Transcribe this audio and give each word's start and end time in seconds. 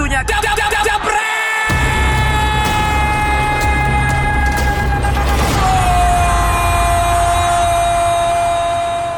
Waktunya. 0.00 0.24
Jab, 0.24 0.40
jabret! 0.80 1.28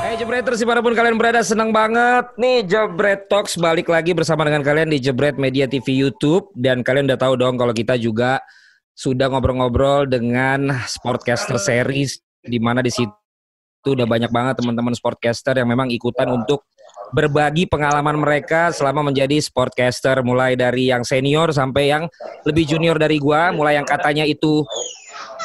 Hey 0.02 0.18
Jebreters 0.18 0.58
di 0.58 0.66
mana 0.66 0.82
pun 0.82 0.90
kalian 0.98 1.14
berada 1.14 1.38
senang 1.46 1.70
banget. 1.70 2.34
Nih 2.34 2.66
Jebret 2.66 3.30
Talks 3.30 3.54
balik 3.62 3.94
lagi 3.94 4.10
bersama 4.10 4.42
dengan 4.42 4.66
kalian 4.66 4.90
di 4.90 4.98
Jebret 4.98 5.38
Media 5.38 5.70
TV 5.70 6.02
YouTube. 6.02 6.50
Dan 6.58 6.82
kalian 6.82 7.06
udah 7.06 7.20
tahu 7.30 7.38
dong 7.38 7.54
kalau 7.62 7.70
kita 7.70 7.94
juga 7.94 8.42
sudah 8.98 9.30
ngobrol-ngobrol 9.30 10.10
dengan 10.10 10.82
Sportcaster 10.90 11.62
Series 11.62 12.18
di 12.42 12.58
mana 12.58 12.82
di 12.82 12.90
situ 12.90 13.14
udah 13.86 14.02
banyak 14.02 14.34
banget 14.34 14.58
teman-teman 14.58 14.98
sportcaster 14.98 15.62
yang 15.62 15.70
memang 15.70 15.94
ikutan 15.94 16.26
untuk 16.26 16.66
berbagi 17.12 17.68
pengalaman 17.68 18.16
mereka 18.16 18.72
selama 18.72 19.12
menjadi 19.12 19.38
sportcaster 19.38 20.24
mulai 20.24 20.56
dari 20.56 20.88
yang 20.88 21.04
senior 21.04 21.52
sampai 21.52 21.92
yang 21.92 22.04
lebih 22.48 22.64
junior 22.64 22.96
dari 22.96 23.20
gua 23.20 23.52
mulai 23.52 23.76
yang 23.76 23.86
katanya 23.86 24.24
itu 24.24 24.64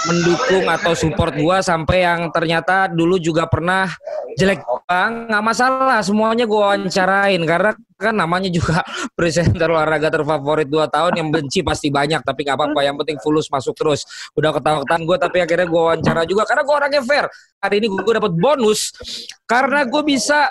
mendukung 0.07 0.65
atau 0.71 0.95
support 0.95 1.35
gua 1.35 1.59
sampai 1.59 2.07
yang 2.07 2.31
ternyata 2.31 2.87
dulu 2.87 3.19
juga 3.19 3.45
pernah 3.45 3.91
jelek. 4.39 4.63
Bang 4.87 5.27
nggak 5.27 5.43
masalah 5.43 5.99
semuanya 5.99 6.47
gua 6.47 6.71
wawancarain 6.71 7.43
karena 7.43 7.75
kan 7.99 8.15
namanya 8.15 8.47
juga 8.47 8.79
presenter 9.19 9.67
olahraga 9.67 10.07
terfavorit 10.07 10.63
dua 10.71 10.87
tahun 10.87 11.19
yang 11.19 11.27
benci 11.27 11.59
pasti 11.59 11.91
banyak 11.91 12.23
tapi 12.23 12.47
nggak 12.47 12.55
apa-apa 12.55 12.87
yang 12.87 12.95
penting 12.95 13.19
fulus 13.19 13.51
masuk 13.51 13.75
terus. 13.75 14.07
Udah 14.39 14.55
ketahuan 14.55 15.03
gue 15.03 15.17
tapi 15.19 15.43
akhirnya 15.43 15.67
gua 15.67 15.91
wawancara 15.91 16.23
juga 16.23 16.47
karena 16.47 16.63
gua 16.63 16.75
orangnya 16.79 17.03
fair. 17.03 17.27
Hari 17.59 17.83
ini 17.83 17.87
gue 17.91 18.13
dapat 18.15 18.31
bonus 18.31 18.95
karena 19.43 19.83
gue 19.83 20.03
bisa 20.07 20.47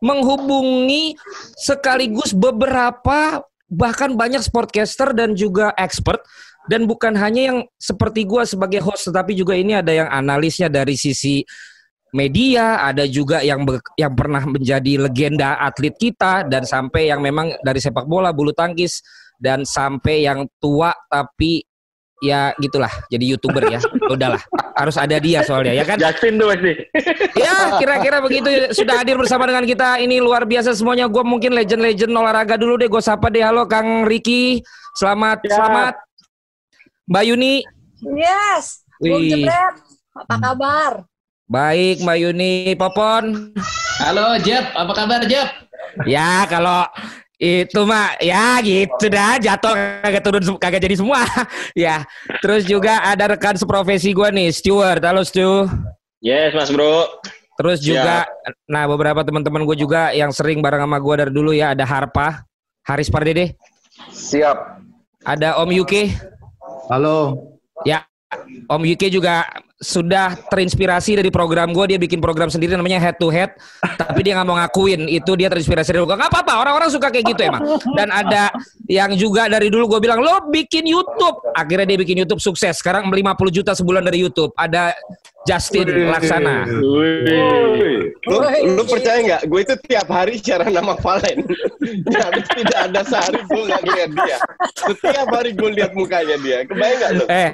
menghubungi 0.00 1.16
sekaligus 1.56 2.36
beberapa 2.36 3.42
bahkan 3.66 4.14
banyak 4.14 4.42
sportcaster 4.42 5.12
dan 5.16 5.34
juga 5.34 5.72
expert. 5.76 6.22
Dan 6.66 6.90
bukan 6.90 7.14
hanya 7.14 7.54
yang 7.54 7.58
seperti 7.78 8.26
gua 8.26 8.42
sebagai 8.42 8.82
host 8.82 9.06
tetapi 9.06 9.38
juga 9.38 9.54
ini 9.54 9.78
ada 9.78 9.94
yang 9.94 10.10
analisnya 10.10 10.66
dari 10.66 10.98
sisi 10.98 11.46
media, 12.10 12.82
ada 12.82 13.06
juga 13.06 13.38
yang 13.38 13.62
yang 13.94 14.18
pernah 14.18 14.42
menjadi 14.42 14.98
legenda 14.98 15.62
atlet 15.62 15.94
kita 15.94 16.42
dan 16.50 16.66
sampai 16.66 17.14
yang 17.14 17.22
memang 17.22 17.54
dari 17.62 17.78
sepak 17.78 18.10
bola, 18.10 18.34
bulu 18.34 18.50
tangkis 18.50 18.98
dan 19.38 19.62
sampai 19.62 20.26
yang 20.26 20.48
tua 20.58 20.90
tapi 21.06 21.62
ya 22.20 22.52
gitulah. 22.56 22.88
Jadi 23.08 23.24
youtuber 23.32 23.64
ya. 23.68 23.80
Udahlah. 24.08 24.40
Harus 24.76 24.96
ada 24.96 25.16
dia 25.16 25.40
soalnya 25.42 25.72
ya 25.72 25.84
kan? 25.84 25.96
Justin 25.96 26.36
tuh 26.36 26.52
pasti. 26.52 26.72
ya 27.36 27.76
kira-kira 27.76 28.18
begitu. 28.20 28.48
Sudah 28.72 29.00
hadir 29.00 29.16
bersama 29.16 29.48
dengan 29.48 29.64
kita. 29.64 30.00
Ini 30.00 30.20
luar 30.20 30.44
biasa 30.44 30.72
semuanya. 30.72 31.08
Gue 31.08 31.24
mungkin 31.24 31.52
legend-legend 31.52 32.12
olahraga 32.12 32.56
dulu 32.56 32.76
deh. 32.76 32.88
Gue 32.88 33.00
sapa 33.00 33.28
deh. 33.28 33.44
Halo 33.44 33.64
Kang 33.64 34.04
Riki. 34.04 34.60
Selamat 34.96 35.44
Ya. 35.44 35.56
selamat. 35.60 35.94
Mbak 37.06 37.24
Yuni. 37.28 37.54
Yes, 38.02 38.84
Bung 39.00 39.24
Wih. 39.24 39.48
Apa 40.12 40.36
kabar? 40.36 40.92
baik 41.46 42.02
Mbak 42.02 42.16
Yuni. 42.18 42.54
Popon. 42.74 43.54
Halo 44.02 44.36
Jeb, 44.42 44.66
apa 44.74 44.92
kabar 44.92 45.22
Jeb? 45.24 45.46
ya 46.04 46.44
kalau 46.44 46.84
itu 47.36 47.80
mah 47.84 48.16
ya 48.16 48.56
gitu 48.64 49.12
dah 49.12 49.36
jatuh 49.36 49.76
kagak 50.00 50.22
turun 50.24 50.42
kagak 50.56 50.80
jadi 50.80 50.96
semua 50.96 51.20
ya 51.76 52.00
terus 52.40 52.64
juga 52.64 53.04
ada 53.04 53.36
rekan 53.36 53.60
seprofesi 53.60 54.16
gue 54.16 54.28
nih 54.32 54.48
Stewart 54.48 55.04
halo 55.04 55.20
Stu 55.20 55.68
Yes, 56.24 56.56
Mas 56.56 56.72
Bro. 56.72 57.22
Terus 57.56 57.80
juga, 57.80 58.28
nah 58.68 58.84
beberapa 58.84 59.24
teman-teman 59.24 59.64
gue 59.64 59.80
juga 59.80 60.12
yang 60.12 60.28
sering 60.28 60.60
bareng 60.60 60.84
sama 60.84 61.00
gue 61.00 61.14
dari 61.16 61.32
dulu 61.32 61.56
ya 61.56 61.72
ada 61.72 61.88
Harpa, 61.88 62.44
Haris 62.84 63.08
Pardede, 63.08 63.56
Siap. 64.12 64.82
ada 65.24 65.56
Om 65.64 65.72
Yuki, 65.72 66.12
Halo. 66.92 67.48
ya 67.88 68.04
Om 68.68 68.82
Yuki 68.84 69.08
juga 69.08 69.48
sudah 69.76 70.32
terinspirasi 70.48 71.20
dari 71.20 71.28
program 71.28 71.76
gue 71.76 71.84
dia 71.92 71.98
bikin 72.00 72.16
program 72.16 72.48
sendiri 72.48 72.72
namanya 72.72 72.96
Head 72.96 73.20
to 73.20 73.28
Head, 73.28 73.52
tapi 74.00 74.24
dia 74.24 74.32
nggak 74.32 74.48
mau 74.48 74.56
ngakuin 74.56 75.04
itu 75.04 75.32
dia 75.36 75.52
terinspirasi 75.52 75.92
dari 75.92 76.00
gue. 76.00 76.16
Nggak 76.16 76.32
apa-apa, 76.32 76.52
orang-orang 76.64 76.88
suka 76.88 77.12
kayak 77.12 77.36
gitu 77.36 77.40
emang. 77.44 77.62
Dan 77.92 78.08
ada 78.08 78.48
yang 78.88 79.12
juga 79.20 79.52
dari 79.52 79.68
dulu 79.68 79.96
gue 79.96 80.00
bilang 80.00 80.24
lo 80.24 80.48
bikin 80.48 80.88
YouTube, 80.88 81.44
akhirnya 81.52 81.92
dia 81.92 81.98
bikin 82.00 82.16
YouTube 82.24 82.40
sukses. 82.40 82.80
Sekarang 82.80 83.12
50 83.12 83.12
juta 83.52 83.76
sebulan 83.76 84.00
dari 84.00 84.24
YouTube. 84.24 84.56
Ada 84.56 84.96
Justin 85.46 86.10
Laksana. 86.10 86.66
Wih. 86.66 88.10
Lu, 88.26 88.36
lu 88.74 88.82
percaya 88.82 89.22
nggak? 89.22 89.42
Gue 89.46 89.62
itu 89.62 89.74
tiap 89.86 90.10
hari 90.10 90.42
siaran 90.42 90.74
nama 90.74 90.98
Valen. 90.98 91.46
Tidak 92.58 92.78
ada 92.90 93.00
sehari 93.06 93.38
gue 93.46 93.62
nggak 93.70 93.82
lihat 93.86 94.10
dia. 94.10 94.38
Setiap 94.74 95.28
hari 95.30 95.54
gue 95.54 95.70
lihat 95.78 95.94
mukanya 95.94 96.36
dia. 96.42 96.66
Kebayang 96.66 96.98
nggak 96.98 97.12
lu? 97.14 97.24
Eh, 97.30 97.50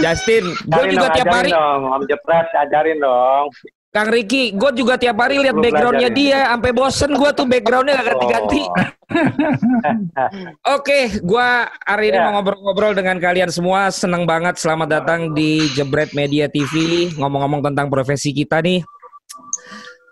Justin, 0.00 0.56
gue 0.64 0.84
juga 0.96 1.06
tiap 1.12 1.28
hari 1.28 1.52
dong, 1.66 1.82
Om 1.90 2.02
Jepret, 2.06 2.46
ajarin 2.54 2.98
dong. 3.02 3.50
Kang 3.90 4.12
Riki, 4.12 4.52
gue 4.52 4.70
juga 4.76 5.00
tiap 5.00 5.16
hari 5.16 5.40
lihat 5.40 5.56
backgroundnya 5.56 6.12
dia, 6.12 6.52
sampai 6.52 6.70
bosen 6.76 7.16
gue 7.16 7.30
tuh 7.32 7.48
backgroundnya 7.48 7.96
gak 7.96 8.12
ganti-ganti. 8.12 8.62
Oke, 10.76 11.16
gue 11.24 11.48
hari 11.88 12.12
ini 12.12 12.18
Ya. 12.20 12.28
mau 12.28 12.36
ngobrol-ngobrol 12.36 12.92
dengan 12.92 13.16
kalian 13.16 13.48
semua. 13.48 13.88
Seneng 13.88 14.28
banget, 14.28 14.60
selamat 14.60 14.88
datang 15.00 15.32
di 15.32 15.64
Jebret 15.72 16.12
Media 16.12 16.44
TV. 16.44 17.08
Ngomong-ngomong 17.16 17.72
tentang 17.72 17.88
profesi 17.88 18.36
kita 18.36 18.60
nih, 18.60 18.84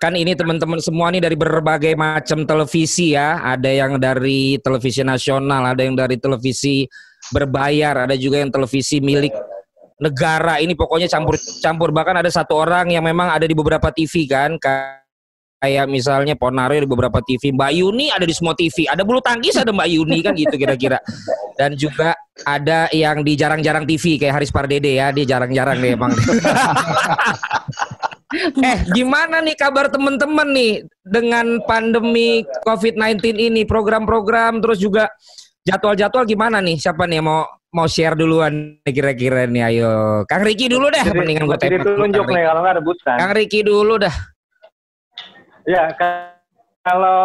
kan 0.00 0.16
ini 0.16 0.32
teman-teman 0.32 0.80
semua 0.80 1.12
nih 1.12 1.20
dari 1.20 1.36
berbagai 1.36 1.92
macam 1.92 2.48
televisi 2.48 3.12
ya. 3.12 3.44
Ada 3.44 3.68
yang 3.68 4.00
dari 4.00 4.56
televisi 4.64 5.04
nasional, 5.04 5.60
ada 5.60 5.84
yang 5.84 5.92
dari 5.92 6.16
televisi 6.16 6.88
berbayar, 7.36 8.08
ada 8.08 8.16
juga 8.16 8.40
yang 8.40 8.48
televisi 8.48 8.96
milik 9.04 9.36
negara. 10.04 10.60
Ini 10.60 10.76
pokoknya 10.76 11.08
campur-campur. 11.08 11.90
Bahkan 11.90 12.20
ada 12.20 12.30
satu 12.30 12.60
orang 12.60 12.92
yang 12.92 13.04
memang 13.04 13.32
ada 13.32 13.48
di 13.48 13.56
beberapa 13.56 13.88
TV 13.88 14.28
kan. 14.28 14.60
Kayak 15.64 15.88
misalnya 15.88 16.36
Ponario 16.36 16.84
di 16.84 16.84
beberapa 16.84 17.24
TV, 17.24 17.56
Mbak 17.56 17.72
Yuni 17.72 18.12
ada 18.12 18.28
di 18.28 18.36
semua 18.36 18.52
TV. 18.52 18.84
Ada 18.84 19.00
bulu 19.00 19.24
tangkis 19.24 19.56
ada 19.56 19.72
Mbak 19.72 19.88
Yuni 19.96 20.20
kan 20.20 20.36
gitu 20.36 20.60
kira-kira. 20.60 21.00
Dan 21.56 21.72
juga 21.72 22.12
ada 22.44 22.92
yang 22.92 23.24
di 23.24 23.32
jarang-jarang 23.32 23.88
TV 23.88 24.20
kayak 24.20 24.36
Haris 24.36 24.52
Pardede 24.52 24.92
ya, 24.92 25.08
dia 25.08 25.24
jarang-jarang 25.24 25.80
deh 25.80 25.96
emang. 25.96 26.12
eh, 28.68 28.78
gimana 28.92 29.40
nih 29.40 29.56
kabar 29.56 29.88
teman-teman 29.88 30.52
nih 30.52 30.84
dengan 31.00 31.64
pandemi 31.64 32.44
COVID-19 32.68 33.32
ini, 33.32 33.64
program-program 33.64 34.60
terus 34.60 34.84
juga 34.84 35.08
jadwal-jadwal 35.64 36.28
gimana 36.28 36.60
nih? 36.60 36.76
Siapa 36.76 37.08
nih 37.08 37.24
mau 37.24 37.48
mau 37.74 37.90
share 37.90 38.14
duluan 38.14 38.78
kira-kira 38.86 39.48
nih 39.50 39.62
ayo. 39.74 40.22
Kang 40.30 40.44
Riki 40.46 40.70
dulu 40.70 40.92
deh, 40.92 41.02
Jadi, 41.02 41.18
mendingan 41.18 41.50
gue 41.50 41.58
jadi 41.58 41.78
tunjuk 41.82 42.24
nih 42.30 42.44
kalau 42.46 42.60
nggak 42.62 42.76
rebutan. 42.78 43.16
Kang 43.18 43.32
Riki 43.34 43.60
dulu 43.66 43.94
dah. 43.98 44.14
Ya, 45.64 45.90
ka- 45.96 46.38
kalau 46.84 47.20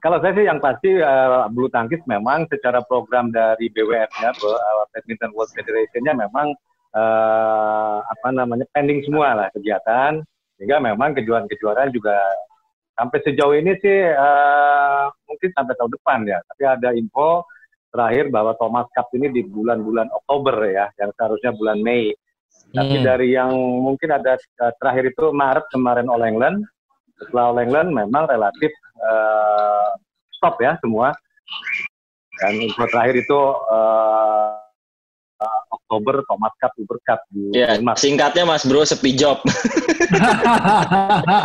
kalau 0.00 0.16
saya 0.20 0.32
sih 0.36 0.44
yang 0.48 0.58
pasti 0.60 0.90
eh, 0.96 1.44
bulu 1.52 1.68
tangkis 1.68 2.00
memang 2.08 2.48
secara 2.48 2.80
program 2.84 3.28
dari 3.30 3.68
BWF-nya, 3.70 4.32
Be- 4.32 4.58
eh, 4.58 4.84
Badminton 4.96 5.32
World 5.36 5.52
Federation-nya 5.52 6.12
memang 6.16 6.50
eh, 6.96 7.96
apa 8.02 8.28
namanya 8.32 8.64
pending 8.72 9.04
semua 9.06 9.36
lah 9.36 9.48
kegiatan, 9.54 10.24
sehingga 10.56 10.80
memang 10.80 11.14
kejuaraan-kejuaraan 11.14 11.92
juga 11.92 12.16
sampai 12.94 13.18
sejauh 13.26 13.54
ini 13.58 13.72
sih 13.82 13.98
eh, 14.10 15.04
mungkin 15.26 15.50
sampai 15.54 15.74
tahun 15.78 15.92
depan 15.94 16.18
ya. 16.26 16.38
Tapi 16.54 16.62
ada 16.62 16.88
info 16.94 17.46
terakhir 17.94 18.30
bahwa 18.30 18.58
Thomas 18.58 18.90
Cup 18.94 19.06
ini 19.14 19.30
di 19.30 19.42
bulan-bulan 19.46 20.10
Oktober 20.10 20.66
ya, 20.66 20.90
yang 20.98 21.10
seharusnya 21.14 21.54
bulan 21.54 21.78
Mei. 21.82 22.14
Tapi 22.74 22.96
Hmm. 22.98 23.06
dari 23.06 23.28
yang 23.34 23.54
mungkin 23.82 24.10
ada 24.14 24.34
eh, 24.38 24.72
terakhir 24.82 25.14
itu 25.14 25.30
Maret 25.30 25.66
kemarin 25.70 26.10
All 26.10 26.26
England, 26.26 26.66
setelah 27.22 27.54
All 27.54 27.62
England 27.62 27.94
memang 27.94 28.26
relatif 28.26 28.70
eh, 28.98 29.88
stop 30.38 30.58
ya 30.58 30.74
semua. 30.82 31.14
Dan 32.34 32.58
info 32.58 32.82
terakhir 32.90 33.14
itu 33.14 33.40
eh, 33.70 34.63
Oktober 35.94 36.26
Thomas 36.26 36.50
Cup, 36.58 36.74
Uber 36.74 36.98
Cup 37.06 37.22
di 37.30 37.54
Ya, 37.54 37.78
Denmark. 37.78 38.02
singkatnya 38.02 38.42
Mas 38.42 38.66
Bro 38.66 38.82
sepi 38.82 39.14
job. 39.14 39.38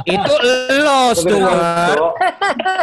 Itu 0.09 0.33
lo 0.81 1.13
Stuart. 1.13 2.17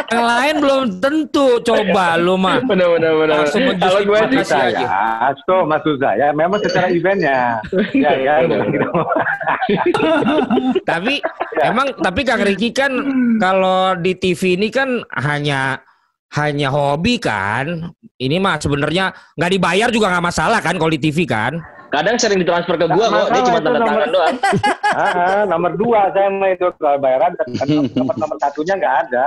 Yang 0.07 0.23
lain 0.23 0.55
belum 0.63 0.83
tentu. 1.03 1.59
Coba 1.59 2.15
lu 2.15 2.39
mah. 2.39 2.63
benar 2.71 2.95
benar 2.95 3.11
benar. 3.19 3.37
Kalau 3.51 3.99
gue 3.99 4.19
sih 4.31 4.43
saya, 4.47 5.35
so, 5.43 5.67
maksud 5.67 5.99
saya 5.99 6.31
memang 6.31 6.63
secara 6.63 6.87
eventnya. 6.87 7.59
ya, 7.91 8.15
ya, 8.15 8.47
gitu. 8.47 8.87
Tapi 10.87 11.19
emang 11.59 11.91
tapi 11.99 12.23
Kang 12.23 12.47
Riki 12.47 12.71
kan 12.71 12.95
kalau 13.43 13.91
di 13.99 14.15
TV 14.15 14.55
ini 14.55 14.71
kan 14.71 15.03
hanya 15.19 15.83
hanya 16.35 16.67
hobi 16.67 17.17
kan. 17.17 17.95
Ini 18.17 18.37
mah 18.37 18.57
sebenarnya 18.57 19.13
nggak 19.37 19.51
dibayar 19.53 19.87
juga 19.87 20.11
nggak 20.11 20.25
masalah 20.25 20.59
kan 20.59 20.75
kalau 20.75 20.89
di 20.89 20.99
TV 20.99 21.23
kan. 21.23 21.55
kadang 21.87 22.19
sering 22.19 22.43
ditransfer 22.43 22.75
ke 22.75 22.83
gua 22.83 23.07
kok, 23.07 23.31
dia 23.31 23.41
cuma 23.47 23.59
tanda 23.63 23.79
nomor- 23.79 23.87
tangan 23.87 24.09
doang. 24.11 24.35
Ah, 24.97 25.41
nomor 25.47 25.71
dua 25.79 26.11
saya 26.11 26.27
mah 26.27 26.51
itu 26.51 26.67
kalau 26.83 26.99
bayaran 26.99 27.31
dan 27.31 27.47
nomor 27.95 28.11
nomor 28.19 28.35
satunya 28.43 28.75
nggak 28.75 28.95
ada. 29.07 29.25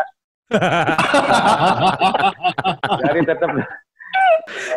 Jadi 3.01 3.21
tetap 3.25 3.49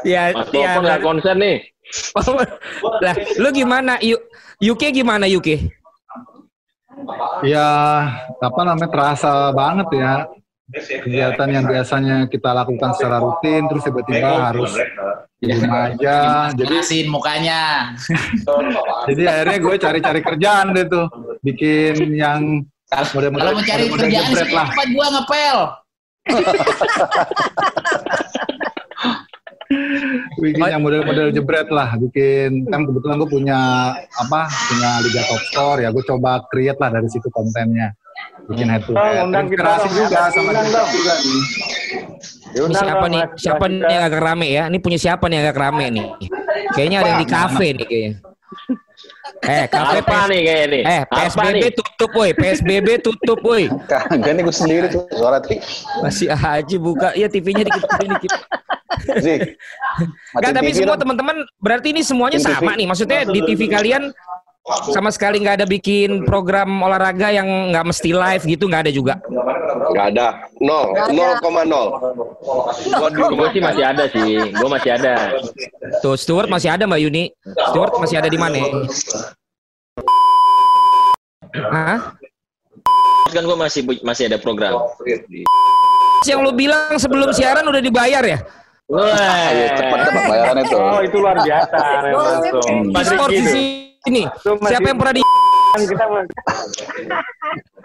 ya, 0.07 0.31
Mas 0.31 0.47
ya. 0.55 0.79
Nggak 0.79 1.01
konsen 1.03 1.35
nih. 1.43 1.57
lah, 3.03 3.15
lu 3.35 3.51
gimana? 3.51 3.99
UK 4.63 4.95
gimana 4.95 5.27
UK? 5.27 5.67
Ya, 7.43 7.67
apa 8.39 8.59
namanya 8.63 8.87
terasa 8.87 9.51
banget 9.51 9.91
ya 9.91 10.23
kegiatan 10.71 11.49
yang 11.51 11.67
biasanya 11.67 12.31
kita 12.31 12.55
lakukan 12.55 12.95
secara 12.95 13.19
rutin 13.19 13.67
terus 13.67 13.83
tiba-tiba 13.83 14.31
harus 14.51 14.71
di 15.43 15.51
rumah 15.51 15.91
aja. 15.91 16.47
Jadi 16.55 16.79
Jelasin 16.79 17.11
mukanya. 17.11 17.91
jadi 19.11 19.23
akhirnya 19.27 19.59
gue 19.59 19.75
cari-cari 19.75 20.23
kerjaan 20.23 20.71
deh 20.71 20.87
tuh, 20.87 21.11
bikin 21.43 22.15
yang 22.15 22.63
model-model 23.11 23.43
Kalau 23.43 23.59
mau 23.59 23.67
cari 23.67 23.91
kerjaan 23.91 24.31
jebret 24.31 24.55
lah. 24.55 24.71
siapa 24.71 24.83
gua 24.95 25.07
ngepel. 25.11 25.59
bikin 30.37 30.69
yang 30.69 30.83
model-model 30.83 31.33
jebret 31.33 31.69
lah 31.73 31.97
bikin 31.97 32.69
kan 32.69 32.85
kebetulan 32.85 33.17
gue 33.17 33.29
punya 33.29 33.59
apa 33.97 34.41
punya 34.69 34.89
liga 35.01 35.21
top 35.25 35.41
score 35.49 35.79
ya 35.81 35.89
gue 35.89 36.03
coba 36.05 36.45
create 36.51 36.77
lah 36.77 36.93
dari 36.93 37.09
situ 37.09 37.25
kontennya 37.33 37.95
bikin 38.51 38.67
head 38.69 38.81
to 38.83 38.91
Oh, 38.91 38.99
head 38.99 39.23
undang 39.27 39.45
kita 39.47 39.87
juga 39.87 40.29
sama 40.31 40.51
kita 40.51 40.81
juga 40.91 41.13
nih 41.21 41.41
Ini 42.53 42.73
siapa 42.77 43.05
nih? 43.09 43.21
Siapa 43.33 43.65
nih 43.65 43.79
yang 43.81 44.03
agak 44.05 44.21
rame 44.21 44.47
ya? 44.53 44.63
Ini 44.69 44.77
punya 44.77 44.99
siapa 45.01 45.25
nih 45.25 45.35
yang 45.41 45.43
agak 45.49 45.57
rame 45.57 45.85
nih? 45.89 46.07
Kayaknya 46.77 46.97
ada 47.01 47.09
yang 47.09 47.21
di 47.25 47.29
kafe 47.29 47.67
nih 47.73 47.85
kayaknya. 47.89 48.13
Eh, 49.43 49.65
kafe 49.67 49.97
Apa 49.99 50.07
PS 50.07 50.29
nih 50.29 50.39
kayak 50.45 50.65
nih? 50.69 50.83
Eh, 50.85 51.01
PSBB 51.09 51.63
tutup 51.75 52.11
woi, 52.15 52.29
PSBB 52.31 52.87
tutup 53.01 53.39
woi. 53.43 53.67
Kagak 53.89 54.31
nih 54.37 54.41
gue 54.45 54.55
sendiri 54.55 54.85
tuh 54.87 55.03
suara 55.17 55.41
Tri. 55.41 55.57
Masih 55.99 56.29
aja 56.31 56.75
buka 56.77 57.11
ya 57.17 57.27
TV-nya 57.27 57.65
dikit 57.67 57.83
dikit. 58.05 58.31
Zik. 59.19 59.57
Enggak, 60.37 60.51
tapi 60.53 60.69
TV 60.71 60.85
semua 60.85 60.95
teman-teman 60.95 61.35
berarti 61.57 61.89
ini 61.91 62.05
semuanya 62.05 62.37
sama 62.37 62.71
TV. 62.71 62.79
nih. 62.79 62.87
Maksudnya 62.87 63.19
di 63.27 63.39
TV 63.43 63.61
kalian 63.67 64.13
sama 64.63 65.11
sekali 65.11 65.43
nggak 65.43 65.59
ada 65.59 65.67
bikin 65.67 66.23
program 66.23 66.71
olahraga 66.79 67.35
yang 67.35 67.75
nggak 67.75 67.83
mesti 67.83 68.15
live 68.15 68.43
gitu 68.47 68.71
nggak 68.71 68.87
ada 68.87 68.91
juga. 68.95 69.13
Nggak 69.91 70.05
ada. 70.15 70.27
Nol. 70.63 70.95
Nol 71.11 71.31
koma 71.43 71.67
nol. 71.67 71.99
Gue 73.11 73.47
sih 73.51 73.59
masih 73.59 73.83
ada 73.83 74.07
sih. 74.07 74.39
Gue 74.55 74.69
masih 74.71 74.95
ada. 74.95 75.35
Tuh 75.99 76.15
Stuart 76.15 76.47
masih 76.47 76.71
ada 76.71 76.87
Mbak 76.87 77.01
Yuni. 77.03 77.35
Stuart 77.75 77.91
masih 77.99 78.23
ada 78.23 78.31
di 78.31 78.39
mana? 78.39 78.63
Hah? 81.67 82.15
Kan 83.35 83.43
gue 83.43 83.57
masih 83.59 83.81
masih 83.99 84.31
ada 84.31 84.39
program. 84.39 84.79
Yang 86.23 86.39
lu 86.39 86.51
bilang 86.55 86.95
sebelum 86.95 87.35
siaran 87.35 87.67
udah 87.67 87.83
dibayar 87.83 88.23
ya? 88.23 88.39
Ayo 88.87 89.65
cepet 89.75 89.99
cepet 90.07 90.23
bayaran 90.23 90.55
itu. 90.63 90.77
Oh, 90.79 91.01
itu 91.03 91.17
luar 91.19 91.35
biasa 91.43 91.79
memang 92.07 92.39
tuh. 92.47 93.82
Mas 94.03 94.69
Siapa 94.69 94.87
yang 94.91 94.99
pernah 94.99 95.15
di 95.15 95.21
Kita 95.73 96.05
mau- 96.05 96.21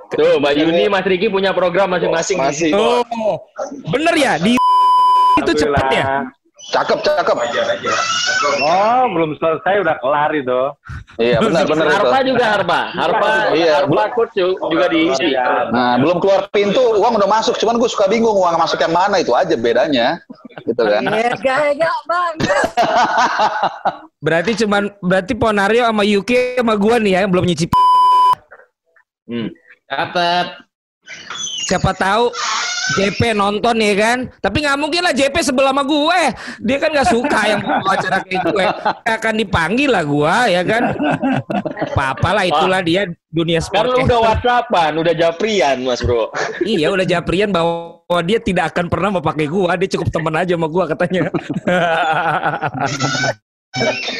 Tuh, 0.08 0.32
Mbak 0.40 0.52
Yuni, 0.56 0.84
Mas 0.90 1.04
Riki 1.06 1.28
punya 1.30 1.56
program 1.56 1.94
masing-masing. 1.94 2.72
Oh, 2.74 3.38
bener 3.88 4.14
ya 4.18 4.32
di 4.36 4.58
itu 5.38 5.52
cepet 5.54 5.86
ya? 5.94 6.04
Cakep 6.68 7.00
cakep. 7.00 7.36
Oh, 8.60 9.02
belum 9.08 9.40
selesai 9.40 9.80
udah 9.80 9.96
kelar 10.04 10.30
itu. 10.36 10.60
Iya 11.16 11.40
benar 11.40 11.64
benar 11.64 11.86
itu. 11.88 11.96
Harpa 11.96 12.18
juga 12.22 12.44
Harpa. 12.44 12.80
Harpa, 12.92 13.28
Iya, 13.56 13.74
Harpa 13.82 14.04
coach 14.12 14.36
ju- 14.36 14.54
juga 14.68 14.86
diisi. 14.86 15.32
Ya, 15.32 15.72
Nah 15.72 15.96
belum 15.96 16.20
keluar 16.20 16.44
pintu 16.52 16.78
uang 17.00 17.16
udah 17.16 17.26
masuk. 17.26 17.56
Cuman 17.56 17.80
gue 17.80 17.88
suka 17.88 18.04
bingung 18.06 18.36
uang 18.36 18.54
masuk 18.54 18.78
yang 18.78 18.92
mana 18.92 19.16
itu 19.16 19.32
aja 19.32 19.56
bedanya. 19.56 20.20
Gitu 20.62 20.76
kan. 20.78 21.02
Iya, 21.08 21.32
gaya 21.40 21.92
bang. 22.04 22.34
Berarti 24.24 24.52
cuman 24.60 24.90
berarti 24.98 25.32
Ponario 25.32 25.86
sama 25.86 26.02
UK 26.02 26.58
sama 26.58 26.74
gua 26.74 26.98
nih 26.98 27.14
ya 27.14 27.18
yang 27.24 27.30
belum 27.30 27.46
nyicip. 27.46 27.70
Hmm. 29.24 29.48
Catet. 29.86 30.46
Siapa 31.64 31.94
tahu 31.94 32.28
JP 32.90 33.20
nonton 33.32 33.76
ya 33.76 33.94
kan? 33.94 34.18
Tapi 34.38 34.64
nggak 34.64 34.78
mungkin 34.78 35.02
lah 35.02 35.12
JP 35.12 35.34
sebelah 35.42 35.70
sama 35.70 35.82
gue. 35.82 36.20
Dia 36.62 36.76
kan 36.78 36.88
nggak 36.88 37.08
suka 37.08 37.40
yang 37.46 37.60
bawa 37.60 37.90
acara 37.92 38.18
kayak 38.22 38.42
gue. 38.46 38.64
Akan 39.04 39.34
dipanggil 39.34 39.90
lah 39.90 40.02
gua 40.02 40.46
ya 40.46 40.62
kan? 40.62 40.96
Apa-apa 41.84 42.30
lah 42.32 42.44
itulah 42.44 42.80
dia 42.80 43.04
dunia 43.28 43.60
Kan 43.60 43.66
sport. 43.66 43.86
lu 43.88 43.96
ya. 43.98 44.04
udah 44.06 44.20
whatsappan, 44.24 44.92
udah 44.96 45.12
japrian 45.12 45.76
Mas 45.82 46.00
Bro. 46.00 46.32
Iya 46.62 46.88
udah 46.88 47.04
Japrian 47.04 47.50
bahwa 47.50 47.98
dia 48.22 48.38
tidak 48.38 48.72
akan 48.72 48.88
pernah 48.88 49.08
mau 49.10 49.20
pakai 49.20 49.44
gua, 49.44 49.76
dia 49.76 49.88
cukup 49.90 50.08
teman 50.08 50.32
aja 50.34 50.56
sama 50.56 50.66
gua 50.66 50.88
katanya. 50.88 51.28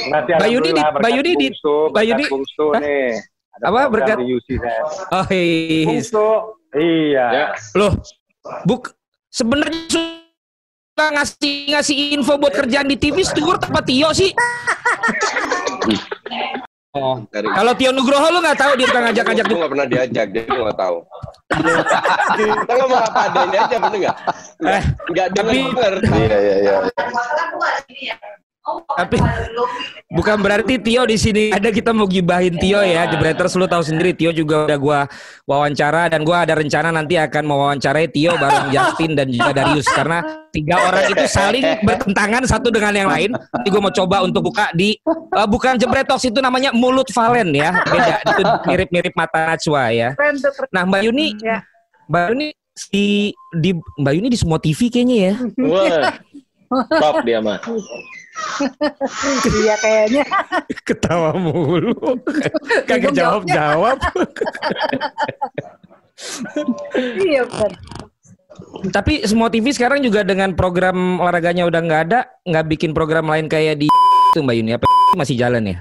Nanti 0.09 0.31
Mbak 0.31 0.49
Yudi 0.49 0.71
di- 0.71 0.77
alhamdulillah 0.77 0.89
Mbak 0.93 0.93
berkat 0.95 1.17
Yudi 1.17 1.31
di- 1.33 1.49
bungsu, 1.51 1.75
Mbak 1.75 1.89
berkat 1.89 2.09
Yudi- 2.09 2.31
bungsu 2.31 2.65
Hah? 2.69 2.81
nih. 2.81 3.11
Ada 3.59 3.65
Apa, 3.67 3.81
berkat- 3.91 4.19
di 4.23 4.27
UC 4.31 4.49
saya. 4.55 4.83
oh. 5.11 5.27
Bungsu, 5.89 6.29
iya. 6.79 7.27
Ya. 7.27 7.47
loh, 7.75 7.93
buk 8.65 8.95
sebenarnya 9.29 9.79
suka 9.89 11.05
ngasih 11.13 11.55
ngasih 11.71 11.97
info 12.13 12.35
buat 12.37 12.55
kerjaan 12.55 12.87
di 12.87 12.97
TV 12.97 13.23
Stuart 13.23 13.63
apa 13.63 13.81
Tio 13.83 14.11
sih? 14.11 14.33
Oh, 16.91 17.21
Dari 17.29 17.47
kalau 17.47 17.73
Tio 17.73 17.93
Nugroho 17.93 18.27
lu 18.29 18.41
nggak 18.41 18.59
tahu 18.59 18.73
dia 18.75 18.87
suka 18.89 19.01
ngajak-ngajak 19.05 19.45
Gue 19.45 19.59
nggak 19.61 19.71
pernah 19.71 19.87
diajak, 19.87 20.27
jadi 20.29 20.47
gue 20.49 20.63
nggak 20.65 20.81
tahu. 20.81 20.97
Kita 22.35 22.73
ngomong 22.75 23.03
apa 23.05 23.21
adanya 23.29 23.59
aja, 23.63 23.77
bener 23.79 23.99
nggak? 24.01 24.17
Eh, 24.59 24.83
Nggak 25.07 25.27
tapi- 25.31 25.53
denger. 25.63 25.95
Iya 26.09 26.39
iya 26.41 26.57
iya. 26.59 26.77
Tapi 28.99 29.17
bukan 30.13 30.37
berarti 30.41 30.81
Tio 30.81 31.05
di 31.07 31.17
sini 31.17 31.55
ada 31.55 31.71
kita 31.73 31.95
mau 31.95 32.09
gibahin 32.09 32.57
Tio 32.57 32.81
ya. 32.83 33.09
Jebreters 33.09 33.55
lu 33.57 33.65
tahu 33.69 33.81
sendiri 33.85 34.13
Tio 34.13 34.31
juga 34.35 34.69
udah 34.69 34.79
gua 34.79 35.01
wawancara 35.45 36.09
dan 36.13 36.25
gua 36.25 36.45
ada 36.45 36.59
rencana 36.59 36.93
nanti 36.93 37.17
akan 37.17 37.45
mewawancarai 37.47 38.09
Tio 38.11 38.37
bareng 38.37 38.69
Justin 38.75 39.17
dan 39.17 39.29
juga 39.33 39.51
Darius 39.55 39.89
karena 39.89 40.19
tiga 40.53 40.77
orang 40.85 41.05
itu 41.13 41.25
saling 41.29 41.65
bertentangan 41.85 42.43
satu 42.45 42.69
dengan 42.69 42.93
yang 42.97 43.09
lain. 43.09 43.31
Jadi 43.35 43.69
gua 43.73 43.83
mau 43.89 43.95
coba 43.95 44.17
untuk 44.25 44.43
buka 44.53 44.73
di 44.77 44.97
eh, 45.09 45.49
bukan 45.49 45.77
Jebretos 45.81 46.25
itu 46.29 46.39
namanya 46.43 46.75
Mulut 46.75 47.09
Valen 47.13 47.55
ya. 47.55 47.73
Beda 47.87 48.21
itu 48.25 48.43
mirip-mirip 48.69 49.15
mata 49.17 49.55
Najwa 49.55 49.83
ya. 49.95 50.11
Nah, 50.75 50.83
Mbak 50.85 51.01
Yuni, 51.09 51.27
Ya. 51.41 51.63
Mbak 52.09 52.25
Yuni 52.35 52.49
di 52.91 53.33
di 53.55 53.71
Mbak 53.75 54.13
Yuni 54.17 54.29
di 54.33 54.39
semua 54.39 54.59
TV 54.59 54.91
kayaknya 54.91 55.17
ya. 55.17 55.35
Wah. 55.63 56.13
Top 57.01 57.25
dia 57.25 57.41
mah. 57.41 57.59
Iya 59.63 59.75
kayaknya. 59.81 60.25
Ketawa 60.89 61.35
mulu. 61.37 61.95
Kagak 62.89 63.15
jawab-jawab. 63.15 63.99
Iya 66.99 67.43
benar. 67.47 67.73
Tapi 68.91 69.23
semua 69.25 69.49
TV 69.49 69.71
sekarang 69.71 70.03
juga 70.03 70.27
dengan 70.27 70.53
program 70.53 71.23
olahraganya 71.23 71.67
udah 71.67 71.81
nggak 71.83 72.03
ada, 72.11 72.21
nggak 72.43 72.67
bikin 72.75 72.91
program 72.91 73.31
lain 73.31 73.47
kayak 73.47 73.79
di 73.79 73.87
itu 74.29 74.39
Mbak 74.45 74.55
Yuni 74.61 74.73
apa 74.77 74.87
masih 75.17 75.37
jalan 75.39 75.63
ya? 75.65 75.79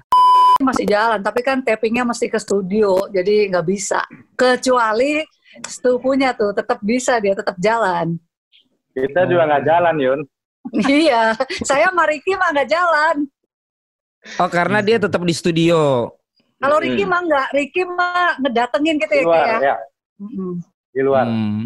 Masih 0.58 0.86
jalan, 0.90 1.22
tapi 1.22 1.46
kan 1.46 1.62
tappingnya 1.62 2.02
mesti 2.02 2.32
ke 2.32 2.40
studio, 2.42 3.06
jadi 3.14 3.54
nggak 3.54 3.66
bisa. 3.68 4.02
Kecuali 4.34 5.22
stu 5.66 6.02
punya 6.02 6.34
tuh, 6.34 6.54
tetap 6.54 6.82
bisa 6.82 7.22
dia 7.22 7.38
tetap 7.38 7.58
jalan. 7.62 8.18
Kita 8.94 9.30
juga 9.30 9.46
nggak 9.46 9.66
jalan, 9.70 9.96
Yun. 10.02 10.20
iya, 11.02 11.34
saya 11.64 11.90
sama 11.90 12.04
Ricky 12.06 12.34
mah 12.34 12.50
nggak 12.52 12.70
jalan. 12.70 13.16
Oh 14.38 14.50
karena 14.50 14.80
dia 14.82 14.98
tetap 14.98 15.22
di 15.22 15.32
studio. 15.32 16.12
Kalau 16.58 16.78
Ricky 16.82 17.06
Hmm. 17.06 17.12
mah 17.12 17.22
nggak, 17.24 17.48
Ricky 17.54 17.82
mah 17.86 18.32
ngedatengin 18.42 18.96
gitu 18.98 19.14
Di 19.14 19.20
ya 19.20 19.26
luar, 19.26 19.46
kayak. 19.46 19.60
ya. 19.62 19.76
Mm-mm. 20.18 20.52
Di 20.90 21.02
luar. 21.02 21.26
Hmm. 21.26 21.66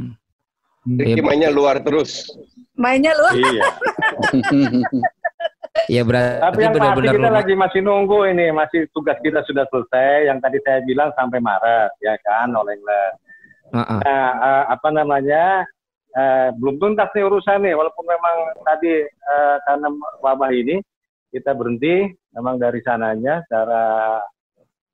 Ricky 0.83 1.21
mainnya 1.21 1.49
luar 1.49 1.79
terus. 1.79 2.27
Mainnya 2.75 3.13
lu 3.13 3.27
Iya. 3.37 3.63
Ya 5.87 6.03
berarti 6.03 6.43
Tapi 6.43 6.59
yang 6.59 6.73
pasti 6.75 6.83
benar-benar 6.83 7.13
kita 7.15 7.29
lagi 7.31 7.53
masih 7.55 7.79
nunggu 7.79 8.27
ini, 8.27 8.51
masih 8.51 8.91
tugas 8.91 9.15
kita 9.23 9.39
sudah 9.47 9.63
selesai. 9.71 10.27
Yang 10.27 10.39
tadi 10.43 10.57
saya 10.67 10.79
bilang 10.83 11.09
sampai 11.15 11.39
Maret, 11.39 11.91
ya 12.03 12.15
kan, 12.27 12.51
oleh 12.51 12.75
England. 12.75 13.15
Heeh. 13.71 13.99
Nah, 14.03 14.29
eh, 14.35 14.63
apa 14.67 14.89
namanya? 14.91 15.63
Eh, 16.15 16.49
belum 16.55 16.75
tuntas 16.79 17.09
nih 17.15 17.23
urusan 17.25 17.59
nih, 17.63 17.73
walaupun 17.75 18.05
memang 18.07 18.35
tadi 18.65 19.05
eh, 19.07 19.55
karena 19.67 19.87
wabah 20.19 20.51
ini 20.51 20.79
kita 21.31 21.55
berhenti, 21.55 22.11
memang 22.35 22.59
dari 22.59 22.83
sananya 22.83 23.39
secara 23.47 24.19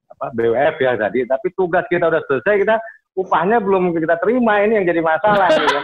apa 0.07 0.25
BWF 0.33 0.75
ya 0.77 0.93
tadi. 0.97 1.25
Tapi 1.25 1.47
tugas 1.57 1.85
kita 1.89 2.09
udah 2.09 2.21
selesai, 2.29 2.55
kita 2.61 2.75
upahnya 3.17 3.57
belum 3.57 3.97
kita 3.97 4.21
terima 4.21 4.61
ini 4.61 4.77
yang 4.77 4.85
jadi 4.85 5.01
masalah. 5.01 5.49
nih, 5.49 5.65
kan. 5.65 5.83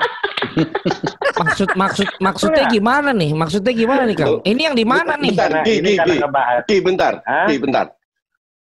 maksud 1.42 1.70
maksud 1.74 2.08
maksudnya 2.22 2.70
gimana 2.70 3.10
nih? 3.10 3.34
Maksudnya 3.34 3.74
gimana 3.74 4.04
nih 4.06 4.18
Kang? 4.18 4.38
Ini 4.46 4.62
yang 4.70 4.75
di 4.78 4.86
mana 4.86 5.18
nih? 5.18 5.34
Bentar, 5.34 5.50
Karena 5.50 5.66
Ki, 5.66 5.74
ini 5.82 5.92
Ki. 5.98 6.16
ngebahas. 6.22 6.62
Ki, 6.70 6.78
bentar. 6.80 7.13
Hah? 7.25 7.48
Ki, 7.50 7.56
bentar. 7.58 7.86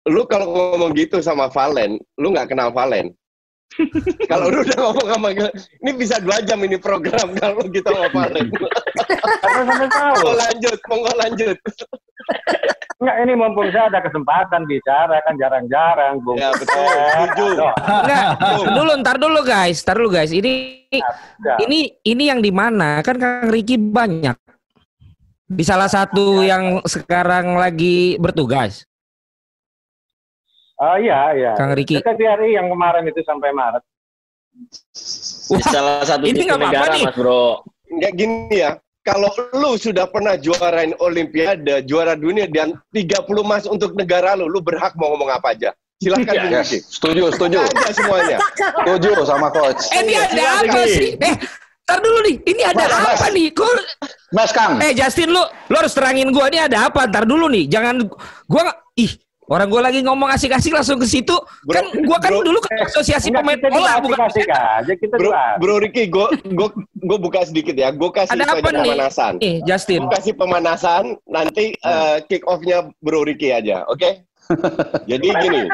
Lu 0.09 0.21
kalau 0.27 0.47
ngomong 0.51 0.91
gitu 0.97 1.23
sama 1.23 1.47
Valen, 1.47 2.01
lu 2.19 2.33
nggak 2.33 2.51
kenal 2.51 2.73
Valen. 2.73 3.13
Kalau 4.31 4.49
lu 4.49 4.61
udah 4.63 4.77
ngomong 4.77 5.07
sama 5.09 5.29
gue, 5.33 5.49
ini 5.83 5.91
bisa 5.97 6.21
dua 6.21 6.39
jam 6.45 6.61
ini 6.61 6.77
program 6.77 7.33
kalau 7.41 7.65
kita 7.69 7.89
mau 7.89 8.09
Valen. 8.13 8.47
Karena 9.41 9.85
tahu. 9.89 10.13
Monggo 10.21 10.33
lanjut, 10.37 10.79
monggo 10.89 11.13
lanjut. 11.17 11.57
Enggak, 13.03 13.17
ini 13.19 13.33
mumpung 13.35 13.67
saya 13.67 13.91
ada 13.91 13.99
kesempatan 13.99 14.63
bicara 14.63 15.19
kan 15.27 15.35
jarang-jarang, 15.35 16.23
Bung. 16.23 16.39
Ya, 16.39 16.55
betul. 16.55 16.87
Eh, 16.87 17.27
Setuju. 17.27 17.67
Enggak, 17.83 18.27
dulu 18.71 18.91
ntar 19.03 19.17
dulu 19.19 19.39
guys, 19.43 19.83
ntar 19.83 19.99
dulu 19.99 20.09
guys. 20.15 20.31
Ini 20.31 20.53
ada. 20.95 21.53
ini 21.67 21.99
ini 22.07 22.23
yang 22.31 22.39
di 22.39 22.47
mana? 22.55 23.03
Kan 23.03 23.19
Kang 23.19 23.51
Riki 23.51 23.75
banyak. 23.75 24.39
Di 25.51 25.63
salah 25.67 25.91
satu 25.91 26.47
yang 26.47 26.79
sekarang 26.87 27.59
lagi 27.59 28.15
bertugas. 28.23 28.87
Oh 30.81 30.97
iya, 30.97 31.19
iya. 31.37 31.51
Kang 31.53 31.73
Riki. 31.77 32.01
TVRI 32.01 32.57
yang 32.57 32.67
kemarin 32.67 33.05
itu 33.05 33.21
sampai 33.21 33.53
Maret. 33.53 33.83
Di 35.49 35.63
salah 35.69 36.05
satu 36.05 36.25
ini 36.29 36.45
nggak 36.49 36.59
apa-apa 36.59 36.85
nih. 36.97 37.03
Mas 37.09 37.15
Bro. 37.17 37.61
Nggak 37.93 38.11
gini 38.17 38.55
ya, 38.57 38.71
kalau 39.05 39.29
lu 39.53 39.77
sudah 39.77 40.09
pernah 40.09 40.33
juarain 40.33 40.97
Olimpiade, 40.97 41.85
juara 41.85 42.17
dunia 42.17 42.49
dan 42.49 42.73
30 42.89 43.21
emas 43.45 43.69
untuk 43.69 43.93
negara 43.93 44.33
lu, 44.33 44.49
lu 44.49 44.65
berhak 44.65 44.97
mau 44.97 45.13
ngomong 45.13 45.29
apa 45.29 45.53
aja. 45.53 45.69
Silahkan 46.01 46.35
Bung 46.35 46.51
Yes, 46.51 46.67
Riki. 46.73 46.79
setuju, 46.89 47.23
setuju. 47.31 47.57
Aja 47.63 47.93
semuanya. 47.93 48.37
Setuju 48.83 49.11
sama 49.23 49.47
coach. 49.53 49.87
Eh 49.93 50.01
ini 50.03 50.13
ada 50.17 50.43
apa 50.59 50.81
sih? 50.89 51.15
Eh, 51.15 51.35
ntar 51.85 51.97
dulu 52.03 52.17
nih. 52.27 52.35
Ini 52.43 52.61
ada 52.65 52.83
Mas, 52.83 52.93
apa 52.97 53.13
Mas. 53.23 53.31
nih? 53.31 53.47
Kok 53.55 53.71
Mas 54.35 54.51
Kang. 54.51 54.73
Eh 54.83 54.91
Justin 54.91 55.31
lu 55.31 55.39
lu 55.69 55.75
harus 55.79 55.93
terangin 55.95 56.27
gua 56.33 56.51
ini 56.51 56.59
ada 56.59 56.91
apa? 56.91 57.07
Ntar 57.07 57.23
dulu 57.23 57.47
nih. 57.47 57.71
Jangan 57.71 58.03
gua 58.49 58.67
ih 58.99 59.15
orang 59.49 59.67
gua 59.67 59.81
lagi 59.91 59.99
ngomong 60.03 60.29
asik-asik 60.31 60.71
langsung 60.71 60.99
ke 60.99 61.07
situ. 61.07 61.35
Bro, 61.67 61.75
kan 61.75 61.85
gua 62.07 62.17
kan 62.19 62.31
bro. 62.31 62.43
dulu 62.43 62.59
ke 62.63 62.69
asosiasi 62.83 63.31
Enggak, 63.31 63.43
pemain 63.43 63.59
bola 63.71 63.91
bukan 63.99 64.17
asik-asik 64.27 64.47
aja 64.51 64.93
kita 64.95 65.15
Bro. 65.19 65.31
Bro 65.59 65.75
Riki, 65.83 66.03
gue 66.07 66.27
gue 66.53 66.69
gue 66.79 67.17
buka 67.19 67.39
sedikit 67.43 67.75
ya. 67.75 67.91
Gue 67.91 68.11
kasih 68.11 68.35
Ada 68.35 68.43
saja 68.47 68.59
apa 68.59 68.69
nih? 68.71 68.83
pemanasan. 68.85 69.33
Eh 69.43 69.57
Justin. 69.63 70.07
Gue 70.07 70.13
kasih 70.15 70.33
pemanasan, 70.35 71.03
nanti 71.27 71.75
eh, 71.75 72.17
kick 72.27 72.43
off-nya 72.47 72.87
Bro 73.03 73.27
Riki 73.27 73.51
aja, 73.51 73.83
oke? 73.87 74.23
Jadi 75.09 75.27
gini. 75.39 75.63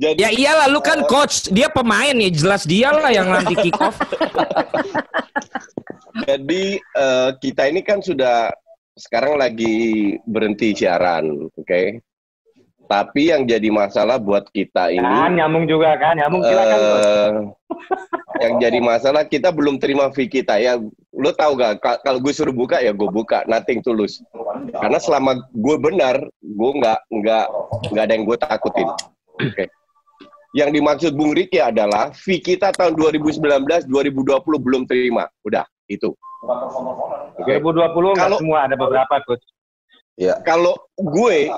Jadi 0.00 0.22
Ya 0.22 0.32
iyalah 0.32 0.68
lu 0.72 0.80
kan 0.80 1.04
coach, 1.04 1.52
dia 1.52 1.68
pemain 1.68 2.16
ya 2.16 2.30
jelas 2.32 2.64
dia 2.64 2.88
lah 2.88 3.12
yang 3.12 3.28
nanti 3.28 3.52
kick 3.58 3.76
off. 3.76 3.98
Jadi 6.28 6.80
eh, 6.80 7.30
kita 7.40 7.68
ini 7.68 7.80
kan 7.84 8.00
sudah 8.00 8.48
sekarang 9.00 9.34
lagi 9.34 9.74
berhenti 10.22 10.76
siaran, 10.76 11.48
oke? 11.50 11.82
Tapi 12.84 13.30
yang 13.30 13.46
jadi 13.46 13.70
masalah 13.70 14.18
buat 14.18 14.50
kita 14.50 14.90
ini, 14.90 15.00
Kan 15.00 15.38
nyambung 15.38 15.62
juga 15.64 15.94
kan, 15.94 16.18
nyambung 16.18 16.42
silakan. 16.42 16.80
Eh, 16.82 17.30
yang 18.42 18.54
jadi 18.58 18.78
masalah 18.82 19.22
kita 19.24 19.48
belum 19.48 19.78
terima 19.78 20.10
fee 20.10 20.26
kita 20.26 20.58
ya. 20.58 20.74
Lo 21.10 21.30
tau 21.30 21.54
gak? 21.54 21.78
ka- 21.78 22.00
Kalau 22.00 22.18
gue 22.18 22.30
suruh 22.30 22.50
buka 22.50 22.78
ya 22.78 22.90
gue 22.90 23.06
buka, 23.06 23.46
nothing 23.46 23.78
tulus. 23.78 24.18
Karena 24.72 24.98
selama 24.98 25.38
gue 25.48 25.76
benar, 25.78 26.18
gue 26.36 26.70
nggak 26.76 26.98
nggak 27.10 27.46
nggak 27.88 28.04
ada 28.04 28.12
yang 28.12 28.24
gue 28.24 28.36
takutin. 28.36 28.88
Oke. 29.38 29.64
Yang 30.50 30.70
dimaksud 30.74 31.12
Bung 31.14 31.30
Riki 31.30 31.62
adalah 31.62 32.10
fee 32.10 32.42
kita 32.42 32.74
tahun 32.74 32.98
2019, 32.98 33.38
2020 33.86 34.26
belum 34.58 34.82
terima. 34.82 35.30
Udah, 35.40 35.62
itu. 35.86 36.10
Oke. 36.40 37.60
2020 37.60 38.16
nggak 38.16 38.16
Kalau- 38.16 38.40
semua 38.40 38.58
ada 38.64 38.76
beberapa 38.76 39.14
coach. 39.28 39.44
Ya. 40.20 40.36
kalau 40.44 40.76
gue 41.00 41.48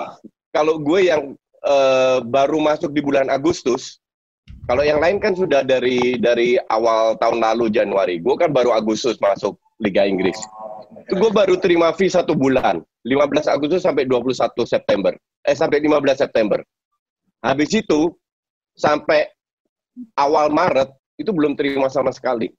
kalau 0.55 0.79
gue 0.79 1.11
yang 1.11 1.35
eh, 1.67 2.19
baru 2.23 2.63
masuk 2.63 2.95
di 2.95 3.03
bulan 3.03 3.27
Agustus 3.27 3.99
kalau 4.71 4.87
yang 4.87 5.03
lain 5.03 5.19
kan 5.19 5.35
sudah 5.35 5.67
dari 5.67 6.15
dari 6.23 6.55
awal 6.71 7.19
tahun 7.19 7.43
lalu 7.43 7.75
Januari. 7.75 8.23
Gue 8.23 8.39
kan 8.39 8.55
baru 8.55 8.71
Agustus 8.71 9.19
masuk 9.19 9.59
Liga 9.83 10.07
Inggris. 10.07 10.39
Itu 11.03 11.19
gue 11.19 11.31
baru 11.35 11.59
terima 11.59 11.91
fee 11.91 12.11
satu 12.11 12.39
bulan. 12.39 12.79
15 13.03 13.51
Agustus 13.51 13.83
sampai 13.83 14.07
21 14.07 14.63
September. 14.63 15.11
Eh 15.43 15.59
sampai 15.59 15.83
15 15.83 16.23
September. 16.23 16.63
Habis 17.43 17.83
itu 17.83 18.15
sampai 18.79 19.27
awal 20.15 20.55
Maret 20.55 20.95
itu 21.19 21.35
belum 21.35 21.59
terima 21.59 21.91
sama 21.91 22.15
sekali 22.15 22.55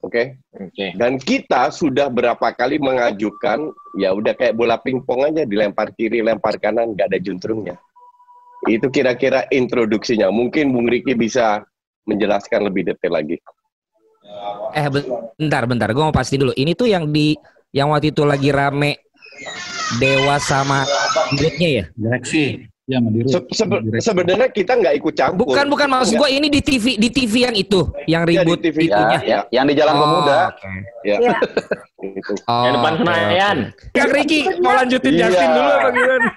oke 0.00 0.36
Oke. 0.56 0.86
dan 0.96 1.20
kita 1.20 1.68
sudah 1.70 2.08
berapa 2.08 2.52
kali 2.56 2.80
mengajukan, 2.80 3.70
ya 4.00 4.10
udah 4.12 4.32
kayak 4.34 4.56
bola 4.56 4.80
pingpong 4.80 5.28
aja, 5.28 5.44
dilempar 5.44 5.92
kiri, 5.94 6.24
lempar 6.24 6.56
kanan, 6.56 6.96
nggak 6.96 7.12
ada 7.12 7.18
juntrungnya. 7.20 7.76
Itu 8.68 8.92
kira-kira 8.92 9.48
introduksinya. 9.48 10.28
Mungkin 10.28 10.68
Bung 10.72 10.84
Riki 10.84 11.16
bisa 11.16 11.64
menjelaskan 12.04 12.68
lebih 12.68 12.92
detail 12.92 13.16
lagi. 13.16 13.36
Eh 14.76 14.86
bentar 14.88 15.64
bentar, 15.64 15.88
gua 15.96 16.12
mau 16.12 16.16
pasti 16.16 16.36
dulu. 16.36 16.52
Ini 16.52 16.76
tuh 16.76 16.88
yang 16.92 17.08
di 17.08 17.32
yang 17.72 17.92
waktu 17.94 18.12
itu 18.12 18.26
lagi 18.26 18.52
rame 18.52 19.00
Dewa 19.96 20.36
sama 20.38 20.84
Dirutnya 21.34 21.68
ya? 21.68 21.84
Direksi. 21.94 22.69
Ya, 22.90 22.98
Mandiru. 22.98 23.30
Se- 23.30 23.46
sebe- 23.54 23.78
sebenarnya 23.96 24.50
kita 24.50 24.74
nggak 24.74 24.94
ikut 24.98 25.14
campur. 25.14 25.46
Bukan 25.46 25.70
bukan 25.70 25.86
maksud 25.88 26.18
gua 26.18 26.26
ini 26.26 26.50
di 26.50 26.58
TV 26.58 26.98
di 26.98 27.06
TV 27.06 27.46
yang 27.46 27.54
itu, 27.54 27.80
yang 28.04 28.22
Iya, 28.22 28.42
di 28.42 28.50
ribut 28.50 28.58
TV. 28.58 28.78
Ya, 28.80 28.86
itunya. 28.90 29.18
ya, 29.22 29.38
yang 29.52 29.64
di 29.64 29.74
Jalan 29.74 29.94
Oh, 29.94 30.00
Pemuda. 30.02 30.38
oke. 30.50 30.70
Ya, 31.00 31.16
Iya. 31.16 31.38
itu. 32.18 32.32
Oh, 32.44 32.62
Yang 32.64 32.74
depan 32.74 32.92
Senayan. 32.98 33.56
oke. 33.70 33.94
Kang 33.94 34.10
Riki 34.10 34.38
mau 34.58 34.72
lanjutin 34.74 35.12
Iya. 35.12 35.22
Justin 35.24 35.48
dulu 35.52 35.70
apa 35.70 35.88
gimana? 35.88 36.28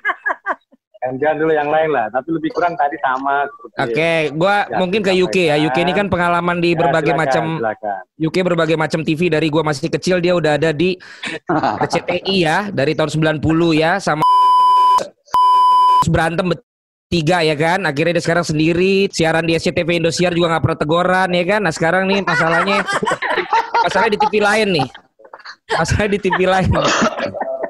Gantian 0.96 1.36
dulu 1.36 1.52
yang 1.52 1.68
lain 1.68 1.90
lah, 1.92 2.08
tapi 2.08 2.32
lebih 2.32 2.48
kurang 2.50 2.78
tadi 2.78 2.96
sama. 2.98 3.44
Oke, 3.76 4.12
gua 4.32 4.64
Ya, 4.64 4.78
mungkin 4.78 5.02
ke 5.02 5.12
UK 5.12 5.50
ya. 5.50 5.60
UK 5.60 5.78
ini 5.82 5.92
kan 5.92 6.08
pengalaman 6.08 6.62
di 6.62 6.72
Ya, 6.72 6.80
berbagai 6.80 7.12
silakan, 7.12 7.28
macam 7.28 7.44
silakan. 7.60 8.00
UK 8.22 8.36
berbagai 8.40 8.78
macam 8.78 9.00
TV 9.02 9.28
dari 9.28 9.50
gua 9.50 9.66
masih 9.66 9.90
kecil 9.90 10.22
dia 10.22 10.32
udah 10.32 10.56
ada 10.56 10.72
di 10.72 10.96
RCTI 11.82 12.36
ya 12.40 12.58
dari 12.70 12.94
tahun 12.94 13.10
90 13.10 13.42
ya 13.74 13.98
sama 13.98 14.24
berantem 16.08 16.46
bertiga 16.52 17.46
ya 17.46 17.56
kan 17.58 17.84
akhirnya 17.86 18.20
dia 18.20 18.24
sekarang 18.26 18.46
sendiri 18.46 19.08
siaran 19.12 19.46
di 19.46 19.54
SCTV 19.54 20.02
Indosiar 20.02 20.32
juga 20.34 20.56
nggak 20.56 20.64
pernah 20.64 20.80
teguran 20.80 21.30
ya 21.32 21.44
kan 21.46 21.60
nah 21.64 21.74
sekarang 21.74 22.04
nih 22.10 22.20
masalahnya 22.26 22.78
masalahnya 23.86 24.12
di 24.16 24.22
TV 24.28 24.34
lain 24.42 24.68
nih 24.82 24.88
masalahnya 25.78 26.12
di 26.16 26.20
TV 26.24 26.40
lain 26.48 26.70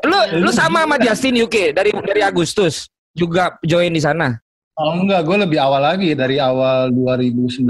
lu 0.03 0.19
lu 0.43 0.51
sama 0.51 0.83
sama 0.83 0.95
Justin 0.99 1.43
UK 1.43 1.75
dari 1.75 1.91
dari 1.91 2.21
Agustus 2.23 2.87
juga 3.13 3.55
join 3.63 3.93
di 3.93 4.01
sana 4.01 4.43
Oh 4.73 4.97
enggak, 4.97 5.21
gue 5.29 5.37
lebih 5.45 5.61
awal 5.61 5.85
lagi 5.85 6.17
dari 6.17 6.41
awal 6.41 6.89
2019 6.89 7.61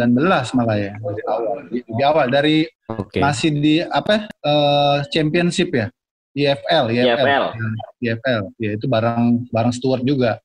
malah 0.56 0.78
ya. 0.80 0.96
Dari 0.96 1.24
awal, 1.28 1.56
lebih 1.68 2.06
awal 2.08 2.26
dari 2.32 2.58
oke 2.88 3.20
masih 3.20 3.60
di 3.60 3.84
apa? 3.84 4.32
eh, 4.32 4.98
championship 5.12 5.68
ya, 5.76 5.92
IFL, 6.32 6.96
IFL. 6.96 7.44
IFL. 8.00 8.42
Ya 8.56 8.72
itu 8.80 8.88
bareng 8.88 9.44
bareng 9.52 9.74
Stuart 9.76 10.08
juga. 10.08 10.40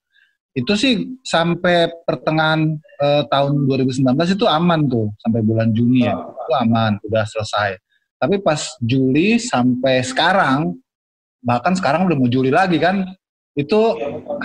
Itu 0.59 0.75
sih 0.75 1.23
sampai 1.23 1.87
pertengahan 2.03 2.75
eh, 2.99 3.23
tahun 3.31 3.71
2019 3.71 4.03
itu 4.35 4.47
aman 4.51 4.91
tuh 4.91 5.15
sampai 5.23 5.41
bulan 5.47 5.71
Juni 5.71 6.11
ya. 6.11 6.19
Itu 6.19 6.53
aman, 6.59 6.99
udah 7.07 7.23
selesai. 7.31 7.79
Tapi 8.19 8.43
pas 8.43 8.75
Juli 8.83 9.39
sampai 9.39 10.03
sekarang 10.03 10.75
bahkan 11.39 11.79
sekarang 11.79 12.11
udah 12.11 12.19
mau 12.19 12.27
Juli 12.27 12.51
lagi 12.51 12.83
kan 12.83 13.07
itu 13.55 13.81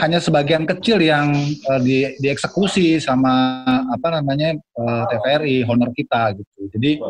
hanya 0.01 0.21
sebagian 0.21 0.65
kecil 0.69 1.01
yang 1.01 1.33
eh, 1.41 1.79
di, 1.81 1.97
dieksekusi 2.21 3.01
sama 3.01 3.65
apa 3.89 4.21
namanya 4.21 4.53
eh, 4.53 5.03
TVRI 5.09 5.65
honor 5.65 5.89
kita 5.97 6.37
gitu. 6.37 6.69
Jadi 6.77 7.01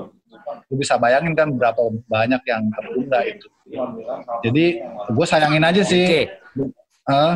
lu 0.71 0.75
bisa 0.79 0.95
bayangin 0.99 1.35
kan 1.35 1.51
berapa 1.51 1.79
banyak 2.07 2.41
yang 2.47 2.63
tertunda 2.71 3.19
itu. 3.27 3.47
Jadi 4.43 4.65
gue 5.11 5.25
sayangin 5.27 5.63
aja 5.63 5.83
sih. 5.83 6.27
Eh, 7.03 7.33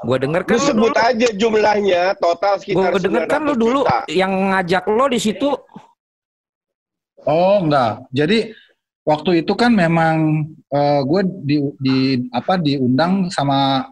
gua 0.00 0.16
denger 0.16 0.42
kan 0.42 0.56
Lu 0.56 0.64
sebut 0.64 0.94
aja 0.94 1.28
jumlahnya 1.30 2.02
total 2.16 2.54
sekitar 2.56 2.90
gua 2.90 3.00
denger 3.00 3.24
kan 3.26 3.40
lu 3.42 3.52
900 3.52 3.60
dulu 3.60 3.80
juta. 3.84 3.98
yang 4.08 4.32
ngajak 4.50 4.84
lo 4.86 5.04
di 5.06 5.18
situ 5.18 5.50
oh 7.22 7.56
enggak. 7.60 8.00
Jadi 8.10 8.38
waktu 9.02 9.44
itu 9.44 9.52
kan 9.52 9.72
memang 9.72 10.44
gue 11.04 11.20
di, 11.42 11.56
di 11.76 11.98
apa 12.30 12.56
diundang 12.56 13.28
sama 13.28 13.90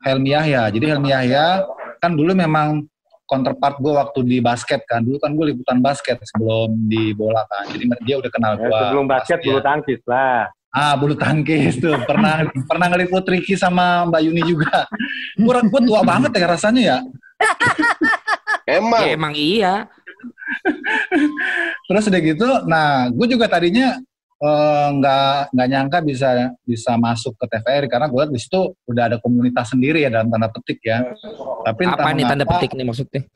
Helmi 0.00 0.32
Yahya. 0.32 0.70
Jadi 0.70 0.84
Helmi 0.86 1.10
Yahya 1.10 1.66
kan 1.98 2.16
dulu 2.16 2.32
memang 2.32 2.88
counterpart 3.28 3.78
gue 3.78 3.92
waktu 3.92 4.20
di 4.24 4.38
basket 4.40 4.80
kan. 4.88 5.04
Dulu 5.04 5.20
kan 5.20 5.36
gue 5.36 5.52
liputan 5.52 5.78
basket 5.78 6.18
sebelum 6.24 6.72
di 6.88 7.12
bola 7.12 7.44
kan. 7.46 7.68
Jadi 7.68 7.84
dia 8.02 8.16
udah 8.16 8.30
kenal 8.32 8.54
Ya, 8.56 8.64
gue. 8.64 8.72
sebelum 8.72 9.04
basket, 9.06 9.38
bulu 9.44 9.60
tangkis 9.60 10.00
lah. 10.08 10.48
Ah, 10.70 10.94
bulu 10.94 11.18
tangkis 11.18 11.82
tuh. 11.82 11.98
Pernah 12.06 12.46
pernah 12.66 12.86
ngeliput 12.86 13.26
Ricky 13.26 13.58
sama 13.58 14.06
Mbak 14.06 14.20
Yuni 14.22 14.42
juga. 14.46 14.86
Gue 15.34 15.54
gue 15.66 15.80
tua 15.86 16.00
banget 16.06 16.30
ya 16.38 16.46
rasanya 16.46 16.82
ya. 16.82 16.98
Emang. 18.70 19.02
ya 19.02 19.10
emang 19.18 19.34
iya 19.34 19.74
Terus 21.88 22.06
udah 22.06 22.20
gitu, 22.22 22.48
nah 22.70 23.10
gue 23.10 23.26
juga 23.26 23.50
tadinya 23.50 23.98
eh, 24.40 24.88
nggak 24.94 25.54
nggak 25.54 25.68
nyangka 25.74 25.98
bisa 26.06 26.28
bisa 26.62 26.94
masuk 26.94 27.34
ke 27.34 27.44
TVRI 27.50 27.88
karena 27.90 28.06
gue 28.06 28.20
liat 28.22 28.30
di 28.30 28.40
situ 28.40 28.60
udah 28.86 29.10
ada 29.10 29.16
komunitas 29.18 29.74
sendiri 29.74 30.06
ya 30.06 30.10
dalam 30.12 30.30
tanda 30.30 30.48
petik 30.52 30.78
ya. 30.86 31.02
Tapi 31.66 31.82
Apa 31.86 32.14
nih 32.14 32.24
tanda 32.30 32.46
petik 32.46 32.72
nih 32.78 32.86
maksudnya? 32.86 33.22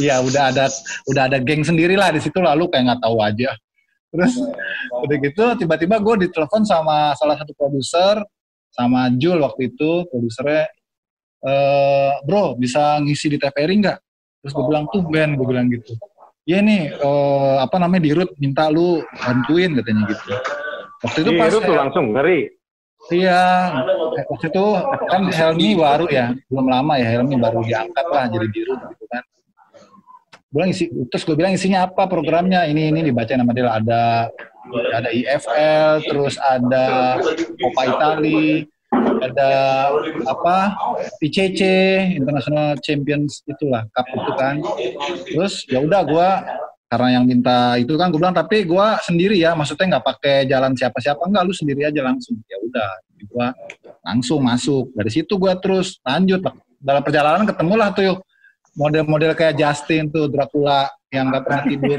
Iya 0.00 0.24
udah 0.24 0.48
ada 0.48 0.72
udah 1.04 1.22
ada 1.28 1.36
geng 1.36 1.60
sendiri 1.68 2.00
lah 2.00 2.08
di 2.16 2.20
situ 2.24 2.40
lalu 2.40 2.64
kayak 2.72 2.96
nggak 2.96 3.02
tahu 3.04 3.20
aja. 3.20 3.52
Terus 4.12 4.32
udah 4.92 5.16
gitu 5.24 5.44
tiba-tiba 5.56 5.96
gue 5.96 6.28
ditelepon 6.28 6.68
sama 6.68 7.16
salah 7.16 7.40
satu 7.40 7.56
produser 7.56 8.20
sama 8.68 9.08
Jul 9.16 9.40
waktu 9.40 9.72
itu 9.72 10.04
produsernya 10.12 10.68
eh 11.42 12.12
bro 12.22 12.54
bisa 12.54 13.00
ngisi 13.00 13.32
di 13.32 13.38
TVRI 13.40 13.74
nggak? 13.80 13.98
Terus 14.44 14.52
gue 14.52 14.64
bilang 14.68 14.84
tuh 14.92 15.00
Ben 15.08 15.32
gue 15.32 15.46
bilang 15.48 15.72
gitu. 15.72 15.96
Iya 16.44 16.60
nih 16.60 16.92
eh, 16.92 17.56
apa 17.64 17.76
namanya 17.80 18.02
Dirut 18.04 18.30
minta 18.36 18.68
lu 18.68 19.00
bantuin 19.16 19.72
katanya 19.80 20.12
gitu. 20.12 20.28
Waktu 21.02 21.18
itu 21.24 21.30
pas 21.40 21.50
tuh 21.50 21.74
langsung 21.74 22.06
ngeri. 22.14 22.52
Iya, 23.10 23.42
waktu 24.30 24.46
itu 24.46 24.66
kan 25.10 25.26
Helmi 25.26 25.74
baru 25.74 26.06
ya, 26.06 26.30
belum 26.46 26.70
lama 26.70 26.94
ya 27.02 27.18
Helmi 27.18 27.34
baru 27.34 27.58
diangkat 27.66 28.06
lah 28.14 28.30
jadi 28.30 28.46
dirut 28.46 28.78
gitu 28.94 29.04
kan. 29.10 29.22
Bilang 30.52 30.68
isi, 30.68 30.92
terus 31.08 31.24
gue 31.24 31.32
bilang 31.32 31.56
isinya 31.56 31.88
apa 31.88 32.04
programnya? 32.04 32.68
Ini 32.68 32.92
ini 32.92 33.08
dibaca 33.08 33.32
nama 33.32 33.56
dia 33.56 33.72
ada 33.72 34.28
ada 34.92 35.08
IFL, 35.08 36.04
terus 36.04 36.36
ada 36.36 37.16
Coppa 37.56 37.82
Itali, 37.88 38.68
ada 39.24 39.50
apa? 40.28 40.76
ICC 41.24 41.60
International 42.20 42.76
Champions 42.84 43.40
itulah 43.48 43.88
cup 43.96 44.06
itu 44.12 44.32
kan. 44.36 44.54
Terus 45.24 45.64
ya 45.72 45.80
udah 45.80 46.04
gue 46.04 46.30
karena 46.92 47.08
yang 47.16 47.24
minta 47.24 47.80
itu 47.80 47.96
kan 47.96 48.12
gue 48.12 48.20
bilang 48.20 48.36
tapi 48.36 48.68
gue 48.68 48.86
sendiri 49.08 49.40
ya 49.40 49.56
maksudnya 49.56 49.96
nggak 49.96 50.04
pakai 50.04 50.44
jalan 50.44 50.76
siapa-siapa. 50.76 51.24
Enggak 51.24 51.48
lu 51.48 51.54
sendiri 51.56 51.88
aja 51.88 52.04
langsung. 52.04 52.36
Ya 52.44 52.60
udah 52.60 52.90
gue 53.24 53.46
langsung 54.04 54.44
masuk. 54.44 54.92
Dari 54.92 55.08
situ 55.08 55.32
gue 55.40 55.52
terus 55.64 55.96
lanjut. 56.04 56.44
Dalam 56.76 57.00
perjalanan 57.00 57.48
ketemulah 57.48 57.96
tuh 57.96 58.20
model-model 58.74 59.32
kayak 59.32 59.56
Justin 59.56 60.08
tuh 60.08 60.28
Dracula 60.28 60.88
yang 61.12 61.28
nggak 61.28 61.44
pernah 61.44 61.62
tidur 61.68 61.98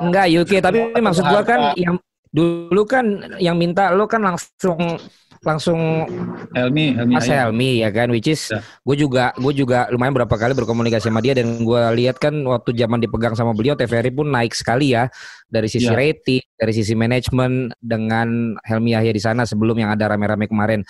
Enggak 0.00 0.26
UK, 0.28 0.52
tapi 0.60 0.78
maksud 0.92 1.24
gua 1.24 1.42
kan 1.42 1.60
yang 1.76 1.96
dulu 2.32 2.82
kan 2.88 3.04
yang 3.36 3.56
minta 3.60 3.92
lo 3.92 4.08
kan 4.08 4.24
langsung 4.24 4.96
langsung 5.42 6.06
Helmi 6.54 6.94
Helmi 6.94 7.18
Mas. 7.18 7.26
Helmi 7.26 7.82
ya 7.82 7.90
kan 7.90 8.08
which 8.08 8.30
is 8.30 8.46
Ya. 8.48 8.62
gue 8.86 8.94
juga 8.94 9.34
gue 9.34 9.52
juga 9.52 9.90
lumayan 9.90 10.14
berapa 10.14 10.30
kali 10.30 10.54
berkomunikasi 10.54 11.10
sama 11.10 11.18
dia 11.18 11.34
dan 11.34 11.66
gue 11.66 11.82
lihat 11.98 12.22
kan 12.22 12.30
waktu 12.46 12.78
zaman 12.78 13.02
dipegang 13.02 13.34
sama 13.34 13.50
beliau 13.52 13.74
TVRI 13.74 14.14
pun 14.14 14.30
naik 14.30 14.54
sekali 14.54 14.94
ya 14.94 15.10
dari 15.50 15.66
sisi 15.66 15.90
Ya. 15.90 15.98
rating 15.98 16.40
dari 16.54 16.72
sisi 16.72 16.94
manajemen 16.94 17.74
dengan 17.82 18.54
Helmi 18.62 18.94
Yahya 18.94 19.12
di 19.12 19.18
sana 19.18 19.42
sebelum 19.42 19.74
yang 19.82 19.90
ada 19.90 20.14
rame-rame 20.14 20.46
kemarin 20.46 20.86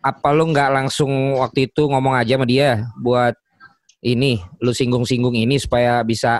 apa 0.00 0.28
lo 0.32 0.48
nggak 0.48 0.70
langsung 0.74 1.36
waktu 1.38 1.68
itu 1.68 1.84
ngomong 1.84 2.16
aja 2.16 2.40
sama 2.40 2.48
dia 2.48 2.88
buat 2.98 3.36
ini 4.04 4.36
lu 4.60 4.70
singgung-singgung 4.70 5.32
ini 5.34 5.56
supaya 5.56 6.04
bisa 6.04 6.38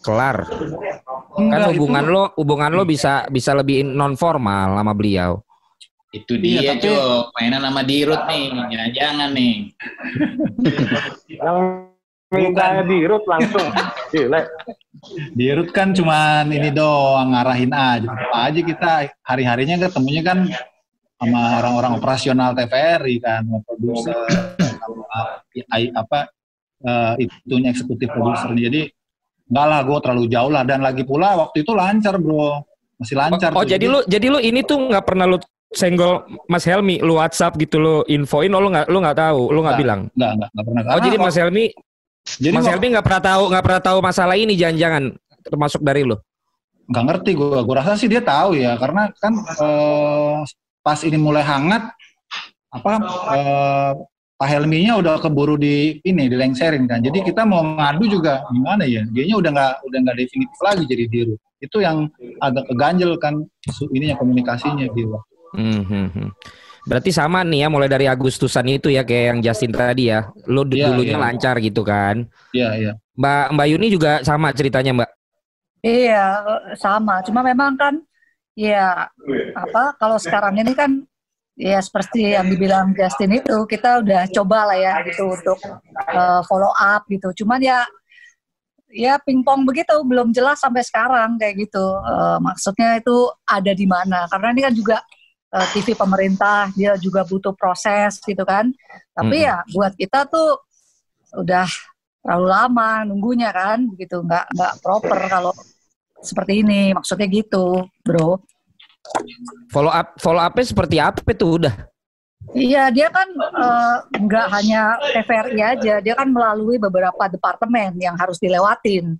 kelar 0.00 0.46
kan 0.46 0.62
Enggak, 1.34 1.74
hubungan 1.74 2.04
itu- 2.04 2.12
lo 2.12 2.22
hubungan 2.38 2.70
lo 2.70 2.82
bisa 2.86 3.26
bisa 3.26 3.50
lebih 3.52 3.82
non 3.82 4.14
formal 4.14 4.78
sama 4.78 4.94
beliau 4.94 5.42
Itu 6.14 6.38
Iya, 6.38 6.38
dia, 6.38 6.72
tapi- 6.78 6.94
Cok. 6.94 7.24
Mainan 7.34 7.58
sama 7.58 7.82
Dirut 7.82 8.22
nih. 8.30 8.46
Jangan-jangan 8.70 9.30
nih. 9.34 9.54
Yang 11.26 11.58
minta 12.38 12.66
Dirut 12.86 13.24
langsung. 13.26 13.66
Gila. 14.10 14.40
Dirut 15.34 15.74
kan 15.74 15.90
cuman 15.90 16.46
ini 16.48 16.70
doang 16.70 17.34
ngarahin 17.34 17.74
aja. 17.74 18.06
Tetep 18.06 18.30
aja 18.30 18.60
kita 18.62 18.90
hari-harinya 19.26 19.76
ketemunya 19.82 20.22
kan 20.22 20.38
sama 21.18 21.58
orang-orang 21.58 21.98
operasional 21.98 22.54
TVRI 22.54 23.16
kan, 23.18 23.42
sama 23.46 23.58
produser, 23.66 24.14
sama 24.78 25.02
apa 25.94 26.18
eh, 26.84 27.14
itunya 27.24 27.68
eksekutif 27.68 28.08
produser. 28.08 28.52
Jadi 28.52 28.92
enggak 29.44 29.66
lah, 29.66 29.80
gue 29.82 29.98
terlalu 30.00 30.24
jauh 30.28 30.48
lah. 30.48 30.62
Dan 30.62 30.80
lagi 30.80 31.02
pula 31.02 31.36
waktu 31.36 31.64
itu 31.64 31.72
lancar 31.72 32.16
bro, 32.16 32.60
masih 32.96 33.16
lancar. 33.16 33.50
Oh, 33.52 33.60
oh, 33.60 33.64
jadi 33.64 33.84
lu 33.84 34.00
jadi 34.04 34.26
lu 34.28 34.38
ini 34.38 34.60
tuh 34.60 34.78
nggak 34.78 35.04
pernah 35.04 35.24
lu 35.24 35.36
senggol 35.74 36.22
Mas 36.46 36.62
Helmi, 36.62 37.02
lu 37.02 37.18
WhatsApp 37.18 37.58
gitu 37.58 37.76
lu 37.76 37.94
infoin, 38.06 38.52
oh 38.52 38.60
lu 38.60 38.70
nggak 38.70 38.86
lu 38.86 38.98
nggak 39.00 39.18
tahu, 39.18 39.50
lu 39.50 39.58
nggak 39.58 39.74
Nggak. 39.74 39.82
bilang. 39.82 40.00
Enggak, 40.14 40.30
enggak, 40.30 40.48
enggak 40.52 40.64
pernah. 40.64 40.80
Oh 40.80 40.86
Karena 40.86 41.02
jadi 41.02 41.16
waktu- 41.16 41.26
Mas 41.26 41.36
Helmi, 41.36 41.64
jadi 42.38 42.54
Mas 42.54 42.66
Helmi 42.68 42.86
nggak 42.94 43.04
pernah 43.04 43.22
tahu 43.24 43.42
nggak 43.50 43.64
pernah 43.64 43.82
tahu 43.82 43.98
masalah 44.00 44.34
ini 44.34 44.54
jangan-jangan 44.54 45.02
termasuk 45.42 45.80
dari 45.80 46.04
lu. 46.04 46.16
nggak 46.84 47.00
ngerti 47.00 47.30
gue 47.32 47.58
gue 47.64 47.74
rasa 47.74 47.96
sih 47.96 48.12
dia 48.12 48.20
tahu 48.20 48.60
ya 48.60 48.76
karena 48.76 49.08
kan 49.16 49.32
eh, 49.32 50.36
pas 50.78 51.00
ini 51.00 51.16
mulai 51.16 51.40
hangat 51.40 51.80
apa 52.68 52.92
eh, 53.32 53.92
Pak 54.34 54.48
Helminya 54.50 54.98
udah 54.98 55.22
keburu 55.22 55.54
di 55.54 56.02
ini 56.02 56.26
dilengserin 56.26 56.84
kan 56.90 56.98
jadi 56.98 57.22
kita 57.22 57.46
mau 57.46 57.62
ngadu 57.62 58.04
juga 58.10 58.42
gimana 58.50 58.82
ya 58.82 59.06
dianya 59.06 59.36
udah 59.38 59.50
nggak 59.54 59.72
udah 59.86 59.98
nggak 60.02 60.16
definitif 60.18 60.58
lagi 60.58 60.82
jadi 60.84 61.04
diru 61.06 61.34
itu 61.58 61.76
yang 61.80 62.10
agak 62.42 62.66
keganjel 62.68 63.14
kan 63.16 63.40
ininya 63.90 64.18
komunikasinya 64.18 64.86
gitu 64.90 65.16
Hmm, 65.54 65.86
hmm, 65.86 66.08
hmm. 66.10 66.28
Berarti 66.82 67.14
sama 67.14 67.46
nih 67.46 67.62
ya 67.62 67.68
mulai 67.70 67.86
dari 67.86 68.10
Agustusan 68.10 68.66
itu 68.66 68.90
ya 68.90 69.06
kayak 69.06 69.24
yang 69.30 69.38
Justin 69.38 69.70
tadi 69.70 70.10
ya. 70.10 70.34
Lu 70.50 70.66
di- 70.66 70.82
Iya, 70.82 70.90
dulunya 70.90 71.14
iya. 71.14 71.22
lancar 71.22 71.54
gitu 71.62 71.86
kan. 71.86 72.26
iya 72.50 72.74
iya 72.74 72.92
Mbak 73.14 73.54
Mbak 73.54 73.66
Yuni 73.70 73.86
juga 73.86 74.12
sama 74.26 74.50
ceritanya 74.50 74.90
Mbak. 74.98 75.10
Iya, 75.78 76.26
sama. 76.74 77.22
Cuma 77.22 77.46
memang 77.46 77.78
kan, 77.78 77.94
ya 78.58 79.06
apa? 79.54 79.94
Kalau 79.94 80.18
sekarang 80.18 80.58
ini 80.58 80.74
kan, 80.74 81.06
ya 81.54 81.78
seperti 81.78 82.34
yang 82.34 82.50
dibilang 82.50 82.90
Justin 82.94 83.38
itu, 83.38 83.56
kita 83.66 84.02
udah 84.02 84.26
coba 84.30 84.74
lah 84.74 84.78
ya 84.78 84.94
gitu 85.06 85.30
untuk 85.30 85.58
eh, 86.10 86.40
follow 86.50 86.70
up 86.74 87.06
gitu. 87.06 87.44
Cuman 87.44 87.62
ya, 87.62 87.86
ya 88.90 89.18
pingpong 89.22 89.62
begitu, 89.62 89.94
belum 90.02 90.34
jelas 90.34 90.58
sampai 90.62 90.82
sekarang 90.82 91.38
kayak 91.38 91.70
gitu. 91.70 91.84
Eh, 92.02 92.38
maksudnya 92.42 92.98
itu 92.98 93.30
ada 93.46 93.72
di 93.72 93.86
mana? 93.86 94.26
Karena 94.26 94.48
ini 94.50 94.62
kan 94.66 94.74
juga 94.74 94.96
eh, 95.54 95.66
TV 95.70 95.94
pemerintah, 95.94 96.70
dia 96.74 96.98
juga 96.98 97.22
butuh 97.22 97.54
proses 97.54 98.18
gitu 98.22 98.42
kan. 98.42 98.70
Tapi 99.14 99.36
Mm-mm. 99.42 99.48
ya 99.48 99.56
buat 99.70 99.94
kita 99.94 100.26
tuh 100.26 100.58
udah 101.34 101.66
terlalu 102.22 102.46
lama 102.50 102.90
nunggunya 103.06 103.50
kan, 103.54 103.86
begitu 103.86 104.22
nggak 104.22 104.54
nggak 104.54 104.72
proper 104.82 105.18
kalau 105.30 105.54
seperti 106.24 106.64
ini 106.64 106.96
maksudnya 106.96 107.28
gitu 107.28 107.84
bro 108.00 108.40
Follow 109.68 109.92
up 109.92 110.16
follow 110.16 110.40
upnya 110.40 110.64
seperti 110.64 110.96
apa 110.98 111.20
itu 111.32 111.46
udah? 111.60 111.74
iya 112.52 112.92
dia 112.92 113.08
kan 113.08 113.24
eh, 113.40 113.96
nggak 114.20 114.46
hanya 114.52 115.00
TVRI 115.00 115.60
aja 115.64 115.94
dia 116.04 116.14
kan 116.14 116.28
melalui 116.28 116.76
beberapa 116.76 117.24
departemen 117.32 117.96
yang 117.96 118.20
harus 118.20 118.36
dilewatin. 118.36 119.16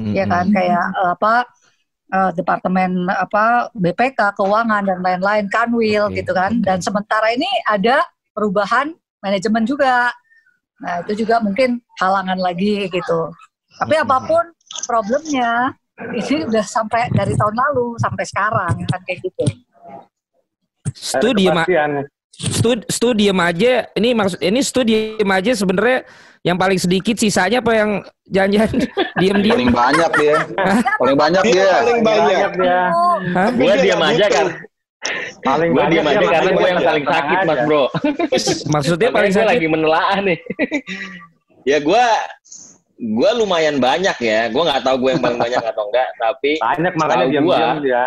Ya 0.00 0.24
kan? 0.24 0.48
Kayak 0.48 0.86
eh, 0.96 1.10
apa 1.12 1.34
eh, 2.08 2.30
departemen 2.32 3.06
apa 3.12 3.68
BPK 3.76 4.40
keuangan 4.40 4.88
dan 4.88 4.98
lain-lain 5.04 5.46
kanwil 5.52 6.08
Oke. 6.08 6.24
gitu 6.24 6.32
kan? 6.32 6.64
dan 6.64 6.80
sementara 6.80 7.28
ini 7.36 7.48
ada 7.68 8.00
perubahan 8.32 8.96
manajemen 9.20 9.68
juga. 9.68 10.08
Nah 10.80 11.04
itu 11.06 11.22
juga 11.22 11.38
mungkin 11.44 11.78
halangan 12.00 12.40
lagi 12.40 12.88
gitu. 12.88 13.20
Tapi 13.78 13.94
apa 14.00 14.16
pun 14.24 14.44
problemnya 14.88 15.76
ini 16.10 16.44
udah 16.44 16.64
sampai 16.64 17.06
dari 17.10 17.34
tahun 17.34 17.54
lalu 17.54 17.96
sampai 17.98 18.24
sekarang 18.26 18.74
kan 18.86 19.00
kayak 19.04 19.20
gitu 19.22 19.44
Studi 20.92 21.48
ma 21.48 21.62
Kepastian. 21.64 21.92
Stud, 22.32 22.80
studium 22.88 23.38
aja 23.38 23.92
ini 23.92 24.16
maksud 24.16 24.40
ini 24.40 24.60
studium 24.64 25.28
aja 25.28 25.52
sebenarnya 25.52 26.08
yang 26.42 26.56
paling 26.56 26.80
sedikit 26.80 27.14
sisanya 27.14 27.60
apa 27.60 27.72
yang 27.76 27.90
jangan-jangan 28.26 28.72
diam-diam 29.20 29.56
Paling 29.60 29.70
banyak 29.70 30.10
dia. 30.16 30.36
Paling 30.98 31.16
banyak 31.16 31.42
Dia 31.44 31.52
dia. 31.52 31.72
paling 31.76 32.02
banyak. 32.02 32.50
dia. 32.56 32.80
Gue 33.52 33.62
dia 33.62 33.74
diam 33.78 34.00
aja 34.02 34.26
kan. 34.26 34.46
Paling 35.44 35.70
Gue 35.70 35.78
banyak 35.78 35.92
diam 35.92 36.04
dia 36.08 36.16
aja 36.18 36.26
karena 36.32 36.50
gue 36.50 36.68
yang 36.72 36.80
paling 36.82 37.04
sakit 37.06 37.36
aja. 37.36 37.46
mas 37.46 37.60
bro. 37.62 37.82
maksudnya 38.72 39.08
paling 39.12 39.32
sakit 39.32 39.48
lagi 39.52 39.66
menelaah 39.68 40.18
nih. 40.18 40.38
Ya 41.62 41.78
gue 41.78 42.04
gue 43.02 43.30
lumayan 43.34 43.76
banyak 43.76 44.14
ya. 44.16 44.46
Gue 44.48 44.62
nggak 44.62 44.82
tahu 44.82 44.96
gue 45.02 45.10
yang 45.12 45.22
paling 45.22 45.40
banyak 45.40 45.58
atau 45.60 45.90
enggak. 45.90 46.08
Tapi 46.16 46.50
Banyak 46.56 46.94
makanya 46.94 47.10
Kalau 47.18 47.26
diam-diam 47.28 47.50
gua- 47.50 47.82
dia. 47.82 48.04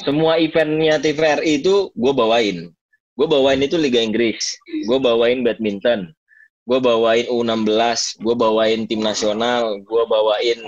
semua 0.00 0.32
eventnya 0.36 0.94
TVRI 0.96 1.58
itu 1.58 1.90
gue 1.90 2.12
bawain. 2.12 2.70
Gue 3.14 3.26
bawain 3.26 3.58
itu 3.58 3.74
Liga 3.74 3.98
Inggris. 3.98 4.54
Gue 4.86 4.98
bawain 4.98 5.42
badminton. 5.42 6.14
Gue 6.64 6.80
bawain 6.80 7.28
U16. 7.28 8.24
Gue 8.24 8.32
bawain 8.32 8.88
tim 8.88 9.04
nasional. 9.04 9.76
Gue 9.84 10.02
bawain 10.08 10.58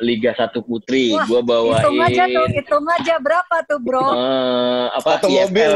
Liga 0.00 0.32
1 0.32 0.56
Putri. 0.64 1.12
Gue 1.28 1.40
bawain 1.44 1.84
hitung 1.84 2.00
aja 2.00 2.24
tuh 2.24 2.46
hitung 2.48 2.86
aja 2.88 3.14
berapa 3.20 3.56
tuh 3.68 3.76
bro 3.76 4.08
eh, 4.08 4.86
apa 4.96 5.20
Satu 5.20 5.28
IFL. 5.28 5.44
mobil, 5.44 5.72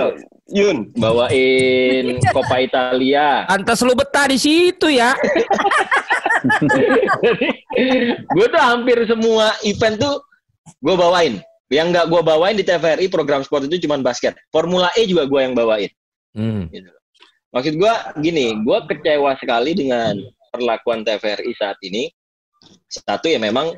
Yun. 0.57 0.77
Bawain 0.97 2.17
Coppa 2.33 2.65
Italia. 2.65 3.45
Antas 3.45 3.85
lu 3.85 3.93
betah 3.93 4.25
di 4.33 4.41
situ 4.41 4.89
ya. 4.89 5.13
gue 8.35 8.47
tuh 8.49 8.63
hampir 8.63 9.05
semua 9.05 9.53
event 9.63 9.95
tuh 9.95 10.17
gue 10.83 10.95
bawain 10.99 11.39
Yang 11.71 11.87
nggak 11.95 12.07
gue 12.11 12.21
bawain 12.25 12.57
di 12.59 12.65
TVRI 12.67 13.07
program 13.13 13.45
sport 13.45 13.69
itu 13.69 13.85
cuma 13.85 14.01
basket. 14.01 14.33
Formula 14.49 14.89
E 14.97 15.05
juga 15.05 15.29
gue 15.29 15.41
yang 15.45 15.53
bawain. 15.53 15.93
Hmm. 16.33 16.73
Gitu. 16.73 16.89
Maksud 17.53 17.75
gue 17.77 17.95
gini, 18.25 18.57
gue 18.65 18.79
kecewa 18.89 19.37
sekali 19.37 19.77
dengan 19.77 20.17
perlakuan 20.49 21.05
TVRI 21.05 21.53
saat 21.53 21.77
ini. 21.85 22.09
Satu 22.89 23.29
ya 23.29 23.37
memang 23.37 23.77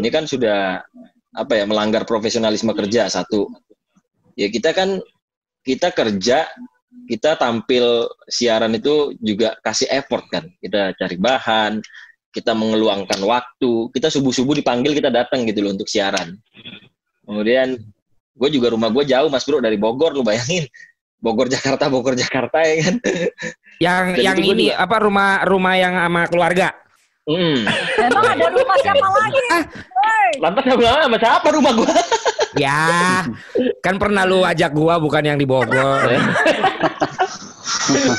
ini 0.00 0.08
kan 0.08 0.24
sudah 0.24 0.80
apa 1.32 1.52
ya 1.56 1.64
melanggar 1.68 2.08
profesionalisme 2.08 2.72
kerja 2.72 3.12
satu. 3.12 3.52
Ya 4.32 4.48
kita 4.48 4.72
kan 4.72 5.00
kita 5.60 5.92
kerja 5.92 6.48
kita 7.08 7.36
tampil 7.36 8.08
siaran 8.28 8.72
itu 8.76 9.16
juga 9.20 9.56
kasih 9.60 9.92
effort 9.92 10.24
kan. 10.32 10.48
Kita 10.60 10.96
cari 10.96 11.16
bahan, 11.20 11.72
kita 12.32 12.56
mengeluangkan 12.56 13.20
waktu. 13.24 13.92
Kita 13.92 14.08
subuh-subuh 14.08 14.56
dipanggil 14.60 14.96
kita 14.96 15.12
datang 15.12 15.44
gitu 15.44 15.64
loh 15.64 15.76
untuk 15.76 15.88
siaran. 15.88 16.36
Kemudian 17.28 17.76
gue 18.32 18.48
juga 18.48 18.72
rumah 18.72 18.88
gue 18.88 19.04
jauh 19.04 19.28
mas 19.28 19.44
bro 19.44 19.60
dari 19.60 19.76
Bogor 19.76 20.16
lu 20.16 20.24
bayangin. 20.24 20.64
Bogor 21.22 21.46
Jakarta 21.46 21.86
Bogor 21.86 22.18
Jakarta 22.18 22.58
ya 22.60 22.74
kan. 22.82 22.96
Yang 23.78 24.04
Dan 24.18 24.24
yang 24.26 24.36
gua 24.36 24.50
ini 24.50 24.66
juga- 24.68 24.78
apa 24.82 24.96
rumah 24.98 25.30
rumah 25.46 25.74
yang 25.78 25.94
sama 25.94 26.22
keluarga? 26.26 26.68
Hmm. 27.22 27.62
Emang 27.96 28.24
ada 28.26 28.46
rumah 28.50 28.76
siapa 28.82 29.06
lagi? 29.22 29.42
Hei, 30.02 30.30
Lantas 30.42 30.62
sama 30.66 30.82
sama 31.06 31.18
siapa 31.22 31.48
rumah 31.54 31.72
gue? 31.72 31.92
Ya, 32.52 33.24
kan 33.80 33.96
pernah 33.96 34.28
lu 34.28 34.44
ajak 34.44 34.76
gua 34.76 35.00
bukan 35.00 35.24
yang 35.24 35.40
di 35.40 35.48
Bogor. 35.48 36.04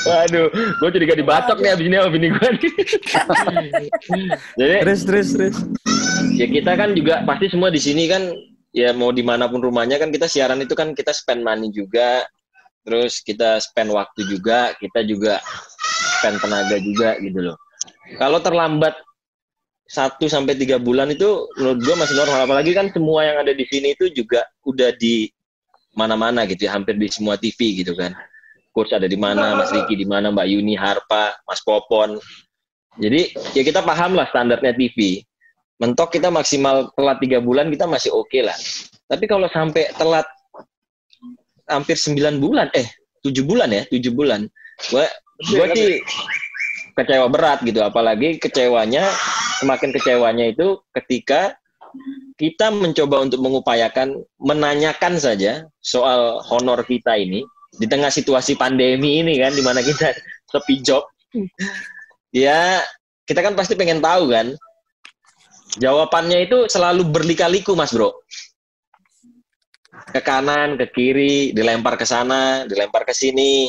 Waduh, 0.04 0.50
gue 0.50 0.90
jadi 0.90 1.04
gak 1.06 1.20
dibacok 1.22 1.58
nih 1.62 1.70
abis 1.70 1.86
ini 1.86 1.96
sama 2.02 2.10
bini 2.10 2.28
gue 2.34 2.48
nih. 2.50 2.72
Jadi 4.58 4.74
terus 4.82 5.02
terus 5.06 5.28
terus. 5.32 5.56
ya 6.34 6.50
kita 6.50 6.74
kan 6.74 6.98
juga 6.98 7.22
pasti 7.24 7.46
semua 7.48 7.70
di 7.70 7.78
sini 7.78 8.10
kan 8.10 8.34
ya 8.74 8.90
mau 8.90 9.14
di 9.14 9.22
mana 9.22 9.46
pun 9.46 9.62
rumahnya 9.62 10.02
kan 10.02 10.10
kita 10.10 10.26
siaran 10.26 10.58
itu 10.60 10.74
kan 10.74 10.98
kita 10.98 11.14
spend 11.14 11.46
money 11.46 11.70
juga, 11.70 12.26
terus 12.84 13.24
kita 13.24 13.58
spend 13.64 13.92
waktu 13.92 14.28
juga, 14.28 14.76
kita 14.78 15.08
juga 15.08 15.40
spend 16.20 16.40
tenaga 16.44 16.78
juga 16.80 17.16
gitu 17.20 17.52
loh. 17.52 17.58
Kalau 18.20 18.40
terlambat 18.44 18.96
satu 19.88 20.26
sampai 20.32 20.56
tiga 20.56 20.80
bulan 20.80 21.12
itu 21.12 21.48
menurut 21.60 21.80
gue 21.84 21.96
masih 21.96 22.16
normal. 22.16 22.48
Apalagi 22.48 22.72
kan 22.72 22.90
semua 22.90 23.28
yang 23.28 23.38
ada 23.44 23.52
di 23.52 23.66
sini 23.68 23.94
itu 23.96 24.10
juga 24.12 24.48
udah 24.64 24.96
di 24.96 25.28
mana-mana 25.94 26.48
gitu 26.50 26.66
ya, 26.66 26.74
hampir 26.74 26.98
di 26.98 27.08
semua 27.12 27.38
TV 27.38 27.84
gitu 27.84 27.94
kan. 27.94 28.16
Coach 28.74 28.90
ada 28.90 29.06
di 29.06 29.14
mana, 29.14 29.54
Mas 29.54 29.70
Riki 29.70 29.94
di 29.94 30.08
mana, 30.10 30.34
Mbak 30.34 30.48
Yuni, 30.50 30.74
Harpa, 30.74 31.38
Mas 31.46 31.62
Popon. 31.62 32.18
Jadi 32.98 33.30
ya 33.54 33.62
kita 33.62 33.86
paham 33.86 34.18
lah 34.18 34.26
standarnya 34.34 34.74
TV. 34.74 35.22
Mentok 35.78 36.18
kita 36.18 36.34
maksimal 36.34 36.90
telat 36.98 37.22
tiga 37.22 37.38
bulan 37.38 37.70
kita 37.70 37.86
masih 37.86 38.10
oke 38.14 38.40
lah. 38.42 38.58
Tapi 39.06 39.30
kalau 39.30 39.46
sampai 39.54 39.94
telat 39.94 40.26
hampir 41.68 41.96
9 41.96 42.40
bulan, 42.40 42.68
eh 42.76 42.88
7 43.24 43.44
bulan 43.44 43.70
ya, 43.72 43.84
7 43.88 44.12
bulan. 44.12 44.48
Gua 44.92 45.08
gua 45.54 45.66
sih 45.76 46.00
kecewa 46.94 47.28
berat 47.32 47.64
gitu, 47.66 47.82
apalagi 47.82 48.38
kecewanya 48.38 49.08
semakin 49.64 49.90
kecewanya 49.96 50.52
itu 50.52 50.78
ketika 50.94 51.56
kita 52.36 52.74
mencoba 52.74 53.22
untuk 53.22 53.40
mengupayakan 53.40 54.26
menanyakan 54.42 55.16
saja 55.22 55.70
soal 55.80 56.42
honor 56.50 56.82
kita 56.84 57.16
ini 57.16 57.46
di 57.78 57.86
tengah 57.86 58.10
situasi 58.10 58.58
pandemi 58.58 59.22
ini 59.22 59.38
kan 59.42 59.54
di 59.54 59.64
mana 59.66 59.82
kita 59.82 60.14
sepi 60.52 60.82
job. 60.82 61.06
Ya, 62.34 62.82
kita 63.26 63.42
kan 63.42 63.54
pasti 63.54 63.74
pengen 63.78 64.02
tahu 64.02 64.30
kan. 64.30 64.54
Jawabannya 65.82 66.46
itu 66.46 66.70
selalu 66.70 67.10
berlika-liku, 67.10 67.74
Mas 67.74 67.90
Bro 67.90 68.14
ke 70.14 70.22
kanan, 70.22 70.78
ke 70.78 70.86
kiri, 70.94 71.58
dilempar 71.58 71.98
ke 71.98 72.06
sana, 72.06 72.70
dilempar 72.70 73.02
ke 73.02 73.12
sini, 73.18 73.66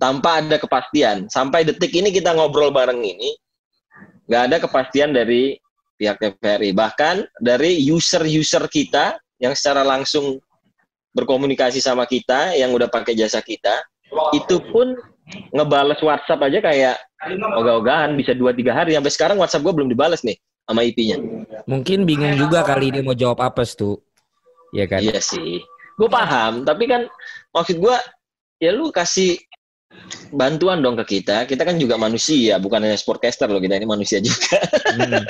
tanpa 0.00 0.40
ada 0.40 0.56
kepastian. 0.56 1.28
Sampai 1.28 1.68
detik 1.68 1.92
ini 1.92 2.08
kita 2.08 2.32
ngobrol 2.32 2.72
bareng 2.72 3.04
ini, 3.04 3.36
nggak 4.24 4.42
ada 4.48 4.56
kepastian 4.64 5.12
dari 5.12 5.60
pihak 6.00 6.16
TVRI. 6.16 6.72
Bahkan 6.72 7.44
dari 7.44 7.76
user-user 7.84 8.64
kita 8.72 9.20
yang 9.36 9.52
secara 9.52 9.84
langsung 9.84 10.40
berkomunikasi 11.12 11.78
sama 11.78 12.08
kita, 12.08 12.56
yang 12.56 12.72
udah 12.72 12.88
pakai 12.88 13.12
jasa 13.14 13.44
kita, 13.44 13.84
itu 14.32 14.58
pun 14.72 14.96
ngebales 15.54 16.00
WhatsApp 16.00 16.42
aja 16.42 16.58
kayak 16.64 16.96
ogah-ogahan 17.60 18.16
bisa 18.16 18.32
2-3 18.32 18.72
hari. 18.72 18.90
Sampai 18.96 19.12
sekarang 19.12 19.36
WhatsApp 19.38 19.62
gue 19.62 19.74
belum 19.76 19.92
dibales 19.92 20.24
nih 20.26 20.34
sama 20.64 20.80
IP-nya. 20.82 21.20
Mungkin 21.68 22.08
bingung 22.08 22.34
juga 22.40 22.64
kali 22.64 22.90
dia 22.90 23.04
mau 23.04 23.14
jawab 23.14 23.44
apa 23.44 23.62
tuh. 23.68 24.00
Iya 24.74 24.84
kan? 24.90 25.00
Iya 25.00 25.18
sih. 25.22 25.62
Gue 25.94 26.10
paham, 26.10 26.66
tapi 26.66 26.90
kan 26.90 27.06
maksud 27.54 27.78
gue 27.78 27.96
ya 28.58 28.74
lu 28.74 28.90
kasih 28.90 29.38
bantuan 30.34 30.82
dong 30.82 30.98
ke 31.06 31.18
kita. 31.18 31.46
Kita 31.46 31.62
kan 31.62 31.78
juga 31.78 31.94
manusia, 31.94 32.58
bukan 32.58 32.82
hanya 32.82 32.98
sportcaster 32.98 33.46
loh 33.46 33.62
kita 33.62 33.78
ini 33.78 33.86
manusia 33.86 34.18
juga. 34.18 34.58
Hmm. 34.90 35.22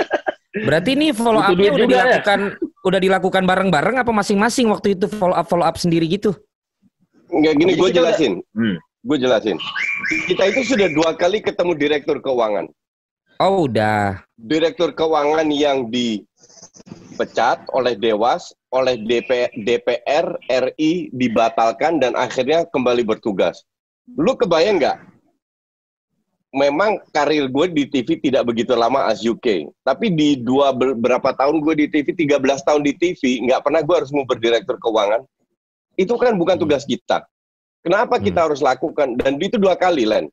Berarti 0.65 0.97
ini 0.97 1.13
follow 1.13 1.45
up-nya 1.45 1.71
udah 1.75 1.79
juga 1.85 1.85
ya? 1.85 1.89
dilakukan 1.93 2.41
udah 2.85 3.01
dilakukan 3.03 3.43
bareng-bareng 3.45 3.97
apa 4.01 4.13
masing-masing 4.15 4.71
waktu 4.73 4.97
itu 4.97 5.11
follow 5.13 5.37
up 5.37 5.45
follow 5.51 5.67
up 5.67 5.77
sendiri 5.77 6.09
gitu? 6.09 6.33
Nggak 7.29 7.55
gini, 7.61 7.73
gue 7.77 7.91
jelasin. 7.93 8.33
Hmm. 8.57 8.81
Gue 9.05 9.21
jelasin. 9.21 9.61
Kita 10.31 10.49
itu 10.49 10.65
sudah 10.65 10.89
dua 10.89 11.13
kali 11.13 11.45
ketemu 11.45 11.77
direktur 11.77 12.25
keuangan. 12.25 12.73
Oh, 13.43 13.67
udah. 13.67 14.23
Direktur 14.39 14.95
keuangan 14.95 15.51
yang 15.51 15.91
dipecat 17.15 17.63
oleh 17.71 17.95
Dewas, 17.95 18.51
oleh 18.75 18.99
DP, 18.99 19.55
DPR 19.63 20.35
RI 20.51 21.15
dibatalkan 21.15 22.03
dan 22.03 22.19
akhirnya 22.19 22.67
kembali 22.75 23.07
bertugas. 23.07 23.63
Lu 24.19 24.35
kebayang 24.35 24.83
nggak? 24.83 24.99
Memang 26.55 27.03
karir 27.11 27.51
gue 27.51 27.67
di 27.71 27.87
TV 27.87 28.19
tidak 28.19 28.47
begitu 28.51 28.75
lama 28.75 29.07
as 29.07 29.23
UK. 29.23 29.71
Tapi 29.87 30.11
di 30.11 30.39
dua 30.39 30.75
ber- 30.75 30.95
berapa 30.95 31.35
tahun 31.35 31.63
gue 31.63 31.75
di 31.83 31.87
TV, 31.91 32.15
13 32.15 32.63
tahun 32.63 32.83
di 32.83 32.95
TV, 32.95 33.43
nggak 33.47 33.63
pernah 33.63 33.83
gue 33.83 33.95
harus 33.95 34.11
nguber 34.15 34.39
direktur 34.39 34.79
keuangan. 34.79 35.23
Itu 35.99 36.19
kan 36.19 36.35
bukan 36.39 36.59
tugas 36.59 36.83
kita. 36.87 37.27
Kenapa 37.83 38.23
kita 38.23 38.47
harus 38.47 38.63
lakukan? 38.63 39.19
Dan 39.19 39.39
itu 39.43 39.59
dua 39.59 39.75
kali, 39.75 40.07
Len. 40.07 40.31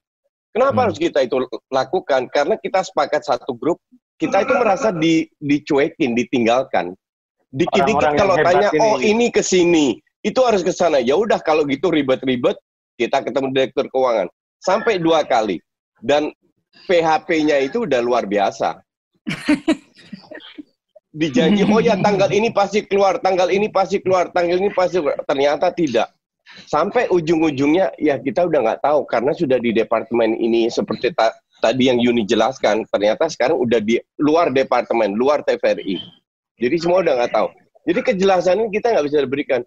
Kenapa 0.54 0.78
Hmm. 0.78 0.86
harus 0.89 0.98
kita 1.02 1.26
itu 1.26 1.41
lakukan? 1.74 2.30
Karena 2.30 2.56
kita 2.60 2.86
sepakat 2.86 3.26
satu 3.26 3.58
grup, 3.58 3.82
kita 4.22 4.46
itu 4.46 4.54
merasa 4.54 4.94
di, 4.94 5.26
dicuekin, 5.42 6.14
ditinggalkan. 6.14 6.94
Dikit-dikit 7.52 8.16
kalau 8.16 8.38
tanya, 8.40 8.70
ini. 8.72 8.80
oh 8.80 8.98
ini 9.02 9.28
ke 9.34 9.42
sini, 9.42 9.98
itu 10.22 10.40
harus 10.46 10.62
ke 10.62 10.70
sana. 10.70 11.02
Ya 11.02 11.18
udah 11.18 11.42
kalau 11.42 11.66
gitu 11.66 11.90
ribet-ribet, 11.90 12.56
kita 12.96 13.26
ketemu 13.26 13.50
direktur 13.52 13.90
keuangan. 13.90 14.30
Sampai 14.62 15.02
dua 15.02 15.26
kali. 15.26 15.58
Dan 16.00 16.32
PHP-nya 16.86 17.66
itu 17.66 17.90
udah 17.90 18.00
luar 18.00 18.30
biasa. 18.30 18.80
Dijanji, 21.12 21.68
oh 21.68 21.84
ya 21.84 22.00
tanggal 22.00 22.32
ini 22.32 22.56
pasti 22.56 22.88
keluar, 22.88 23.20
tanggal 23.20 23.52
ini 23.52 23.68
pasti 23.68 24.00
keluar, 24.00 24.32
tanggal 24.32 24.56
ini 24.56 24.72
pasti 24.72 25.04
keluar. 25.04 25.20
Ternyata 25.28 25.76
tidak. 25.76 26.08
Sampai 26.72 27.12
ujung-ujungnya, 27.12 27.92
ya 28.00 28.16
kita 28.16 28.48
udah 28.48 28.64
nggak 28.64 28.82
tahu. 28.86 29.04
Karena 29.04 29.36
sudah 29.36 29.60
di 29.60 29.76
departemen 29.76 30.40
ini, 30.40 30.72
seperti 30.72 31.12
ta- 31.12 31.36
tadi 31.62 31.88
yang 31.88 32.02
Yuni 32.02 32.26
jelaskan, 32.26 32.84
ternyata 32.89 33.30
sekarang 33.30 33.62
udah 33.62 33.78
di 33.78 34.02
luar 34.17 34.50
departemen, 34.50 35.13
luar 35.13 35.45
TVRI. 35.45 36.02
Jadi 36.58 36.76
semua 36.82 37.06
udah 37.06 37.13
nggak 37.21 37.34
tahu. 37.34 37.47
Jadi 37.86 38.00
kejelasan 38.02 38.58
ini 38.62 38.69
kita 38.74 38.93
nggak 38.93 39.06
bisa 39.06 39.17
berikan. 39.30 39.62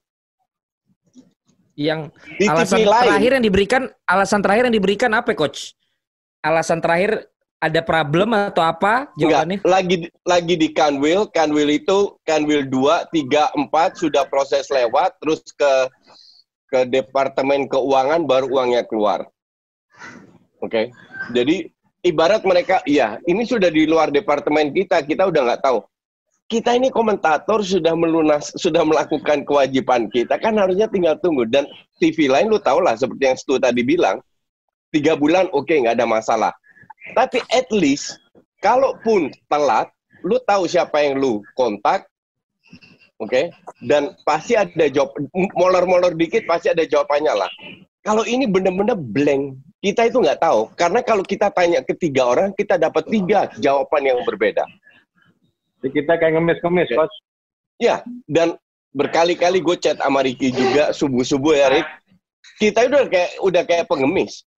Yang 1.74 2.14
Di 2.38 2.46
alasan 2.46 2.78
TV 2.78 2.86
lain, 2.86 3.08
terakhir 3.10 3.30
yang 3.34 3.44
diberikan 3.44 3.82
alasan 4.06 4.40
terakhir 4.42 4.62
yang 4.70 4.76
diberikan 4.78 5.10
apa 5.14 5.30
coach? 5.34 5.74
Alasan 6.42 6.78
terakhir 6.78 7.26
ada 7.58 7.80
problem 7.80 8.30
atau 8.36 8.62
apa 8.62 9.10
jawabannya? 9.16 9.58
Enggak, 9.64 9.72
lagi 9.72 9.96
lagi 10.22 10.54
di 10.54 10.68
Kanwil, 10.70 11.32
Kanwil 11.32 11.80
itu 11.80 12.14
Kanwil 12.22 12.68
2, 12.68 13.10
3, 13.10 13.56
4 13.72 14.02
sudah 14.02 14.22
proses 14.28 14.68
lewat 14.68 15.16
terus 15.18 15.40
ke 15.56 15.72
ke 16.68 16.80
departemen 16.90 17.70
keuangan 17.70 18.26
baru 18.26 18.50
uangnya 18.50 18.82
keluar. 18.86 19.26
Oke. 20.60 20.90
Jadi 21.32 21.70
ibarat 22.04 22.44
mereka 22.44 22.84
iya, 22.84 23.18
ini 23.26 23.48
sudah 23.48 23.72
di 23.72 23.88
luar 23.88 24.12
departemen 24.12 24.70
kita, 24.70 25.00
kita 25.02 25.26
udah 25.26 25.42
nggak 25.52 25.62
tahu. 25.64 25.80
Kita 26.44 26.76
ini 26.76 26.92
komentator 26.92 27.64
sudah 27.64 27.96
melunas 27.96 28.52
sudah 28.60 28.84
melakukan 28.84 29.48
kewajiban 29.48 30.12
kita 30.12 30.36
kan 30.36 30.52
harusnya 30.60 30.84
tinggal 30.92 31.16
tunggu 31.24 31.48
dan 31.48 31.64
TV 31.96 32.28
lain 32.28 32.52
lu 32.52 32.60
tau 32.60 32.84
lah 32.84 32.92
seperti 33.00 33.32
yang 33.32 33.38
Stu 33.40 33.56
tadi 33.56 33.80
bilang 33.80 34.20
tiga 34.92 35.16
bulan 35.16 35.48
oke 35.56 35.72
nggak 35.72 35.96
ada 35.96 36.04
masalah 36.04 36.52
tapi 37.12 37.44
at 37.52 37.68
least 37.68 38.16
kalaupun 38.64 39.28
telat, 39.52 39.92
lu 40.24 40.40
tahu 40.48 40.64
siapa 40.64 41.04
yang 41.04 41.20
lu 41.20 41.44
kontak, 41.52 42.08
oke? 43.20 43.52
Dan 43.84 44.16
pasti 44.24 44.56
ada 44.56 44.88
jawab, 44.88 45.12
molor-molor 45.52 46.16
dikit 46.16 46.48
pasti 46.48 46.72
ada 46.72 46.88
jawabannya 46.88 47.44
lah. 47.44 47.50
Kalau 48.00 48.24
ini 48.24 48.48
bener-bener 48.48 48.96
blank, 48.96 49.60
kita 49.84 50.08
itu 50.08 50.16
nggak 50.24 50.40
tahu. 50.40 50.72
Karena 50.72 51.04
kalau 51.04 51.20
kita 51.20 51.52
tanya 51.52 51.84
ke 51.84 51.92
tiga 51.92 52.24
orang, 52.24 52.56
kita 52.56 52.80
dapat 52.80 53.04
tiga 53.04 53.52
jawaban 53.60 54.08
yang 54.08 54.18
berbeda. 54.24 54.64
Jadi 55.84 56.00
kita 56.00 56.16
kayak 56.16 56.40
ngemis-ngemis, 56.40 56.88
Oke. 56.88 56.96
Coach. 57.04 57.16
Ya, 57.76 58.00
dan 58.24 58.56
berkali-kali 58.96 59.60
gue 59.60 59.76
chat 59.76 60.00
sama 60.00 60.24
Ricky 60.24 60.48
juga 60.54 60.96
subuh-subuh 60.96 61.52
ya 61.52 61.68
Rick. 61.68 61.84
Kita 62.56 62.88
udah 62.88 63.04
kayak 63.12 63.30
udah 63.44 63.62
kayak 63.68 63.84
pengemis. 63.84 64.48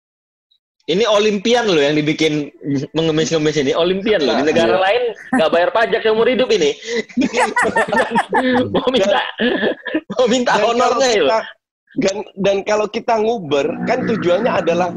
Ini 0.86 1.02
Olimpian 1.10 1.66
loh 1.66 1.82
yang 1.82 1.98
dibikin 1.98 2.46
mengemis-ngemis 2.94 3.58
ini. 3.58 3.74
Olimpian 3.74 4.22
loh. 4.22 4.38
Di 4.38 4.46
Nah, 4.46 4.48
negara 4.54 4.78
iya. 4.78 4.84
lain 4.86 5.02
nggak 5.34 5.50
bayar 5.50 5.70
pajak 5.74 6.00
seumur 6.06 6.30
hidup 6.30 6.46
ini. 6.54 6.70
mau 8.70 8.86
minta 8.94 9.18
mau 10.14 10.26
minta 10.30 10.54
Dan 10.54 10.62
honornya 10.62 11.08
ya. 11.10 11.40
dan, 11.98 12.16
dan 12.38 12.56
kalau 12.62 12.86
kita 12.86 13.18
nguber 13.18 13.66
kan 13.90 14.06
tujuannya 14.06 14.52
adalah 14.62 14.94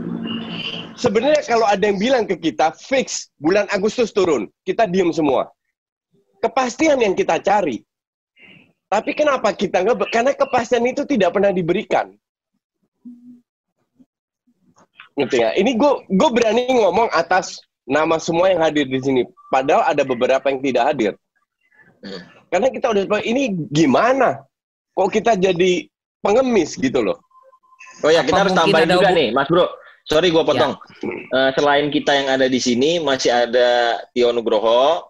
sebenarnya 0.99 1.41
kalau 1.47 1.65
ada 1.65 1.81
yang 1.87 1.97
bilang 1.97 2.23
ke 2.27 2.35
kita 2.35 2.75
fix 2.75 3.31
bulan 3.39 3.65
Agustus 3.71 4.11
turun, 4.11 4.51
kita 4.67 4.83
diem 4.85 5.09
semua. 5.15 5.47
Kepastian 6.43 6.99
yang 6.99 7.15
kita 7.15 7.39
cari. 7.39 7.83
Tapi 8.89 9.11
kenapa 9.15 9.53
kita 9.55 9.85
nggak? 9.85 10.09
Karena 10.11 10.31
kepastian 10.35 10.83
itu 10.87 11.05
tidak 11.07 11.35
pernah 11.35 11.53
diberikan. 11.53 12.11
Ngerti 15.15 15.37
ya? 15.39 15.51
Ini 15.55 15.71
gue 15.75 15.91
gue 16.09 16.29
berani 16.31 16.63
ngomong 16.79 17.11
atas 17.11 17.59
nama 17.83 18.17
semua 18.17 18.49
yang 18.49 18.61
hadir 18.63 18.87
di 18.87 18.99
sini. 19.03 19.21
Padahal 19.51 19.83
ada 19.87 20.03
beberapa 20.07 20.47
yang 20.47 20.61
tidak 20.63 20.83
hadir. 20.95 21.13
Karena 22.49 22.67
kita 22.71 22.87
udah 22.89 23.03
ini 23.21 23.53
gimana? 23.69 24.41
Kok 24.95 25.09
kita 25.11 25.35
jadi 25.37 25.85
pengemis 26.23 26.79
gitu 26.79 27.03
loh? 27.03 27.19
Oh 27.99 28.07
ya, 28.07 28.23
Apa 28.23 28.27
kita 28.31 28.39
harus 28.47 28.53
tambahin 28.55 28.87
juga 28.87 29.11
hubung- 29.11 29.17
nih, 29.19 29.29
Mas 29.35 29.47
Bro. 29.51 29.65
Sorry 30.09 30.33
gua 30.33 30.41
potong. 30.41 30.73
Eh, 31.05 31.49
selain 31.53 31.93
kita 31.93 32.11
yang 32.17 32.27
ada 32.33 32.49
di 32.49 32.57
sini, 32.57 32.97
masih 32.97 33.29
ada 33.29 34.01
Tio 34.09 34.33
Nugroho, 34.33 35.05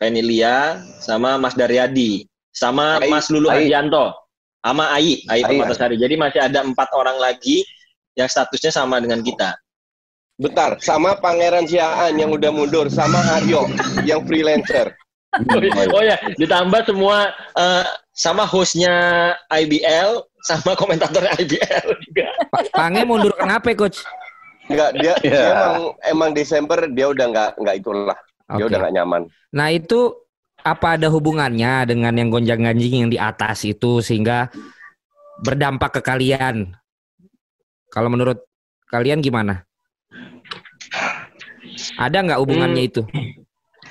Venilia, 0.00 0.80
sama 1.04 1.36
Mas 1.36 1.52
Daryadi, 1.52 2.24
sama 2.48 2.96
Ai. 3.04 3.12
Mas 3.12 3.28
Lulu 3.28 3.52
Ai. 3.52 3.68
Adianto, 3.68 4.16
sama 4.64 4.96
Ai, 4.96 5.20
Ai 5.28 5.44
Ai. 5.44 5.60
Permatasari. 5.60 6.00
Jadi 6.00 6.16
masih 6.16 6.40
ada 6.40 6.64
empat 6.64 6.88
orang 6.96 7.20
lagi 7.20 7.60
yang 8.16 8.32
statusnya 8.32 8.72
sama 8.72 8.96
dengan 8.96 9.20
kita. 9.20 9.60
Bentar, 10.40 10.80
sama 10.80 11.20
Pangeran 11.20 11.68
Siaan 11.68 12.16
yang 12.16 12.32
udah 12.32 12.48
mundur, 12.48 12.88
sama 12.88 13.20
Aryo 13.36 13.68
yang 14.08 14.24
freelancer. 14.24 14.96
oh 15.94 16.02
ya, 16.02 16.16
ditambah 16.40 16.88
semua 16.88 17.30
eh, 17.54 17.86
sama 18.16 18.48
hostnya 18.48 18.96
IBL, 19.52 20.24
sama 20.48 20.72
komentatornya 20.80 21.36
IBL 21.44 21.86
juga. 22.08 22.26
Pa- 22.48 22.72
Pange 22.72 23.04
mundur 23.04 23.36
kenapa, 23.36 23.68
coach? 23.76 24.00
Enggak, 24.70 24.90
dia, 24.94 25.14
dia 25.18 25.34
Iya. 25.34 25.50
emang, 25.50 25.76
emang 26.06 26.30
Desember 26.30 26.78
dia 26.86 27.06
udah 27.10 27.26
nggak 27.26 27.50
nggak 27.58 27.76
itulah. 27.82 28.18
Dia 28.54 28.64
Oke. 28.64 28.70
udah 28.70 28.78
nggak 28.86 28.94
nyaman. 28.94 29.22
Nah 29.50 29.68
itu 29.74 30.14
apa 30.62 30.94
ada 30.94 31.10
hubungannya 31.10 31.88
dengan 31.90 32.14
yang 32.14 32.28
gonjang 32.30 32.62
ganjing 32.62 33.06
yang 33.06 33.10
di 33.10 33.18
atas 33.18 33.66
itu 33.66 33.98
sehingga 33.98 34.46
berdampak 35.42 35.98
ke 35.98 36.00
kalian? 36.06 36.70
Kalau 37.90 38.06
menurut 38.06 38.38
kalian 38.86 39.18
gimana? 39.18 39.66
Ada 41.98 42.22
nggak 42.22 42.40
hubungannya 42.40 42.86
itu? 42.86 43.02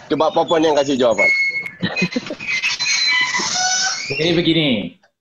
Coba 0.08 0.32
Popon 0.32 0.64
yang 0.64 0.76
kasih 0.80 0.96
jawaban. 0.96 1.28
Jadi 4.10 4.32
begini, 4.34 4.68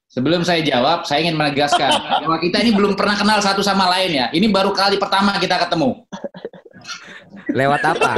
sebelum 0.09 0.41
saya 0.43 0.65
jawab, 0.65 1.05
saya 1.05 1.23
ingin 1.29 1.37
menegaskan 1.37 1.93
bahwa 2.25 2.41
kita 2.41 2.65
ini 2.65 2.73
belum 2.75 2.97
pernah 2.97 3.15
kenal 3.15 3.39
satu 3.45 3.61
sama 3.61 3.87
lain 3.93 4.19
ya. 4.19 4.27
Ini 4.33 4.49
baru 4.49 4.73
kali 4.73 4.97
pertama 4.97 5.37
kita 5.37 5.61
ketemu. 5.61 6.05
Lewat 7.53 7.81
apa? 7.85 8.17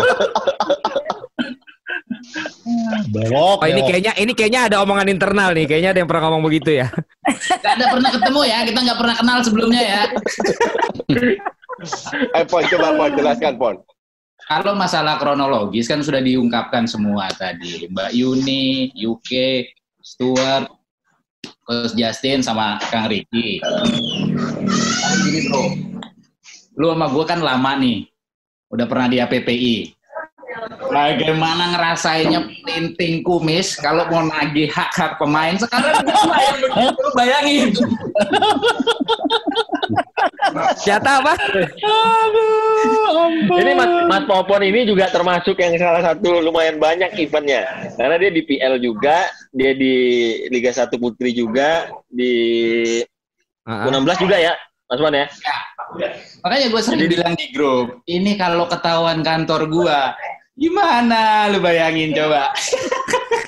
Belok. 3.11 3.59
Oh 3.63 3.67
ini 3.67 3.83
kayaknya 3.83 4.13
ini 4.19 4.33
kayaknya 4.35 4.61
ada 4.71 4.77
omongan 4.83 5.11
internal 5.11 5.51
nih. 5.55 5.67
Kayaknya 5.67 5.91
ada 5.95 5.99
yang 6.03 6.09
pernah 6.11 6.23
ngomong 6.31 6.43
begitu 6.47 6.71
ya. 6.79 6.87
Gak 7.63 7.75
ada 7.79 7.87
pernah 7.91 8.11
ketemu 8.11 8.41
ya, 8.47 8.59
kita 8.67 8.79
nggak 8.81 8.99
pernah 8.99 9.15
kenal 9.19 9.39
sebelumnya 9.43 9.83
ya. 9.83 10.03
Eh, 12.37 12.45
Pon, 12.45 12.61
coba 12.69 12.93
Pon, 12.93 13.11
jelaskan 13.17 13.57
Pon. 13.57 13.77
Kalau 14.45 14.77
masalah 14.77 15.17
kronologis 15.17 15.89
kan 15.89 16.05
sudah 16.05 16.21
diungkapkan 16.21 16.85
semua 16.85 17.33
tadi. 17.33 17.89
Mbak 17.89 18.13
Yuni, 18.13 18.93
UK, 19.01 19.65
Stuart, 20.05 20.69
Coach 21.65 21.95
Justin, 21.95 22.43
sama 22.43 22.83
Kang 22.91 23.07
Ricky. 23.07 23.63
Tapi 23.63 25.17
gini 25.29 25.41
bro, 25.47 25.65
lu 26.77 26.87
sama 26.91 27.07
gue 27.11 27.25
kan 27.25 27.39
lama 27.39 27.79
nih. 27.79 28.11
Udah 28.71 28.87
pernah 28.87 29.07
di 29.11 29.19
APPI. 29.19 29.77
Bagaimana 30.91 31.79
ngerasainnya 31.79 32.43
pelinting 32.67 33.23
kumis 33.23 33.79
kalau 33.79 34.11
mau 34.11 34.27
nagih 34.27 34.67
hak-hak 34.67 35.17
pemain 35.17 35.55
sekarang 35.55 36.03
lu 36.75 37.09
bayangin. 37.15 37.71
Jatah 40.79 41.25
apa? 41.25 41.35
Ini 43.51 43.73
Mas, 43.77 43.91
Mas 44.09 44.25
Popon 44.25 44.63
ini 44.65 44.87
juga 44.87 45.11
termasuk 45.11 45.59
yang 45.59 45.75
salah 45.77 46.01
satu 46.01 46.41
lumayan 46.41 46.79
banyak 46.81 47.13
eventnya. 47.19 47.67
Karena 47.99 48.17
dia 48.17 48.31
di 48.33 48.43
PL 48.47 48.79
juga, 48.81 49.29
dia 49.53 49.73
di 49.75 49.95
Liga 50.49 50.71
1 50.73 50.89
Putri 50.97 51.35
juga, 51.35 51.91
di 52.09 52.33
Ah, 53.69 53.87
ah. 53.87 53.93
U16 53.93 54.25
juga 54.25 54.37
ya, 54.41 54.53
Mas 54.89 54.99
Wan 54.99 55.15
ya. 55.15 55.27
Makanya 56.43 56.67
gue 56.73 56.81
sering 56.83 57.07
bilang 57.07 57.35
di 57.37 57.53
grup, 57.53 58.01
ini 58.09 58.35
kalau 58.41 58.65
ketahuan 58.67 59.21
kantor 59.21 59.69
gua, 59.69 60.17
gimana 60.57 61.47
lu 61.53 61.61
bayangin 61.61 62.17
coba? 62.17 62.51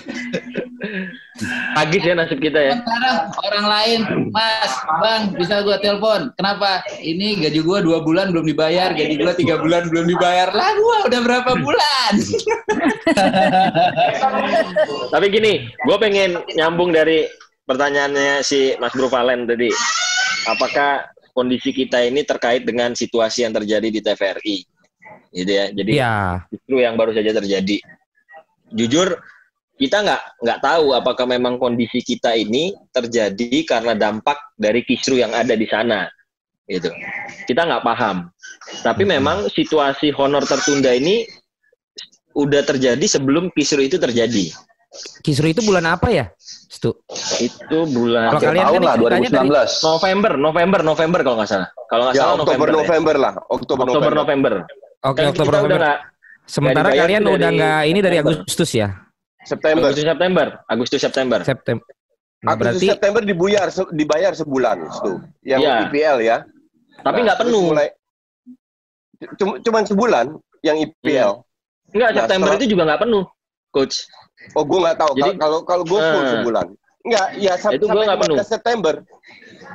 Agis 1.80 2.02
ya 2.04 2.12
nasib 2.12 2.36
kita 2.42 2.60
ya. 2.60 2.74
Sekarang 2.82 3.16
orang 3.46 3.66
lain, 3.66 4.00
Mas, 4.34 4.72
Bang, 5.00 5.22
bisa 5.38 5.64
gua 5.64 5.80
telepon. 5.80 6.28
Kenapa? 6.36 6.84
Ini 7.00 7.40
gaji 7.40 7.60
gua 7.64 7.80
dua 7.80 8.04
bulan 8.04 8.34
belum 8.34 8.44
dibayar, 8.44 8.92
gaji 8.92 9.14
gua 9.16 9.32
tiga 9.32 9.56
bulan 9.56 9.88
belum 9.88 10.04
dibayar. 10.10 10.52
Lah 10.52 10.70
gua 10.76 10.96
udah 11.08 11.20
berapa 11.24 11.52
bulan? 11.56 12.12
Tapi 15.14 15.26
gini, 15.30 15.66
gue 15.66 15.96
pengen 15.98 16.38
nyambung 16.54 16.94
dari 16.94 17.26
pertanyaannya 17.66 18.42
si 18.42 18.74
Mas 18.78 18.94
Bro 18.94 19.10
Valen 19.10 19.46
tadi. 19.46 19.70
Apakah 20.48 21.06
kondisi 21.32 21.70
kita 21.70 22.02
ini 22.04 22.26
terkait 22.26 22.66
dengan 22.66 22.94
situasi 22.94 23.46
yang 23.46 23.54
terjadi 23.54 23.88
di 23.90 24.00
TVRI? 24.02 24.58
Gitu 25.30 25.50
ya. 25.50 25.66
Jadi 25.70 25.92
Iya. 25.94 26.42
justru 26.50 26.76
yang 26.82 26.98
baru 26.98 27.14
saja 27.14 27.30
terjadi. 27.34 27.78
Jujur, 28.70 29.18
kita 29.80 30.04
nggak 30.04 30.22
nggak 30.44 30.58
tahu 30.60 30.92
apakah 30.92 31.24
memang 31.24 31.56
kondisi 31.56 32.04
kita 32.04 32.36
ini 32.36 32.76
terjadi 32.92 33.64
karena 33.64 33.96
dampak 33.96 34.36
dari 34.54 34.84
kisru 34.84 35.16
yang 35.16 35.32
ada 35.32 35.56
di 35.56 35.64
sana, 35.64 36.04
gitu. 36.68 36.92
Kita 37.48 37.64
nggak 37.64 37.80
paham. 37.80 38.28
Tapi 38.84 39.08
memang 39.08 39.48
situasi 39.48 40.12
honor 40.12 40.44
tertunda 40.44 40.92
ini 40.92 41.24
udah 42.36 42.60
terjadi 42.62 43.02
sebelum 43.08 43.48
kisru 43.50 43.80
itu 43.80 43.96
terjadi. 43.96 44.52
Kisru 45.24 45.46
itu 45.48 45.64
bulan 45.64 45.86
apa 45.86 46.12
ya? 46.12 46.24
Stu. 46.68 46.92
Itu 47.40 47.86
bulan 47.88 48.34
Kalau 48.36 48.42
kalian 48.42 48.66
tahun 48.68 48.74
kan 48.74 48.82
lah 48.84 48.94
ceritanya 48.98 49.28
dari 49.32 49.48
2019. 49.48 49.88
November, 49.88 50.32
November, 50.36 50.80
November 50.84 51.20
kalau 51.24 51.36
nggak 51.40 51.50
salah. 51.50 51.68
Kalau 51.88 52.02
nggak 52.04 52.14
Ya, 52.14 52.20
salah 52.20 52.34
Oktober, 52.36 52.46
November. 52.50 52.68
ya. 52.68 52.78
November 52.84 53.14
lah. 53.16 53.32
Oktober, 53.48 53.84
Oktober, 53.88 54.12
November. 54.12 54.12
November. 54.20 54.52
Oke, 55.00 55.16
Dan 55.16 55.26
Oktober 55.32 55.52
November. 55.56 55.78
nggak 55.80 55.98
Sementara 56.44 56.88
kalian 56.90 57.22
udah 57.24 57.48
nggak 57.54 57.80
ini 57.86 57.98
dari. 58.02 58.16
Agustus 58.18 58.70
ya? 58.74 58.88
September. 59.42 59.88
Agustus 59.88 60.04
September, 60.04 60.46
Agustus 60.66 61.00
September. 61.00 61.38
September. 61.42 61.88
Nah, 62.40 62.52
Agustus 62.52 62.80
berarti 62.80 62.86
September 62.88 63.22
dibuyar, 63.22 63.66
se- 63.68 63.92
dibayar 63.92 64.32
sebulan 64.32 64.76
tuh. 65.00 65.18
Yang 65.42 65.60
Iya. 65.60 65.74
IPL 65.86 66.16
ya. 66.20 66.36
Tapi 67.00 67.18
Nah, 67.20 67.24
nggak 67.26 67.36
terus 67.38 67.50
penuh. 67.50 67.64
Mulai, 67.66 67.88
cuma, 69.36 69.52
cuman 69.60 69.82
sebulan 69.84 70.26
yang 70.60 70.76
IPL. 70.78 71.32
Enggak, 71.90 72.10
Nah, 72.10 72.16
September 72.22 72.46
setelah- 72.46 72.60
itu 72.60 72.66
juga 72.68 72.82
nggak 72.86 73.00
penuh, 73.02 73.24
coach. 73.70 73.96
Oh, 74.56 74.64
gue 74.64 74.78
nggak 74.78 74.96
tahu. 74.96 75.12
Jadi- 75.16 75.36
Kalau 75.36 75.58
kalau 75.62 75.84
gue 75.84 76.00
full 76.00 76.24
Eh. 76.24 76.32
sebulan. 76.32 76.66
Enggak, 77.00 77.26
ya 77.36 77.52
sam- 77.56 77.72
Itu 77.72 77.86
gua 77.88 78.04
sampai 78.04 78.16
penuh. 78.20 78.36
15 78.36 78.48
September. 78.48 78.94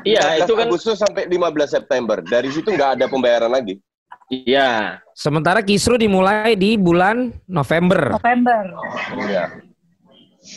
Iya, 0.06 0.22
15 0.22 0.42
itu 0.46 0.54
kan 0.54 0.66
Agustus 0.70 0.98
sampai 0.98 1.24
15 1.26 1.70
September. 1.72 2.18
Dari 2.22 2.50
situ 2.50 2.70
nggak 2.70 2.90
ada 2.98 3.06
pembayaran 3.06 3.50
lagi. 3.50 3.82
Iya. 4.28 5.00
sementara 5.14 5.62
kisru 5.62 5.96
dimulai 5.96 6.56
di 6.56 6.76
bulan 6.76 7.32
November. 7.46 8.16
November. 8.16 8.64
Iya. 9.22 9.46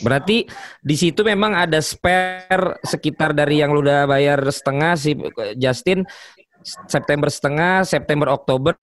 Berarti 0.05 0.45
di 0.79 0.93
situ 0.93 1.25
memang 1.25 1.57
ada 1.57 1.81
spare 1.81 2.77
sekitar 2.85 3.33
dari 3.33 3.57
yang 3.57 3.73
lu 3.73 3.81
udah 3.81 4.05
bayar 4.05 4.37
setengah 4.45 4.93
si 4.93 5.17
Justin 5.57 6.05
September 6.85 7.25
setengah, 7.31 7.81
September 7.87 8.29
Oktober. 8.29 8.75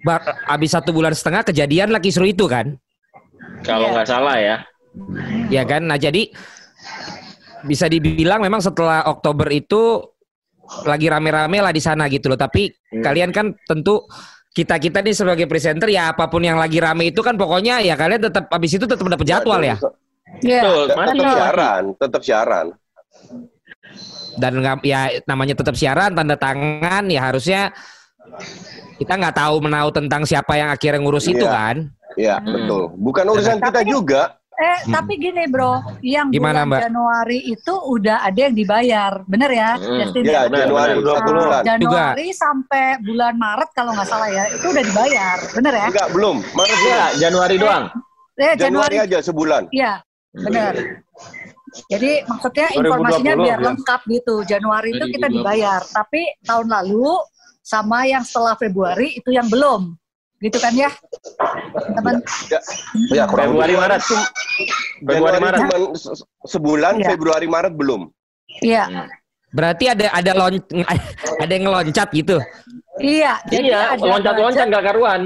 Ba- 0.00 0.24
Habis 0.48 0.72
satu 0.72 0.96
bulan 0.96 1.12
setengah 1.12 1.44
kejadian 1.44 1.92
lah 1.92 2.00
kisru 2.00 2.24
itu 2.24 2.48
kan? 2.48 2.80
Kalau 3.60 3.92
Iya. 3.92 3.94
nggak 4.00 4.08
salah 4.08 4.36
ya. 4.40 4.56
Ya 5.52 5.62
kan? 5.68 5.84
Nah 5.84 6.00
jadi 6.00 6.32
bisa 7.60 7.84
dibilang 7.84 8.40
memang 8.40 8.64
setelah 8.64 9.04
Oktober 9.04 9.44
itu 9.52 10.00
lagi 10.82 11.06
rame-rame 11.06 11.58
lah 11.60 11.72
di 11.72 11.82
sana 11.82 12.06
gitu 12.06 12.30
loh. 12.30 12.38
Tapi 12.38 12.70
Hmm. 12.70 13.02
kalian 13.02 13.30
kan 13.30 13.54
tentu 13.66 14.06
kita 14.50 14.76
kita 14.76 14.98
nih 15.00 15.14
sebagai 15.14 15.46
presenter 15.46 15.86
ya 15.86 16.10
apa 16.10 16.26
pun 16.26 16.42
yang 16.42 16.58
lagi 16.58 16.78
rame 16.78 17.10
itu 17.10 17.22
kan 17.22 17.38
pokoknya 17.38 17.78
ya 17.80 17.94
kalian 17.94 18.26
tetap 18.26 18.50
habis 18.50 18.74
itu 18.74 18.82
tetap 18.82 19.06
dapat 19.06 19.26
jadwal 19.26 19.62
ya. 19.62 19.78
Iya. 20.42 20.62
Betul, 20.62 20.84
Tetap 20.86 20.98
masih. 20.98 21.20
siaran, 21.26 21.82
tetap 21.98 22.22
siaran. 22.22 22.66
Dan 24.38 24.52
nggak 24.62 24.76
ya 24.86 25.00
namanya 25.26 25.54
tetap 25.58 25.74
siaran 25.74 26.14
tanda 26.14 26.38
tangan 26.38 27.04
ya 27.10 27.20
harusnya 27.20 27.60
kita 28.96 29.18
nggak 29.18 29.36
tahu 29.36 29.58
menau 29.58 29.90
tentang 29.90 30.22
siapa 30.22 30.54
yang 30.54 30.70
akhirnya 30.70 31.02
ngurus 31.02 31.26
itu 31.26 31.42
Iya. 31.42 31.50
kan. 31.50 31.76
Iya, 32.14 32.36
Hmm. 32.38 32.52
betul. 32.54 32.82
Bukan 32.98 33.24
urusan 33.26 33.58
kita 33.58 33.70
Tapi- 33.82 33.90
juga. 33.90 34.22
Eh, 34.60 34.78
tapi 34.92 35.16
gini 35.16 35.48
bro, 35.48 35.80
yang 36.04 36.28
Gimana, 36.28 36.68
bulan 36.68 36.68
Mbak? 36.68 36.80
Januari 36.84 37.38
itu 37.48 37.74
udah 37.80 38.20
ada 38.20 38.40
yang 38.44 38.52
dibayar, 38.52 39.12
bener 39.24 39.50
ya? 39.56 39.70
Hmm. 39.80 39.98
Justin? 40.04 40.22
Ya, 40.28 40.44
Januari 40.52 41.00
benar. 41.00 41.24
20 41.24 41.32
bulan. 41.32 41.62
Januari 41.64 42.26
sampai 42.36 42.86
bulan 43.00 43.34
Maret 43.40 43.70
kalau 43.72 43.96
nggak 43.96 44.08
salah 44.12 44.28
ya, 44.28 44.44
itu 44.52 44.66
udah 44.68 44.84
dibayar, 44.84 45.36
bener 45.56 45.72
ya? 45.72 45.86
Enggak, 45.88 46.08
belum. 46.12 46.36
Maret 46.52 46.76
Enggak, 46.76 47.10
Januari 47.16 47.56
doang. 47.56 47.84
Eh, 48.36 48.52
Januari 48.60 48.96
aja 49.00 49.18
sebulan. 49.24 49.62
Iya, 49.72 49.92
benar. 50.36 50.74
Jadi 51.88 52.12
maksudnya 52.28 52.68
2020, 52.74 52.80
informasinya 52.84 53.34
biar 53.40 53.58
ya. 53.58 53.66
lengkap 53.72 54.00
gitu. 54.12 54.34
Januari 54.44 54.88
itu 54.92 55.04
kita 55.08 55.28
2020. 55.30 55.36
dibayar, 55.40 55.80
tapi 55.88 56.22
tahun 56.44 56.68
lalu 56.68 57.16
sama 57.64 58.04
yang 58.04 58.24
setelah 58.26 58.60
Februari 58.60 59.16
itu 59.16 59.30
yang 59.32 59.48
belum, 59.48 59.96
gitu 60.40 60.56
kan 60.56 60.72
ya, 60.72 60.88
teman. 61.92 62.16
Ya, 63.10 63.24
kurang 63.24 63.52
Februari 63.52 63.72
lebih. 63.72 63.82
Maret. 63.84 64.00
Februari 64.98 65.38
Maret. 65.38 65.60
cuma 65.60 65.76
se- 65.94 66.16
sebulan, 66.46 66.94
Iya. 66.96 67.08
Februari 67.10 67.46
Maret 67.46 67.74
belum. 67.74 68.08
Iya, 68.60 68.84
Berarti 69.50 69.84
ada 69.86 70.06
ada 70.10 70.32
lon 70.32 70.56
ada 71.42 71.50
yang 71.50 71.64
ngeloncat 71.66 72.08
gitu. 72.12 72.38
iya. 72.98 73.36
jadi 73.44 73.66
Iya, 73.68 73.80
ada 73.90 74.00
loncat-loncat 74.00 74.56
budget. 74.56 74.70
nggak 74.70 74.84
karuan. 74.86 75.20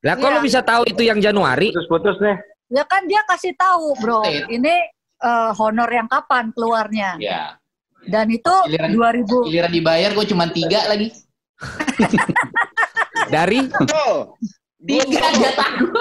Lah 0.00 0.14
kok 0.14 0.24
Iya. 0.24 0.34
lu 0.34 0.40
bisa 0.40 0.60
tahu 0.60 0.82
itu 0.86 1.02
yang 1.02 1.18
Januari? 1.18 1.68
Putus-putus 1.70 2.16
nih. 2.18 2.36
Ya 2.70 2.84
kan 2.84 3.04
dia 3.04 3.20
kasih 3.24 3.52
tahu, 3.54 3.94
bro. 3.98 4.22
State. 4.22 4.48
Ini 4.48 4.74
eh, 5.20 5.50
honor 5.54 5.88
yang 5.88 6.06
kapan 6.06 6.48
keluarnya? 6.50 7.16
Ya. 7.18 7.56
Dan 8.04 8.28
itu 8.28 8.52
Giliran- 8.66 9.24
2000 9.24 9.48
Giliran 9.48 9.72
dibayar 9.72 10.10
gue 10.12 10.26
cuma 10.26 10.44
tiga 10.46 10.84
lagi. 10.86 11.08
Dari 13.32 13.58
Oh, 13.94 14.34
Tiga 14.78 15.00
jatah 15.32 15.70
gue. 15.80 15.92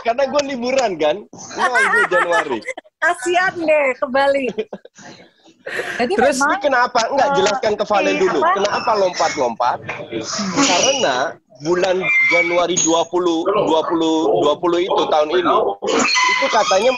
karena 0.00 0.22
gue 0.24 0.42
liburan 0.46 0.94
kan. 0.94 1.16
Nol 1.58 1.74
gue 1.90 2.04
Januari. 2.08 2.58
kasihan 2.98 3.54
deh 3.56 3.86
ke 3.94 4.06
Bali. 4.06 4.46
Jadi 5.98 6.12
Terus, 6.14 6.38
memang 6.38 6.48
Ini 6.48 6.58
kenapa? 6.62 7.00
Enggak, 7.08 7.28
Eh, 7.28 7.34
jelaskan 7.36 7.72
ke 7.74 7.84
Valen 7.84 8.14
eh, 8.14 8.20
dulu. 8.20 8.38
apa? 8.38 8.50
Kenapa 8.54 8.90
lompat-lompat? 8.94 9.78
Karena 10.56 11.16
bulan 11.58 11.96
Januari 12.28 12.78
20 12.78 13.42
20 13.66 13.66
20 13.66 14.78
itu 14.80 15.02
tahun 15.04 15.28
ini 15.28 15.56
itu 16.30 16.46
katanya 16.48 16.92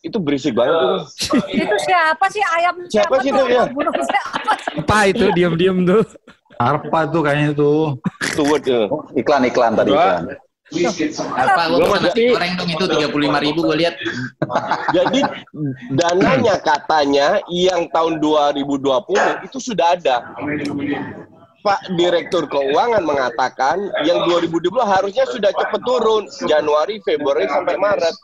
itu 0.00 0.16
berisik 0.16 0.54
banget 0.54 0.78
tuh. 0.78 0.98
itu 1.50 1.76
siapa 1.82 2.24
sih 2.30 2.40
ayam 2.48 2.74
Siapa 2.86 3.14
sih 3.18 3.28
itu, 3.28 3.42
ya? 3.44 3.66
Siapa 3.66 4.00
sih? 4.00 4.20
apa 4.78 4.98
itu 5.04 5.24
diam-diam 5.34 5.82
tuh? 5.82 6.06
Arpa 6.60 7.08
tuh 7.08 7.24
kayaknya 7.24 7.56
tuh. 7.56 7.96
Tuh, 8.36 8.60
tuh. 8.60 8.84
Iklan-iklan 9.16 9.72
tadi 9.72 9.96
iklan. 9.96 10.36
Apa 11.34 11.66
gue 11.66 11.82
Gua 11.82 11.98
pesan 11.98 12.06
nasi 12.06 12.06
mesti- 12.14 12.30
goreng 12.30 12.52
dong 12.54 12.70
itu 12.70 12.84
tiga 12.86 13.06
puluh 13.10 13.24
lima 13.26 13.38
ribu 13.42 13.60
gue 13.66 13.76
lihat. 13.80 13.94
Jadi 14.94 15.20
dananya 15.98 16.62
katanya 16.62 17.42
yang 17.50 17.90
tahun 17.90 18.22
2020 18.22 19.50
itu 19.50 19.58
sudah 19.58 19.98
ada. 19.98 20.30
Pak 21.60 21.92
Direktur 21.98 22.48
Keuangan 22.48 23.04
mengatakan 23.04 23.76
yang 24.06 24.24
2020 24.30 24.80
harusnya 24.80 25.26
sudah 25.28 25.50
cepat 25.52 25.82
turun 25.84 26.24
Januari, 26.46 27.02
Februari 27.02 27.50
sampai 27.50 27.74
Maret. 27.76 28.14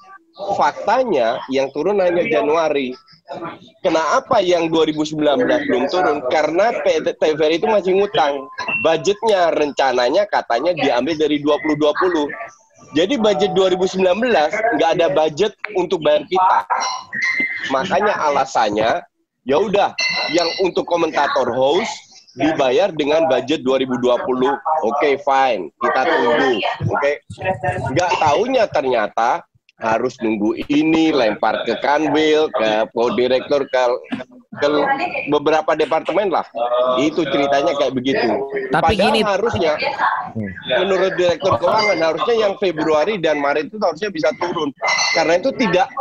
Faktanya 0.55 1.40
yang 1.51 1.68
turun 1.75 1.99
hanya 1.99 2.22
Januari. 2.31 2.94
Kenapa 3.82 4.38
yang 4.38 4.70
2019 4.70 5.18
belum 5.66 5.84
turun? 5.90 6.18
Karena 6.30 6.70
TVRI 6.86 7.58
itu 7.58 7.66
masih 7.66 7.98
ngutang. 7.98 8.46
Budgetnya 8.86 9.50
rencananya 9.50 10.30
katanya 10.30 10.70
diambil 10.78 11.18
dari 11.18 11.42
2020. 11.42 12.30
Jadi 12.94 13.18
budget 13.18 13.50
2019 13.50 14.06
nggak 14.78 14.90
ada 14.98 15.06
budget 15.10 15.52
untuk 15.74 16.06
bayar 16.06 16.22
kita. 16.30 16.58
Makanya 17.74 18.14
alasannya 18.30 19.02
ya 19.42 19.56
udah 19.58 19.90
yang 20.30 20.46
untuk 20.62 20.86
komentator 20.86 21.50
host 21.50 21.90
dibayar 22.38 22.94
dengan 22.94 23.26
budget 23.26 23.64
2020. 23.66 24.06
Oke, 24.86 25.18
fine. 25.18 25.72
Kita 25.82 26.00
tunggu. 26.04 26.52
Oke. 26.94 27.12
Nggak 27.90 28.10
taunya 28.22 28.64
ternyata 28.70 29.42
harus 29.76 30.16
nunggu 30.24 30.56
ini 30.72 31.12
lempar 31.12 31.60
ke 31.68 31.76
kanwil, 31.84 32.48
ke 32.48 32.88
direktur, 33.12 33.68
ke 33.68 33.82
ke 34.56 34.68
beberapa 35.28 35.76
departemen 35.76 36.32
lah. 36.32 36.48
Itu 36.96 37.28
ceritanya 37.28 37.76
kayak 37.76 37.92
begitu. 37.92 38.24
Tapi 38.72 38.96
Padahal 38.96 39.12
gini- 39.12 39.20
harusnya 39.24 39.72
menurut 40.80 41.12
direktur 41.20 41.60
keuangan 41.60 41.98
harusnya 42.00 42.36
yang 42.48 42.54
Februari 42.56 43.20
dan 43.20 43.36
Maret 43.36 43.68
itu 43.68 43.76
harusnya 43.76 44.08
bisa 44.08 44.32
turun. 44.40 44.72
Karena 45.12 45.36
itu 45.36 45.52
tidak 45.60 45.92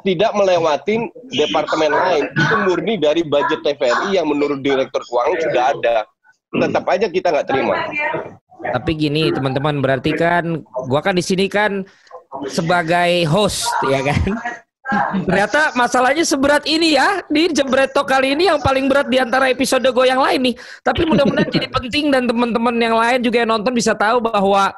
tidak 0.00 0.32
melewatin 0.32 1.12
departemen 1.28 1.92
lain. 1.92 2.24
Itu 2.32 2.54
murni 2.64 2.96
dari 2.96 3.20
budget 3.20 3.60
TVRI 3.60 4.16
yang 4.16 4.32
menurut 4.32 4.64
direktur 4.64 5.04
keuangan 5.04 5.38
sudah 5.44 5.64
ada. 5.76 5.96
Tetap 6.56 6.84
aja 6.88 7.06
kita 7.12 7.28
nggak 7.36 7.48
terima 7.52 7.74
Tapi 8.60 8.90
gini 8.96 9.30
teman-teman 9.32 9.78
berarti 9.80 10.12
kan 10.16 10.64
gua 10.88 11.00
kan 11.00 11.16
di 11.16 11.24
sini 11.24 11.46
kan 11.46 11.84
sebagai 12.50 13.24
host 13.28 13.68
ya 13.88 14.02
kan. 14.04 14.36
Ternyata 15.26 15.74
masalahnya 15.74 16.22
seberat 16.22 16.62
ini 16.62 16.94
ya 16.94 17.18
di 17.26 17.50
Jebret 17.50 17.90
Talk 17.90 18.06
kali 18.06 18.38
ini 18.38 18.46
yang 18.46 18.62
paling 18.62 18.86
berat 18.86 19.10
di 19.10 19.18
antara 19.18 19.50
episode 19.50 19.82
gue 19.82 20.06
yang 20.06 20.22
lain 20.22 20.52
nih. 20.52 20.54
Tapi 20.86 21.02
mudah-mudahan 21.10 21.50
jadi 21.50 21.66
penting 21.66 22.14
dan 22.14 22.30
teman-teman 22.30 22.74
yang 22.78 22.94
lain 22.94 23.18
juga 23.18 23.42
yang 23.42 23.50
nonton 23.50 23.74
bisa 23.74 23.98
tahu 23.98 24.22
bahwa 24.22 24.70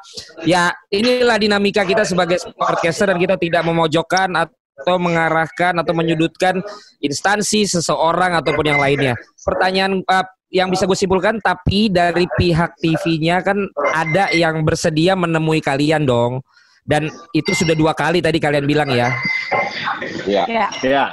ya 0.49 0.73
inilah 0.89 1.37
dinamika 1.37 1.85
kita 1.85 2.09
sebagai 2.09 2.41
podcaster 2.57 3.13
dan 3.13 3.21
kita 3.21 3.37
tidak 3.37 3.61
memojokkan 3.61 4.33
atau 4.33 4.97
mengarahkan 4.97 5.77
atau 5.77 5.93
menyudutkan 5.93 6.57
instansi 7.05 7.69
seseorang 7.69 8.33
ataupun 8.33 8.65
yang 8.65 8.81
lainnya. 8.81 9.13
Pertanyaan 9.45 10.01
uh, 10.09 10.25
yang 10.49 10.73
bisa 10.73 10.89
gue 10.89 10.97
simpulkan 10.97 11.37
tapi 11.37 11.93
dari 11.93 12.25
pihak 12.25 12.77
TV-nya 12.81 13.45
kan 13.45 13.69
ada 13.93 14.33
yang 14.33 14.65
bersedia 14.65 15.13
menemui 15.13 15.61
kalian 15.61 16.05
dong. 16.05 16.41
Dan 16.89 17.05
itu 17.37 17.53
sudah 17.53 17.77
dua 17.77 17.93
kali 17.93 18.17
tadi 18.17 18.41
kalian 18.41 18.65
bilang 18.65 18.89
ya. 18.89 19.13
ya 20.25 20.43
Ya. 20.49 20.67
Ya. 20.81 21.05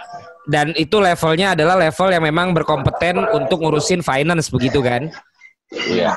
Dan 0.49 0.73
itu 0.79 0.97
levelnya 1.03 1.53
adalah 1.53 1.77
level 1.77 2.09
yang 2.17 2.25
memang 2.25 2.57
berkompeten 2.57 3.29
untuk 3.35 3.61
ngurusin 3.61 4.01
finance 4.01 4.49
begitu 4.49 4.81
kan. 4.81 5.13
ya 5.91 6.15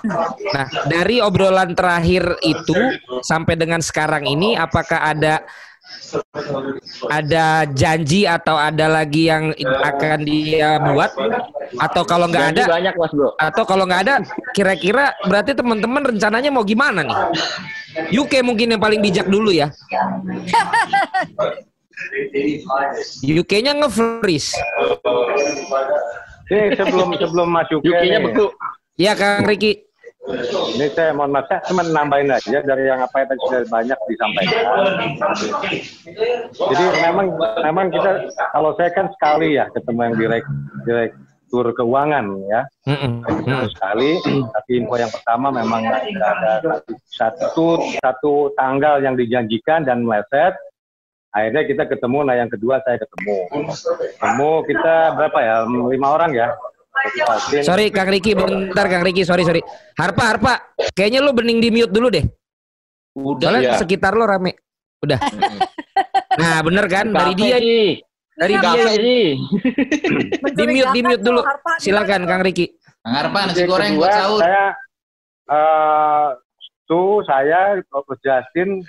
Nah, 0.54 0.70
dari 0.86 1.18
obrolan 1.20 1.74
terakhir 1.74 2.38
itu 2.46 2.78
sampai 3.26 3.58
dengan 3.58 3.82
sekarang 3.82 4.30
ini 4.30 4.54
apakah 4.54 5.02
ada 5.02 5.42
ada 7.10 7.70
janji 7.70 8.26
atau 8.26 8.58
ada 8.58 8.90
lagi 8.90 9.30
yang 9.30 9.54
akan 9.62 10.26
dia 10.26 10.82
buat 10.82 11.12
atau 11.78 12.02
kalau 12.06 12.26
nggak 12.30 12.58
ada 12.58 12.64
banyak 12.66 12.96
mas 12.98 13.12
bro. 13.14 13.30
atau 13.38 13.64
kalau 13.66 13.86
nggak 13.86 14.02
ada 14.10 14.16
kira-kira 14.58 15.14
berarti 15.26 15.54
teman-teman 15.54 16.14
rencananya 16.14 16.50
mau 16.50 16.66
gimana 16.66 17.06
nih? 17.06 17.18
UK 18.14 18.46
mungkin 18.46 18.78
yang 18.78 18.82
paling 18.82 19.02
bijak 19.02 19.26
dulu 19.28 19.50
ya. 19.50 19.74
UK-nya 23.22 23.76
nge-freeze. 23.76 24.56
Ini 26.50 26.74
sebelum 26.80 27.14
sebelum 27.18 27.48
masuk 27.52 27.84
UK-nya 27.84 28.24
beku. 28.24 28.48
Ya 28.96 29.14
Kang 29.18 29.46
Riki. 29.46 29.89
Ini 30.30 30.88
saya 30.94 31.12
mohon 31.18 31.34
maaf, 31.34 31.50
saya 31.50 31.66
cuma 31.66 31.82
nambahin 31.82 32.30
aja 32.30 32.62
dari 32.62 32.86
yang 32.86 33.02
apa 33.02 33.26
yang 33.26 33.28
tadi 33.34 33.42
sudah 33.50 33.62
banyak 33.66 34.00
disampaikan. 34.06 34.64
Jadi 36.54 36.86
memang 37.02 37.28
memang 37.66 37.86
kita 37.90 38.30
kalau 38.54 38.72
saya 38.78 38.90
kan 38.94 39.10
sekali 39.18 39.58
ya 39.58 39.66
ketemu 39.74 40.00
yang 40.06 40.16
direk, 40.22 40.46
direktur 40.86 41.66
keuangan 41.74 42.26
ya. 42.46 42.62
Ketemu 43.26 43.68
sekali. 43.74 44.10
Tapi 44.54 44.72
info 44.78 44.96
yang 45.02 45.10
pertama 45.10 45.48
memang 45.50 45.82
ada, 45.90 46.62
ada 46.62 46.74
satu 47.10 47.82
satu 47.98 48.54
tanggal 48.54 49.02
yang 49.02 49.18
dijanjikan 49.18 49.82
dan 49.82 50.06
meleset. 50.06 50.54
Akhirnya 51.30 51.62
kita 51.62 51.84
ketemu, 51.86 52.26
nah 52.26 52.34
yang 52.34 52.50
kedua 52.50 52.82
saya 52.82 52.98
ketemu. 52.98 53.38
Ketemu 54.18 54.52
kita 54.66 54.96
berapa 55.14 55.40
ya? 55.42 55.56
Lima 55.66 56.08
orang 56.10 56.34
ya. 56.34 56.54
Sorry 57.62 57.90
Kang 57.90 58.10
Riki, 58.10 58.34
bentar 58.34 58.86
Kang 58.86 59.04
Riki, 59.04 59.24
sorry 59.24 59.44
sorry. 59.44 59.62
Harpa 59.96 60.24
Harpa, 60.26 60.54
kayaknya 60.92 61.22
lu 61.22 61.32
bening 61.32 61.58
di 61.58 61.70
mute 61.70 61.90
dulu 61.90 62.10
deh. 62.10 62.26
Udah 63.16 63.50
Soalnya 63.50 63.62
Iya. 63.64 63.78
sekitar 63.78 64.14
lo 64.14 64.24
rame. 64.24 64.54
Udah. 65.00 65.20
Nah 66.36 66.60
bener 66.62 66.86
kan 66.86 67.08
dari 67.08 67.34
dia 67.34 67.58
sih. 67.58 68.04
dari 68.36 68.56
dia 68.56 68.72
sih. 68.92 69.26
di 70.60 70.66
mute 70.68 70.92
di 70.92 71.02
mute 71.02 71.24
dulu. 71.24 71.42
Silakan 71.78 72.26
Kang 72.26 72.44
Riki. 72.44 72.68
Kang 73.00 73.16
Arpa 73.16 73.40
nasi 73.48 73.64
goreng 73.64 73.96
buat 73.96 74.12
sahur. 74.12 74.40
Saya 74.44 74.66
eh 75.50 76.28
tuh 76.86 77.22
saya 77.24 77.80
Coach 77.88 78.20
Justin 78.20 78.82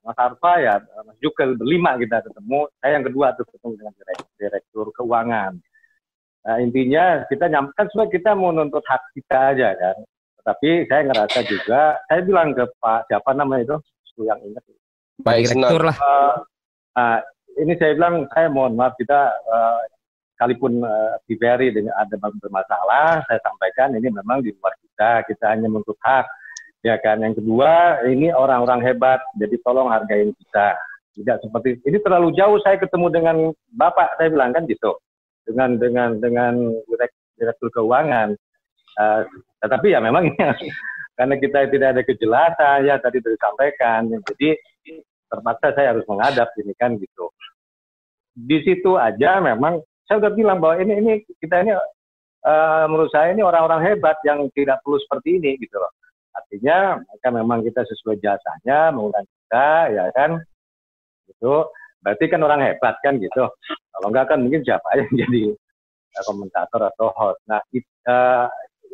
Mas 0.00 0.16
Arfa 0.16 0.52
ya 0.60 0.74
Mas 1.02 1.18
Jukel 1.18 1.58
berlima 1.58 1.98
kita 1.98 2.22
ketemu 2.22 2.70
saya 2.78 2.92
yang 2.94 3.04
kedua 3.04 3.34
tuh 3.34 3.44
ketemu 3.48 3.74
dengan 3.74 3.92
direk- 3.96 4.30
direktur 4.38 4.86
keuangan 4.94 5.52
nah, 6.46 6.56
intinya 6.62 7.26
kita 7.26 7.50
nyampaikan 7.50 7.86
supaya 7.90 8.08
kita 8.14 8.30
mau 8.38 8.54
nuntut 8.54 8.86
hak 8.86 9.02
kita 9.18 9.52
aja 9.52 9.74
kan. 9.74 9.96
Tapi 10.46 10.86
saya 10.86 11.02
ngerasa 11.10 11.38
juga 11.42 11.98
saya 12.06 12.20
bilang 12.22 12.54
ke 12.54 12.62
Pak 12.78 13.10
siapa 13.10 13.34
namanya 13.34 13.66
itu? 13.66 13.76
Yang 14.22 14.40
ingat. 14.46 14.62
Baik, 15.26 15.44
Direktur 15.50 15.82
lah. 15.82 15.96
Eh, 15.98 16.34
nah, 16.94 17.18
ini 17.58 17.72
saya 17.74 17.92
bilang 17.98 18.30
saya 18.30 18.46
mohon 18.46 18.78
maaf 18.78 18.94
kita 18.94 19.34
eh, 19.34 19.80
sekalipun 20.36 20.84
uh, 20.84 21.16
TVRI 21.24 21.72
dengan 21.72 21.96
ada 21.96 22.12
bermasalah 22.20 23.24
saya 23.24 23.40
sampaikan 23.40 23.96
ini 23.96 24.12
memang 24.12 24.44
di 24.44 24.52
luar 24.52 24.76
kita 24.84 25.24
kita 25.24 25.48
hanya 25.48 25.72
menuntut 25.72 25.96
hak 26.04 26.28
ya 26.84 27.00
kan. 27.00 27.24
Yang 27.24 27.40
kedua 27.40 28.04
ini 28.04 28.28
orang-orang 28.30 28.84
hebat 28.84 29.24
jadi 29.40 29.56
tolong 29.64 29.88
hargain 29.88 30.36
kita. 30.36 30.76
Tidak 31.16 31.48
seperti 31.48 31.80
ini 31.88 31.96
terlalu 32.04 32.36
jauh 32.36 32.60
saya 32.60 32.76
ketemu 32.76 33.06
dengan 33.08 33.36
bapak 33.72 34.20
saya 34.20 34.28
bilang 34.28 34.52
kan 34.52 34.68
gitu 34.68 34.92
dengan 35.46 35.70
dengan 35.78 36.08
dengan 36.18 36.54
direk- 36.90 37.22
direktur 37.38 37.70
keuangan. 37.70 38.34
Eh, 38.96 39.22
tetapi 39.62 39.94
ya 39.94 40.02
memang 40.02 40.28
ini 40.28 40.36
karena 41.18 41.34
kita 41.40 41.58
tidak 41.72 41.88
ada 41.96 42.02
kejelasan 42.04 42.78
ya 42.84 42.96
tadi 43.00 43.20
sudah 43.24 43.32
disampaikan 43.36 44.00
jadi 44.32 44.48
terpaksa 45.26 45.66
saya 45.74 45.96
harus 45.96 46.04
menghadap 46.10 46.48
ini 46.60 46.74
kan 46.76 46.98
gitu. 46.98 47.30
Di 48.36 48.60
situ 48.66 49.00
aja 49.00 49.40
memang 49.40 49.80
saya 50.06 50.22
udah 50.22 50.32
bilang 50.34 50.58
bahwa 50.60 50.82
ini 50.82 50.92
ini 51.00 51.12
kita 51.40 51.62
ini 51.62 51.72
eh, 52.46 52.84
menurut 52.90 53.10
saya 53.14 53.32
ini 53.32 53.42
orang-orang 53.46 53.84
hebat 53.86 54.18
yang 54.26 54.46
tidak 54.52 54.82
perlu 54.82 54.98
seperti 55.02 55.38
ini 55.40 55.56
gitu 55.62 55.76
loh. 55.78 55.92
Artinya 56.36 57.00
mereka 57.00 57.28
memang 57.32 57.58
kita 57.64 57.80
sesuai 57.88 58.20
jasanya 58.20 58.92
mengundang 58.92 59.24
kita 59.24 59.68
ya 59.88 60.04
kan 60.12 60.36
gitu 61.26 61.66
berarti 62.06 62.24
kan 62.30 62.38
orang 62.46 62.62
hebat 62.62 62.94
kan 63.02 63.18
gitu. 63.18 63.50
Kalau 63.66 64.06
enggak 64.14 64.30
kan 64.30 64.38
mungkin 64.38 64.62
siapa 64.62 64.86
yang 64.94 65.10
jadi 65.26 65.42
eh, 66.14 66.22
komentator 66.22 66.86
atau 66.94 67.10
host. 67.18 67.42
Nah 67.50 67.58
it- 67.74 67.90
eh, 68.06 68.46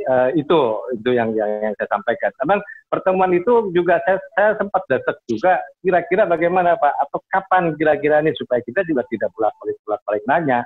eh, 0.09 0.29
itu 0.41 0.59
itu 0.97 1.11
yang, 1.13 1.37
yang 1.37 1.51
yang 1.61 1.77
saya 1.77 1.93
sampaikan. 1.93 2.33
Memang 2.41 2.65
pertemuan 2.89 3.37
itu 3.37 3.69
juga 3.77 4.01
saya, 4.09 4.17
saya 4.33 4.57
sempat 4.57 4.81
dasar 4.89 5.13
juga 5.29 5.61
kira-kira 5.85 6.25
bagaimana 6.25 6.73
Pak? 6.81 6.95
Atau 7.05 7.21
kapan 7.29 7.77
kira-kira 7.77 8.25
ini 8.25 8.33
supaya 8.33 8.65
kita 8.65 8.81
juga 8.89 9.05
tidak 9.13 9.29
bolak-balik 9.37 9.77
bolak-balik 9.85 10.25
nanya? 10.25 10.65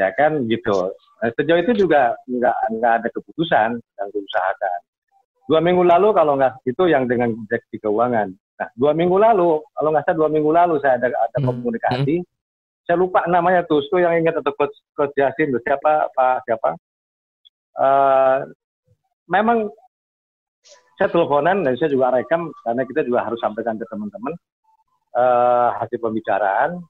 Ya 0.00 0.16
kan 0.16 0.48
gitu. 0.48 0.96
Nah, 1.20 1.30
sejauh 1.36 1.60
itu 1.60 1.84
juga 1.84 2.16
nggak 2.24 2.56
nggak 2.80 2.92
ada 3.04 3.08
keputusan 3.12 3.76
yang 3.76 4.08
diusahakan. 4.16 4.80
Dua 5.44 5.60
minggu 5.60 5.84
lalu 5.84 6.16
kalau 6.16 6.40
nggak 6.40 6.64
itu 6.64 6.88
yang 6.88 7.04
dengan 7.04 7.36
direksi 7.44 7.76
keuangan 7.84 8.32
nah 8.56 8.68
dua 8.72 8.92
minggu 8.96 9.16
lalu 9.20 9.60
kalau 9.76 9.88
nggak 9.92 10.04
salah 10.08 10.18
dua 10.24 10.28
minggu 10.32 10.50
lalu 10.52 10.74
saya 10.80 10.96
ada 10.96 11.12
ada 11.12 11.38
Hmm. 11.38 11.48
komunikasi 11.52 12.24
saya 12.86 12.96
lupa 12.96 13.26
namanya 13.28 13.66
tuh 13.66 13.82
itu 13.82 13.98
yang 13.98 14.16
ingat 14.16 14.40
atau 14.40 14.54
coach 14.56 14.72
coach 14.96 15.12
Yasin 15.18 15.52
siapa 15.60 16.08
Pak 16.14 16.46
siapa 16.48 16.78
Eh, 17.76 18.38
memang 19.28 19.68
saya 20.96 21.12
teleponan 21.12 21.60
dan 21.60 21.76
saya 21.76 21.92
juga 21.92 22.08
rekam 22.08 22.48
karena 22.64 22.82
kita 22.88 23.04
juga 23.04 23.20
harus 23.28 23.36
sampaikan 23.36 23.76
ke 23.76 23.84
teman-teman 23.92 24.32
eh, 25.12 25.68
hasil 25.76 26.00
pembicaraan. 26.00 26.80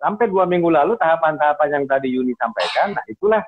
Sampai 0.00 0.28
dua 0.28 0.44
minggu 0.48 0.68
lalu 0.72 0.96
tahapan-tahapan 1.00 1.68
yang 1.80 1.84
tadi 1.88 2.12
Yuni 2.12 2.32
sampaikan, 2.40 2.96
nah 2.96 3.04
itulah 3.08 3.44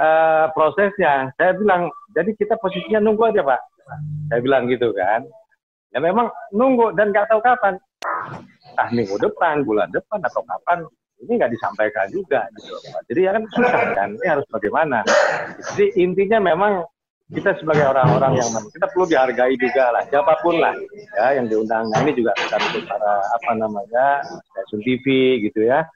eh, 0.00 0.46
prosesnya. 0.56 1.28
Saya 1.36 1.52
bilang, 1.60 1.92
jadi 2.16 2.32
kita 2.40 2.56
posisinya 2.56 3.04
nunggu 3.04 3.36
aja 3.36 3.44
Pak. 3.44 3.60
Saya 4.32 4.40
bilang 4.40 4.64
gitu 4.72 4.96
kan. 4.96 5.28
Ya 5.94 6.02
memang 6.02 6.26
nunggu 6.50 6.90
dan 6.98 7.14
nggak 7.14 7.30
tahu 7.30 7.38
kapan. 7.38 7.78
Ah 8.74 8.90
minggu 8.90 9.14
depan, 9.22 9.62
bulan 9.62 9.86
depan 9.94 10.18
atau 10.26 10.42
kapan 10.42 10.82
ini 11.22 11.38
nggak 11.38 11.54
disampaikan 11.54 12.10
juga 12.10 12.50
gitu. 12.58 12.74
Jadi 13.06 13.20
ya 13.22 13.30
kan 13.38 13.42
susah 13.54 13.82
kan, 13.94 14.08
ini 14.18 14.26
harus 14.26 14.46
bagaimana. 14.50 15.06
Jadi 15.72 15.94
intinya 16.02 16.42
memang 16.42 16.82
kita 17.32 17.56
sebagai 17.56 17.88
orang-orang 17.88 18.36
yang 18.36 18.50
kita 18.68 18.86
perlu 18.92 19.06
dihargai 19.08 19.54
juga 19.56 19.94
lah, 19.94 20.02
siapa 20.10 20.34
pun 20.44 20.60
lah 20.60 20.74
ya 21.16 21.40
yang 21.40 21.46
diundang. 21.48 21.88
Nah, 21.88 21.98
ini 22.04 22.12
juga 22.12 22.36
bukan 22.36 22.60
untuk 22.68 22.84
para 22.84 23.14
apa 23.32 23.52
namanya 23.56 24.06
stasiun 24.52 24.80
TV 24.84 25.04
gitu 25.48 25.64
ya. 25.64 25.86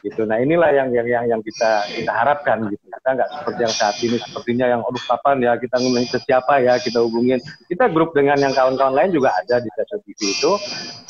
Gitu. 0.00 0.22
Nah 0.24 0.38
inilah 0.38 0.70
yang 0.70 0.88
yang 0.94 1.06
yang, 1.06 1.24
yang 1.26 1.40
kita 1.42 1.84
kita 1.90 2.12
harapkan 2.14 2.70
gitu. 2.70 2.80
Kita 2.86 3.10
nggak 3.18 3.30
seperti 3.36 3.60
yang 3.60 3.74
saat 3.74 3.96
ini 4.00 4.16
sepertinya 4.22 4.66
yang 4.70 4.80
aduh 4.86 5.02
kapan 5.04 5.36
ya 5.42 5.52
kita 5.58 5.76
ngomongin 5.82 6.08
ke 6.08 6.18
siapa 6.22 6.54
ya 6.62 6.74
kita 6.78 6.98
hubungin. 7.02 7.42
Kita 7.66 7.90
grup 7.90 8.14
dengan 8.14 8.38
yang 8.38 8.54
kawan-kawan 8.54 8.94
lain 8.96 9.10
juga 9.10 9.34
ada 9.34 9.58
di 9.58 9.68
stasiun 9.74 10.00
TV 10.06 10.20
itu. 10.30 10.52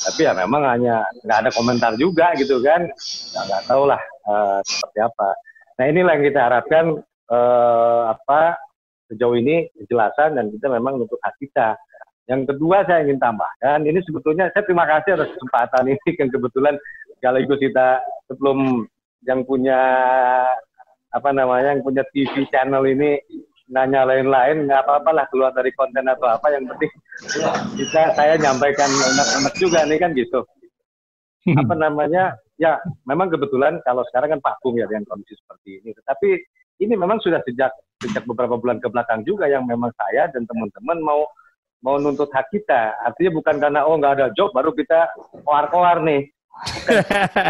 Tapi 0.01 0.21
ya 0.25 0.33
memang 0.33 0.65
hanya 0.65 1.05
nggak 1.23 1.37
ada 1.47 1.51
komentar 1.53 1.93
juga 1.95 2.33
gitu 2.35 2.59
kan. 2.65 2.89
Nggak, 2.89 3.43
nggak 3.47 3.63
tahu 3.69 3.83
lah 3.85 4.01
eh, 4.01 4.59
seperti 4.65 4.99
apa. 5.05 5.29
Nah 5.79 5.85
inilah 5.87 6.11
yang 6.19 6.25
kita 6.27 6.39
harapkan 6.41 6.85
eh, 7.31 8.01
apa 8.11 8.41
sejauh 9.11 9.35
ini 9.35 9.67
kejelasan 9.75 10.39
dan 10.39 10.47
kita 10.49 10.71
memang 10.71 11.03
untuk 11.03 11.19
hak 11.19 11.35
kita. 11.39 11.75
Yang 12.31 12.55
kedua 12.55 12.87
saya 12.87 13.03
ingin 13.03 13.19
tambahkan, 13.19 13.83
ini 13.83 13.99
sebetulnya 14.07 14.47
saya 14.55 14.63
terima 14.63 14.87
kasih 14.87 15.19
atas 15.19 15.35
kesempatan 15.35 15.83
ini 15.91 16.09
kan 16.19 16.27
kebetulan 16.31 16.75
sekaligus 17.21 17.61
kita 17.61 18.01
sebelum 18.25 18.89
yang 19.29 19.45
punya 19.45 19.77
apa 21.13 21.29
namanya 21.29 21.77
yang 21.77 21.85
punya 21.85 22.01
TV 22.09 22.49
channel 22.49 22.81
ini 22.89 23.21
nanya 23.69 24.03
lain-lain 24.09 24.65
nggak 24.65 24.81
apa-apa 24.83 25.09
lah 25.13 25.25
keluar 25.29 25.53
dari 25.53 25.69
konten 25.77 26.03
atau 26.09 26.27
apa 26.27 26.49
yang 26.49 26.65
penting 26.65 26.89
kita 27.77 28.17
saya 28.17 28.33
nyampaikan 28.41 28.89
enak-enak 28.89 29.53
juga 29.61 29.85
nih 29.85 29.99
kan 30.01 30.11
gitu. 30.17 30.41
Apa 31.61 31.73
namanya 31.77 32.33
ya 32.57 32.81
memang 33.05 33.29
kebetulan 33.29 33.77
kalau 33.85 34.01
sekarang 34.09 34.37
kan 34.37 34.41
vakum 34.41 34.73
ya 34.77 34.89
dengan 34.89 35.05
kondisi 35.05 35.37
seperti 35.37 35.81
ini. 35.81 35.93
Tetapi 35.93 36.29
ini 36.81 36.93
memang 36.97 37.21
sudah 37.21 37.39
sejak 37.45 37.69
sejak 38.01 38.25
beberapa 38.25 38.57
bulan 38.57 38.81
ke 38.81 38.89
belakang 38.89 39.21
juga 39.21 39.45
yang 39.45 39.69
memang 39.69 39.93
saya 39.93 40.25
dan 40.33 40.43
teman-teman 40.49 40.97
mau 41.05 41.21
mau 41.85 41.97
nuntut 41.97 42.29
hak 42.33 42.49
kita. 42.49 42.97
Artinya 43.05 43.31
bukan 43.37 43.55
karena 43.61 43.79
oh 43.85 43.95
nggak 43.97 44.13
ada 44.17 44.27
job 44.33 44.49
baru 44.53 44.73
kita 44.73 45.13
koar-koar 45.45 46.01
nih. 46.01 46.29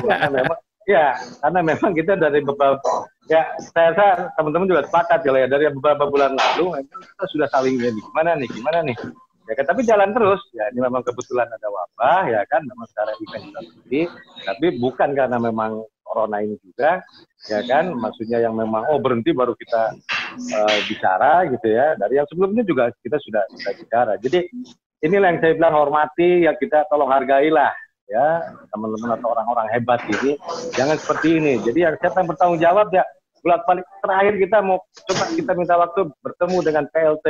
Karena 0.05 0.29
memang 0.31 0.59
ya 0.89 1.13
karena 1.39 1.59
memang 1.61 1.91
kita 1.93 2.13
dari 2.17 2.39
beberapa 2.41 3.05
ya 3.29 3.43
saya 3.71 3.93
rasa 3.95 4.07
teman-teman 4.35 4.67
juga 4.67 4.83
sepakat 4.87 5.19
ya 5.23 5.47
dari 5.47 5.69
beberapa 5.71 6.09
bulan 6.09 6.35
lalu 6.35 6.83
kita 6.89 7.25
sudah 7.31 7.47
saling 7.53 7.77
ya 7.79 7.91
gimana 7.93 8.35
nih 8.39 8.49
gimana 8.49 8.79
nih? 8.83 8.97
Ya 9.49 9.57
kan 9.57 9.65
tapi 9.67 9.81
jalan 9.83 10.15
terus. 10.15 10.41
Ya 10.55 10.69
ini 10.71 10.79
memang 10.79 11.03
kebetulan 11.03 11.49
ada 11.49 11.67
wabah 11.67 12.23
ya 12.29 12.41
kan 12.47 12.61
memang 12.63 12.87
secara 12.87 13.11
event 13.19 13.43
kita 13.51 13.61
sendiri 13.67 14.01
tapi 14.47 14.67
bukan 14.79 15.09
karena 15.11 15.37
memang 15.41 15.83
corona 16.05 16.43
ini 16.43 16.59
juga 16.59 16.99
ya 17.47 17.63
kan 17.63 17.95
maksudnya 17.95 18.43
yang 18.43 18.53
memang 18.55 18.83
oh 18.91 18.99
berhenti 18.99 19.31
baru 19.31 19.55
kita 19.55 19.95
eh, 20.55 20.79
bicara 20.87 21.49
gitu 21.51 21.67
ya. 21.67 21.99
Dari 21.99 22.15
yang 22.15 22.27
sebelumnya 22.29 22.63
juga 22.63 22.93
kita 23.01 23.17
sudah 23.19 23.43
sudah 23.49 23.73
bicara. 23.75 24.13
Jadi 24.21 24.47
inilah 25.01 25.27
yang 25.33 25.39
saya 25.41 25.53
bilang 25.57 25.75
hormati 25.75 26.45
ya 26.45 26.53
kita 26.55 26.85
tolong 26.87 27.09
hargailah 27.09 27.73
ya 28.11 28.43
teman-teman 28.75 29.15
atau 29.15 29.31
orang-orang 29.31 29.67
hebat 29.71 30.03
ini 30.11 30.35
jangan 30.75 30.99
seperti 30.99 31.39
ini. 31.39 31.53
Jadi 31.63 31.79
yang 31.87 31.95
siapa 31.95 32.19
yang 32.19 32.29
bertanggung 32.29 32.59
jawab 32.59 32.91
ya 32.91 33.07
bolak 33.41 33.63
balik 33.65 33.87
terakhir 34.05 34.33
kita 34.37 34.57
mau 34.61 34.77
coba 35.09 35.25
kita 35.33 35.51
minta 35.57 35.75
waktu 35.79 36.01
bertemu 36.21 36.57
dengan 36.61 36.83
PLT 36.93 37.27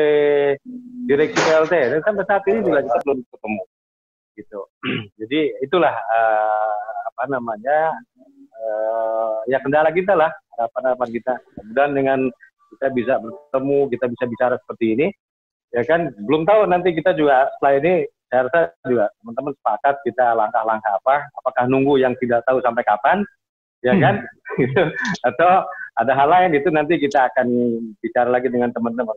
direksi 1.07 1.39
PLT 1.39 1.73
dan 1.95 1.99
sampai 2.03 2.25
saat 2.27 2.43
ini 2.49 2.59
juga 2.65 2.79
kita 2.83 2.97
belum 3.05 3.19
ketemu. 3.29 3.63
Gitu. 4.35 4.59
Jadi 5.21 5.39
itulah 5.63 5.93
eh, 5.93 6.91
apa 7.13 7.23
namanya 7.29 7.77
eh, 8.57 9.35
ya 9.53 9.61
kendala 9.61 9.93
kita 9.93 10.17
lah 10.17 10.33
harapan-harapan 10.57 11.09
kita. 11.13 11.33
Kemudian 11.61 11.91
dengan 11.93 12.19
kita 12.75 12.87
bisa 12.91 13.13
bertemu 13.21 13.79
kita 13.93 14.05
bisa 14.09 14.25
bicara 14.25 14.55
seperti 14.57 14.85
ini 14.97 15.07
ya 15.71 15.83
kan 15.87 16.11
belum 16.27 16.43
tahu 16.43 16.67
nanti 16.67 16.91
kita 16.91 17.15
juga 17.15 17.47
setelah 17.55 17.73
ini 17.79 17.93
saya 18.31 18.47
rasa 18.47 18.59
juga 18.87 19.11
teman-teman 19.19 19.53
sepakat 19.59 19.95
kita 20.07 20.25
langkah-langkah 20.31 20.93
apa 21.03 21.15
apakah 21.43 21.63
nunggu 21.67 21.99
yang 21.99 22.15
tidak 22.23 22.39
tahu 22.47 22.63
sampai 22.63 22.81
kapan 22.87 23.19
ya 23.83 23.93
kan 23.99 24.23
gitu 24.61 24.83
atau 25.27 25.67
ada 25.99 26.11
hal 26.15 26.31
lain 26.31 26.55
itu 26.55 26.71
nanti 26.71 26.95
kita 26.95 27.27
akan 27.27 27.47
bicara 27.99 28.31
lagi 28.31 28.47
dengan 28.47 28.71
teman-teman 28.71 29.13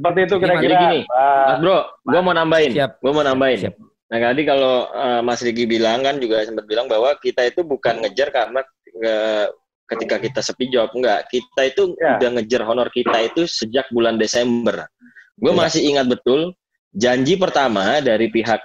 seperti 0.00 0.20
itu 0.28 0.34
kira-kira 0.40 0.76
uh, 0.76 1.46
Mas 1.50 1.58
Bro, 1.60 1.78
gue 2.08 2.20
mau 2.24 2.32
nambahin. 2.32 2.70
Siap. 2.72 3.04
Gue 3.04 3.12
mau 3.12 3.20
nambahin. 3.26 3.58
Siap. 3.68 3.74
Nah 4.10 4.18
tadi 4.32 4.42
kalau 4.42 4.88
eh, 4.90 5.20
Mas 5.22 5.44
Riki 5.44 5.68
bilang 5.68 6.00
kan 6.02 6.16
juga 6.16 6.42
sempat 6.42 6.64
bilang 6.66 6.88
bahwa 6.88 7.14
kita 7.20 7.46
itu 7.46 7.60
bukan 7.62 8.00
ngejar 8.02 8.32
karena 8.32 8.64
eh, 8.96 9.46
ketika 9.86 10.16
kita 10.22 10.40
sepi 10.40 10.72
job 10.72 10.88
enggak. 10.96 11.28
Kita 11.28 11.62
itu 11.68 11.94
Ya. 12.00 12.16
udah 12.16 12.28
ngejar 12.38 12.62
honor 12.64 12.88
kita 12.90 13.28
itu 13.28 13.44
sejak 13.44 13.86
bulan 13.92 14.16
Desember. 14.16 14.88
Gue 15.36 15.52
Ya. 15.52 15.58
masih 15.58 15.82
ingat 15.84 16.06
betul 16.08 16.54
janji 16.90 17.38
pertama 17.38 18.02
dari 18.02 18.30
pihak 18.30 18.60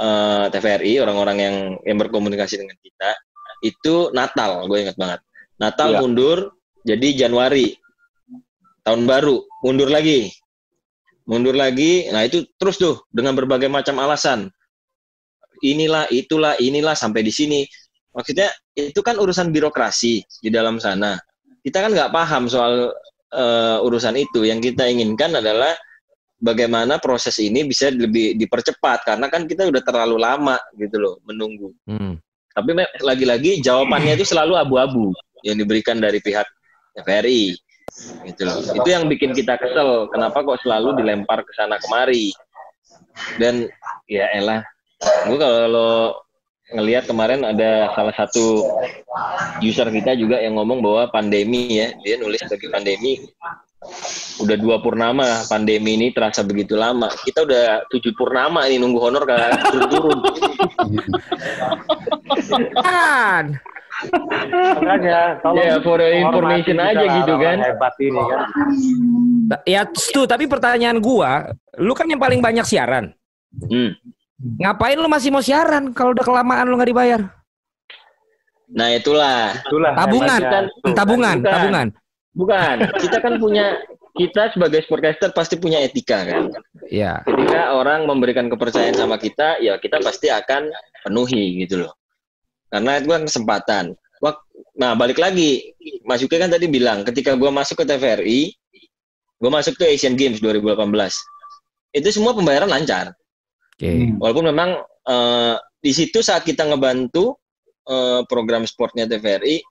eh, 0.00 0.44
TVRI 0.52 1.00
orang-orang 1.00 1.36
yang 1.40 1.56
yang 1.84 1.98
berkomunikasi 2.00 2.60
dengan 2.60 2.76
kita 2.80 3.10
itu 3.64 4.12
Natal. 4.12 4.68
Gue 4.68 4.84
ingat 4.84 4.96
banget. 5.00 5.20
Natal 5.56 5.96
Ya. 5.96 5.98
mundur 6.04 6.52
jadi 6.84 7.26
Januari 7.26 7.72
tahun 8.84 9.08
baru 9.08 9.40
mundur 9.64 9.88
lagi 9.88 10.28
mundur 11.28 11.58
lagi. 11.58 12.08
Nah 12.14 12.24
itu 12.24 12.46
terus 12.56 12.78
tuh 12.80 13.04
dengan 13.10 13.36
berbagai 13.36 13.68
macam 13.68 14.00
alasan. 14.00 14.48
inilah 15.64 16.04
itulah 16.12 16.52
inilah 16.60 16.92
sampai 16.92 17.24
di 17.24 17.32
sini. 17.32 17.64
Maksudnya 18.12 18.52
itu 18.76 19.00
kan 19.00 19.16
urusan 19.16 19.48
birokrasi 19.48 20.20
di 20.44 20.52
dalam 20.52 20.76
sana. 20.76 21.16
Kita 21.64 21.80
kan 21.80 21.96
nggak 21.96 22.12
paham 22.12 22.44
soal 22.44 22.92
uh, 23.32 23.78
urusan 23.80 24.20
itu. 24.20 24.44
Yang 24.44 24.72
kita 24.72 24.84
inginkan 24.84 25.32
adalah 25.32 25.72
bagaimana 26.36 27.00
proses 27.00 27.36
ini 27.40 27.64
bisa 27.64 27.88
lebih 27.88 28.36
dipercepat 28.36 29.08
karena 29.08 29.26
kan 29.32 29.48
kita 29.48 29.68
udah 29.68 29.82
terlalu 29.82 30.16
lama 30.20 30.56
gitu 30.76 31.00
loh 31.00 31.14
menunggu. 31.24 31.72
Hmm. 31.88 32.20
Tapi 32.56 32.72
lagi-lagi 33.04 33.60
jawabannya 33.60 34.16
itu 34.16 34.24
selalu 34.32 34.56
abu-abu 34.56 35.12
yang 35.44 35.60
diberikan 35.60 36.00
dari 36.00 36.20
pihak 36.24 36.48
TVRI 36.96 37.52
gitu 38.32 38.42
loh. 38.48 38.60
Itu 38.64 38.88
yang 38.88 39.08
bikin 39.12 39.36
kita 39.36 39.60
kesel. 39.60 40.08
Kenapa 40.08 40.40
kok 40.40 40.60
selalu 40.64 40.96
dilempar 40.96 41.44
ke 41.44 41.52
sana 41.52 41.76
kemari? 41.80 42.32
Dan 43.40 43.68
ya 44.08 44.28
elah, 44.36 44.60
gue 45.28 45.36
kalau 45.40 46.16
ngelihat 46.72 47.08
kemarin 47.08 47.44
ada 47.46 47.92
salah 47.96 48.12
satu 48.12 48.66
user 49.64 49.88
kita 49.88 50.18
juga 50.18 50.40
yang 50.40 50.60
ngomong 50.60 50.84
bahwa 50.84 51.08
pandemi 51.08 51.80
ya, 51.80 51.92
dia 52.04 52.20
nulis 52.20 52.44
bagi 52.44 52.68
pandemi 52.68 53.12
udah 54.40 54.56
dua 54.60 54.76
purnama 54.80 55.44
pandemi 55.48 55.96
ini 55.96 56.12
terasa 56.12 56.44
begitu 56.44 56.76
lama. 56.76 57.08
Kita 57.12 57.44
udah 57.44 57.88
tujuh 57.92 58.12
purnama 58.16 58.64
ini 58.68 58.80
nunggu 58.80 59.00
honor 59.00 59.24
kagak 59.24 59.60
turun-turun. 59.72 60.18
Kan. 62.80 63.44
Makanya 64.76 65.40
tolong 65.40 65.64
Ya, 65.64 65.80
for 65.80 66.00
information 66.04 66.76
aja 66.76 67.04
gitu 67.04 67.34
kan. 67.40 67.56
Hebat 67.64 67.94
ini 68.00 68.20
kan. 68.20 68.40
Ya, 69.64 69.82
Stu, 69.96 70.28
tapi 70.28 70.44
pertanyaan 70.44 71.00
gua, 71.00 71.56
lu 71.80 71.96
kan 71.96 72.04
yang 72.04 72.20
paling 72.20 72.44
banyak 72.44 72.66
siaran. 72.68 73.16
Hmm. 73.56 73.96
Ngapain 74.36 75.00
lu 75.00 75.08
masih 75.08 75.32
mau 75.32 75.40
siaran 75.40 75.96
kalau 75.96 76.12
udah 76.12 76.24
kelamaan 76.24 76.68
lu 76.68 76.76
nggak 76.76 76.92
dibayar? 76.92 77.20
Nah 78.66 78.92
itulah 78.92 79.54
Itulah 79.64 79.94
Tabungan. 79.96 80.40
Tuh. 80.42 80.92
tabungan, 80.92 81.36
tabungan. 81.40 81.86
Bukan, 82.36 82.76
kita 83.00 83.24
kan 83.24 83.40
punya 83.40 83.80
kita 84.16 84.52
sebagai 84.52 84.84
sportcaster 84.84 85.32
pasti 85.32 85.56
punya 85.56 85.80
etika 85.80 86.24
kan. 86.28 86.52
Ya. 86.92 87.24
Ketika 87.24 87.72
orang 87.72 88.04
memberikan 88.04 88.52
kepercayaan 88.52 88.96
sama 88.96 89.16
kita, 89.16 89.56
ya 89.64 89.80
kita 89.80 90.04
pasti 90.04 90.28
akan 90.28 90.68
penuhi 91.00 91.64
gitu 91.64 91.88
loh. 91.88 91.92
Karena 92.68 93.00
itu 93.00 93.08
kan 93.08 93.24
kesempatan. 93.24 93.84
Nah 94.76 94.92
balik 94.92 95.16
lagi, 95.16 95.72
Mas 96.04 96.20
Yuki 96.20 96.36
kan 96.36 96.52
tadi 96.52 96.68
bilang, 96.68 97.00
ketika 97.04 97.32
gua 97.32 97.48
masuk 97.48 97.82
ke 97.82 97.84
TVRI, 97.88 98.52
gua 99.40 99.60
masuk 99.60 99.80
ke 99.80 99.88
Asian 99.88 100.16
Games 100.16 100.40
2018. 100.44 100.76
Itu 101.96 102.08
semua 102.12 102.36
pembayaran 102.36 102.68
lancar. 102.68 103.16
Oke. 103.76 104.12
Walaupun 104.20 104.52
memang 104.52 104.70
eh, 104.84 105.56
di 105.80 105.92
situ 105.96 106.20
saat 106.20 106.44
kita 106.44 106.68
ngebantu 106.68 107.40
eh, 107.88 108.20
program 108.28 108.68
sportnya 108.68 109.08
TVRI, 109.08 109.64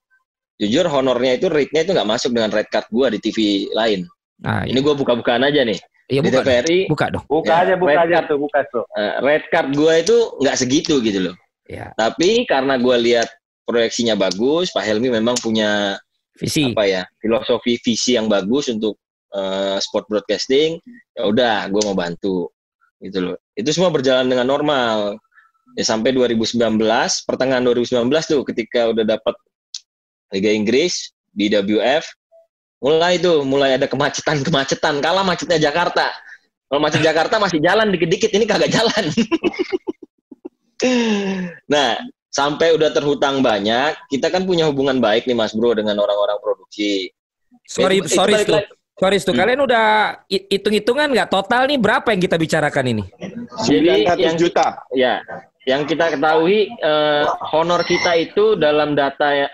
jujur 0.55 0.85
honornya 0.85 1.35
itu 1.35 1.47
rate-nya 1.47 1.83
itu 1.83 1.91
nggak 1.91 2.07
masuk 2.07 2.31
dengan 2.31 2.49
red 2.49 2.67
card 2.67 2.87
gua 2.89 3.11
di 3.11 3.19
TV 3.19 3.37
lain. 3.71 4.07
Nah, 4.39 4.63
Ini 4.63 4.79
gua 4.79 4.93
buka-bukaan 4.93 5.43
aja 5.43 5.63
nih. 5.63 5.79
iya 6.05 6.21
di 6.21 6.29
buka. 6.29 6.43
TVRI, 6.43 6.79
Buka 6.85 7.05
dong. 7.09 7.23
Buka 7.25 7.49
Ya, 7.49 7.57
aja, 7.65 7.73
buka 7.75 7.91
red 7.91 7.99
aja 7.99 8.15
card. 8.15 8.27
tuh, 8.29 8.37
buka 8.37 8.59
tuh. 8.69 8.83
eh, 8.93 9.13
red 9.19 9.43
card 9.49 9.67
gua 9.73 9.93
itu 9.97 10.15
nggak 10.39 10.55
segitu 10.55 10.93
gitu 11.01 11.19
loh. 11.19 11.35
Ya. 11.65 11.89
Tapi 11.93 12.45
karena 12.45 12.77
gua 12.77 12.95
lihat 12.95 13.25
proyeksinya 13.65 14.13
bagus, 14.13 14.69
Pak 14.69 14.85
Helmi 14.85 15.09
memang 15.09 15.33
punya 15.39 15.97
Visi. 16.35 16.75
apa 16.75 16.83
ya 16.83 17.01
filosofi 17.17 17.79
visi 17.79 18.13
yang 18.13 18.27
bagus 18.27 18.67
untuk 18.69 18.99
eh, 19.33 19.77
sport 19.79 20.05
broadcasting. 20.05 20.77
Ya 21.11 21.23
udah, 21.25 21.67
gua 21.67 21.81
mau 21.89 21.97
bantu 21.97 22.53
gitu 23.01 23.19
loh. 23.21 23.35
Itu 23.53 23.71
semua 23.71 23.89
berjalan 23.89 24.29
dengan 24.29 24.45
normal. 24.45 25.17
Ya 25.75 25.83
sampai 25.83 26.13
2019, 26.13 26.55
pertengahan 27.25 27.59
2019 27.61 28.07
tuh 28.29 28.45
ketika 28.47 28.93
udah 28.93 29.03
dapat 29.03 29.35
Liga 30.33 30.49
Inggris 30.49 31.13
di 31.29 31.51
WF, 31.51 32.05
mulai 32.81 33.19
tuh 33.19 33.43
mulai 33.43 33.75
ada 33.77 33.85
kemacetan-kemacetan. 33.85 35.01
Kalah 35.01 35.21
macetnya 35.21 35.59
Jakarta. 35.59 36.09
Kalau 36.65 36.81
macet 36.81 37.01
Jakarta 37.05 37.37
masih 37.37 37.61
jalan 37.61 37.93
dikit-dikit, 37.93 38.33
ini 38.33 38.45
kagak 38.49 38.73
jalan. 38.73 39.05
nah, 41.71 41.95
sampai 42.29 42.75
udah 42.75 42.89
terhutang 42.91 43.39
banyak, 43.39 43.95
kita 44.11 44.27
kan 44.33 44.43
punya 44.43 44.67
hubungan 44.67 44.99
baik 44.99 45.29
nih 45.29 45.37
Mas 45.37 45.53
Bro 45.55 45.77
dengan 45.77 45.95
orang-orang 46.01 46.37
produksi. 46.41 47.09
Sorry, 47.65 48.01
Itu- 48.01 48.09
itu 48.11 48.17
sorry 48.17 48.33
lagi. 48.35 48.53
Sorry 48.95 49.19
Stu, 49.19 49.35
Hmm. 49.35 49.39
kalian 49.43 49.59
udah 49.67 49.85
hi- 50.31 50.47
hitung-hitungan 50.47 51.11
nggak 51.11 51.27
total 51.27 51.67
nih 51.67 51.75
berapa 51.75 52.15
yang 52.15 52.21
kita 52.23 52.39
bicarakan 52.39 52.85
ini? 52.95 53.03
Jadi 53.67 54.07
900 54.07 54.23
yang 54.23 54.35
juta. 54.39 54.67
ya, 54.95 55.13
yang 55.67 55.83
kita 55.83 56.15
ketahui 56.15 56.71
eh, 56.71 57.23
honor 57.51 57.83
kita 57.83 58.15
itu 58.15 58.55
dalam 58.55 58.95
data 58.95 59.27
ya, 59.35 59.47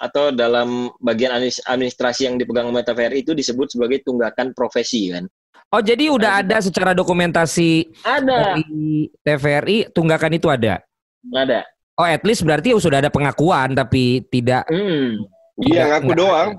atau 0.00 0.32
dalam 0.32 0.92
bagian 1.00 1.32
administ- 1.36 1.64
administrasi 1.64 2.28
yang 2.28 2.36
dipegang 2.36 2.68
oleh 2.68 2.84
TVRI 2.84 3.24
itu 3.24 3.32
disebut 3.32 3.72
sebagai 3.72 4.04
tunggakan 4.04 4.52
profesi 4.52 5.12
kan. 5.12 5.24
Oh 5.70 5.78
jadi 5.78 6.10
udah 6.10 6.42
ada 6.42 6.58
secara 6.58 6.90
dokumentasi 6.98 7.86
Ada, 8.02 8.58
dari 8.58 9.06
TVRI 9.22 9.94
tunggakan 9.94 10.32
itu 10.34 10.50
ada. 10.50 10.82
ada. 11.30 11.60
Oh 11.94 12.06
at 12.06 12.24
least 12.26 12.42
berarti 12.42 12.74
sudah 12.74 12.98
ada 12.98 13.12
pengakuan 13.12 13.76
tapi 13.76 14.24
tidak. 14.32 14.66
Hmm. 14.66 15.20
Iya, 15.60 15.92
ngaku 15.94 16.12
doang. 16.16 16.56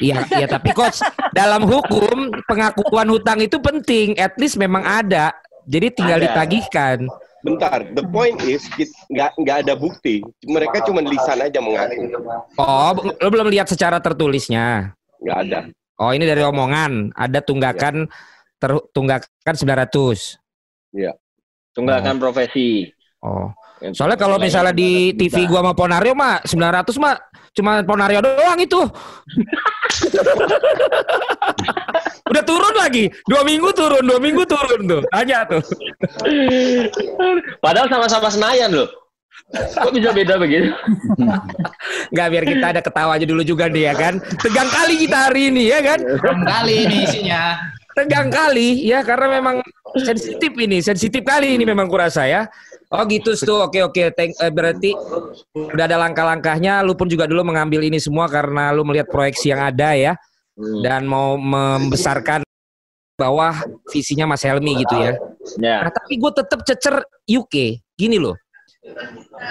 Iya, 0.00 0.24
iya 0.28 0.46
tapi 0.48 0.72
coach 0.76 1.00
dalam 1.32 1.64
hukum 1.64 2.32
pengakuan 2.48 3.08
hutang 3.08 3.40
itu 3.44 3.60
penting. 3.60 4.16
At 4.16 4.36
least 4.40 4.56
memang 4.60 4.84
ada. 4.84 5.32
Jadi 5.66 5.92
tinggal 5.92 6.18
Ada. 6.22 6.24
ditagihkan. 6.30 6.98
Bentar, 7.46 7.86
the 7.94 8.02
point 8.10 8.42
is 8.42 8.66
nggak 9.06 9.30
nggak 9.38 9.56
ada 9.62 9.78
bukti. 9.78 10.18
Mereka 10.42 10.82
cuma 10.82 10.98
lisan 10.98 11.38
aja 11.38 11.62
mengaku. 11.62 12.10
Oh, 12.58 12.90
lo 13.22 13.28
belum 13.30 13.46
lihat 13.54 13.70
secara 13.70 14.02
tertulisnya. 14.02 14.90
Nggak 15.22 15.38
ada. 15.46 15.60
Oh, 16.02 16.10
ini 16.10 16.26
dari 16.26 16.42
omongan. 16.42 17.14
Ada 17.14 17.38
tunggakan 17.46 18.10
ter, 18.58 18.70
tunggakan 18.90 19.54
900. 19.54 20.42
Tunggakan 21.70 22.18
profesi. 22.18 22.90
Oh. 23.22 23.54
Soalnya 23.92 24.16
kalau 24.16 24.40
misalnya 24.40 24.72
di 24.72 25.12
TV 25.12 25.44
gua 25.46 25.60
sama 25.60 25.76
Ponario 25.76 26.16
mah 26.16 26.40
900 26.42 26.96
mah 26.96 27.14
cuma 27.52 27.84
Ponario 27.84 28.24
doang 28.24 28.58
itu. 28.58 28.80
Lagi. 32.86 33.10
Dua 33.26 33.42
minggu 33.42 33.74
turun, 33.74 34.02
dua 34.06 34.18
minggu 34.22 34.46
turun 34.46 34.80
tuh. 34.86 35.02
Tanya 35.10 35.42
tuh. 35.42 35.58
Padahal 37.58 37.90
sama-sama 37.90 38.30
Senayan 38.30 38.70
loh. 38.70 38.86
Kok 39.54 39.94
bisa 39.94 40.10
beda 40.10 40.38
begitu? 40.38 40.70
Nggak 42.14 42.26
biar 42.30 42.44
kita 42.46 42.66
ada 42.74 42.80
ketawa 42.82 43.14
aja 43.18 43.26
dulu 43.26 43.42
juga 43.42 43.66
nih 43.66 43.90
ya 43.90 43.94
kan. 43.94 44.14
Tegang 44.38 44.70
kali 44.70 44.94
kita 45.02 45.30
hari 45.30 45.50
ini 45.50 45.70
ya 45.70 45.82
kan. 45.82 45.98
Kali 46.46 46.74
ini 46.86 46.96
isinya. 47.06 47.58
Tegang 47.94 48.28
kali 48.30 48.86
ya 48.86 49.02
karena 49.02 49.40
memang 49.40 49.56
sensitif 49.98 50.52
ini, 50.58 50.78
sensitif 50.82 51.22
kali 51.26 51.58
ini 51.58 51.64
memang 51.66 51.90
kurasa 51.90 52.26
ya. 52.26 52.46
Oh 52.90 53.02
gitu 53.06 53.34
tuh, 53.34 53.66
oke 53.66 53.82
oke. 53.90 54.14
Thank- 54.14 54.38
eh, 54.38 54.52
berarti 54.54 54.90
udah 55.54 55.84
ada 55.90 55.98
langkah-langkahnya. 56.06 56.86
Lu 56.86 56.94
pun 56.94 57.10
juga 57.10 57.26
dulu 57.26 57.42
mengambil 57.50 57.82
ini 57.82 57.98
semua 57.98 58.30
karena 58.30 58.70
lu 58.70 58.86
melihat 58.86 59.10
proyeksi 59.10 59.50
yang 59.50 59.62
ada 59.62 59.90
ya 59.98 60.14
Hmm. 60.56 60.80
dan 60.80 61.04
mau 61.04 61.36
membesarkan 61.36 62.40
bawah 63.16 63.64
visinya 63.88 64.28
Mas 64.28 64.44
Helmi 64.44 64.84
gitu 64.84 64.94
ya. 64.94 65.12
Ya. 65.56 65.76
Nah, 65.88 65.90
tapi 65.90 66.20
gue 66.20 66.32
tetap 66.36 66.60
cecer 66.62 67.00
UK. 67.24 67.80
Gini 67.96 68.20
loh. 68.20 68.36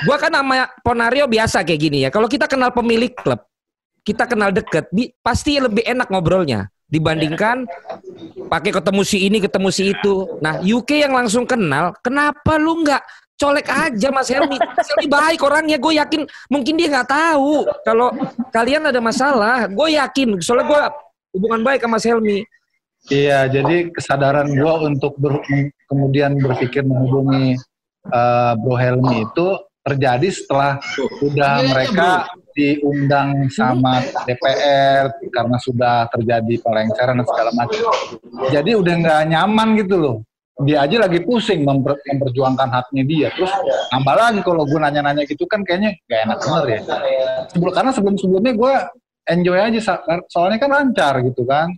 Gua 0.06 0.16
kan 0.16 0.32
sama 0.32 0.70
Ponario 0.80 1.26
biasa 1.28 1.66
kayak 1.66 1.82
gini 1.82 1.98
ya. 2.06 2.10
Kalau 2.14 2.30
kita 2.30 2.46
kenal 2.48 2.72
pemilik 2.72 3.12
klub, 3.12 3.42
kita 4.06 4.30
kenal 4.30 4.54
deket, 4.54 4.88
bi- 4.94 5.12
pasti 5.20 5.58
lebih 5.60 5.84
enak 5.84 6.08
ngobrolnya 6.08 6.70
dibandingkan 6.86 7.66
pakai 8.48 8.72
ketemu 8.72 9.02
si 9.02 9.26
ini, 9.26 9.42
ketemu 9.42 9.70
si 9.74 9.92
itu. 9.92 10.30
Nah, 10.40 10.62
UK 10.62 11.04
yang 11.10 11.14
langsung 11.18 11.44
kenal, 11.44 11.92
kenapa 12.00 12.56
lu 12.62 12.86
nggak 12.86 13.02
colek 13.36 13.68
aja 13.68 14.08
Mas 14.14 14.30
Helmi? 14.32 14.56
Mas 14.62 14.88
Helmi 14.94 15.08
baik 15.10 15.40
orangnya, 15.44 15.78
gue 15.82 15.94
yakin 16.00 16.22
mungkin 16.48 16.74
dia 16.80 16.88
nggak 16.94 17.10
tahu 17.10 17.66
kalau 17.84 18.14
kalian 18.54 18.88
ada 18.88 19.02
masalah. 19.02 19.68
Gue 19.68 19.98
yakin, 20.00 20.40
soalnya 20.40 20.66
gue 20.70 20.82
hubungan 21.36 21.66
baik 21.66 21.84
sama 21.84 21.98
Mas 22.00 22.06
Helmi. 22.08 22.40
Iya, 23.06 23.46
jadi 23.46 23.94
kesadaran 23.94 24.50
gua 24.58 24.82
untuk 24.82 25.14
ber- 25.22 25.46
kemudian 25.86 26.42
berpikir 26.42 26.82
menghubungi 26.82 27.54
eh, 28.06 28.54
Bro 28.58 28.76
Helmi 28.78 29.30
itu 29.30 29.48
terjadi 29.86 30.28
setelah 30.34 30.82
udah 31.22 31.54
Iya, 31.62 31.70
mereka 31.70 32.10
diundang 32.56 33.46
sama 33.54 34.02
DPR 34.26 35.14
karena 35.30 35.58
sudah 35.62 36.10
terjadi 36.10 36.54
pelengseran 36.66 37.22
dan 37.22 37.28
segala 37.30 37.52
macam. 37.54 37.78
Jadi 38.50 38.72
udah 38.74 38.94
nggak 38.98 39.22
nyaman 39.30 39.68
gitu 39.78 39.96
loh. 40.02 40.18
Dia 40.64 40.88
aja 40.88 41.04
lagi 41.04 41.20
pusing 41.20 41.68
memper- 41.68 42.00
memperjuangkan 42.00 42.72
haknya 42.72 43.04
dia. 43.04 43.28
Terus 43.36 43.52
tambah 43.92 44.16
lagi 44.16 44.40
kalau 44.40 44.64
gue 44.64 44.80
nanya-nanya 44.80 45.28
gitu 45.28 45.44
kan 45.46 45.62
kayaknya 45.68 46.00
gak 46.08 46.20
enak 46.32 46.38
bener 46.42 46.66
ya. 46.66 46.80
Sebelum 47.52 47.74
karena 47.76 47.92
sebelum-sebelumnya 47.92 48.54
gue 48.56 48.74
enjoy 49.36 49.60
aja 49.60 49.80
soalnya 50.32 50.58
kan 50.58 50.72
lancar 50.72 51.14
gitu 51.28 51.44
kan. 51.44 51.76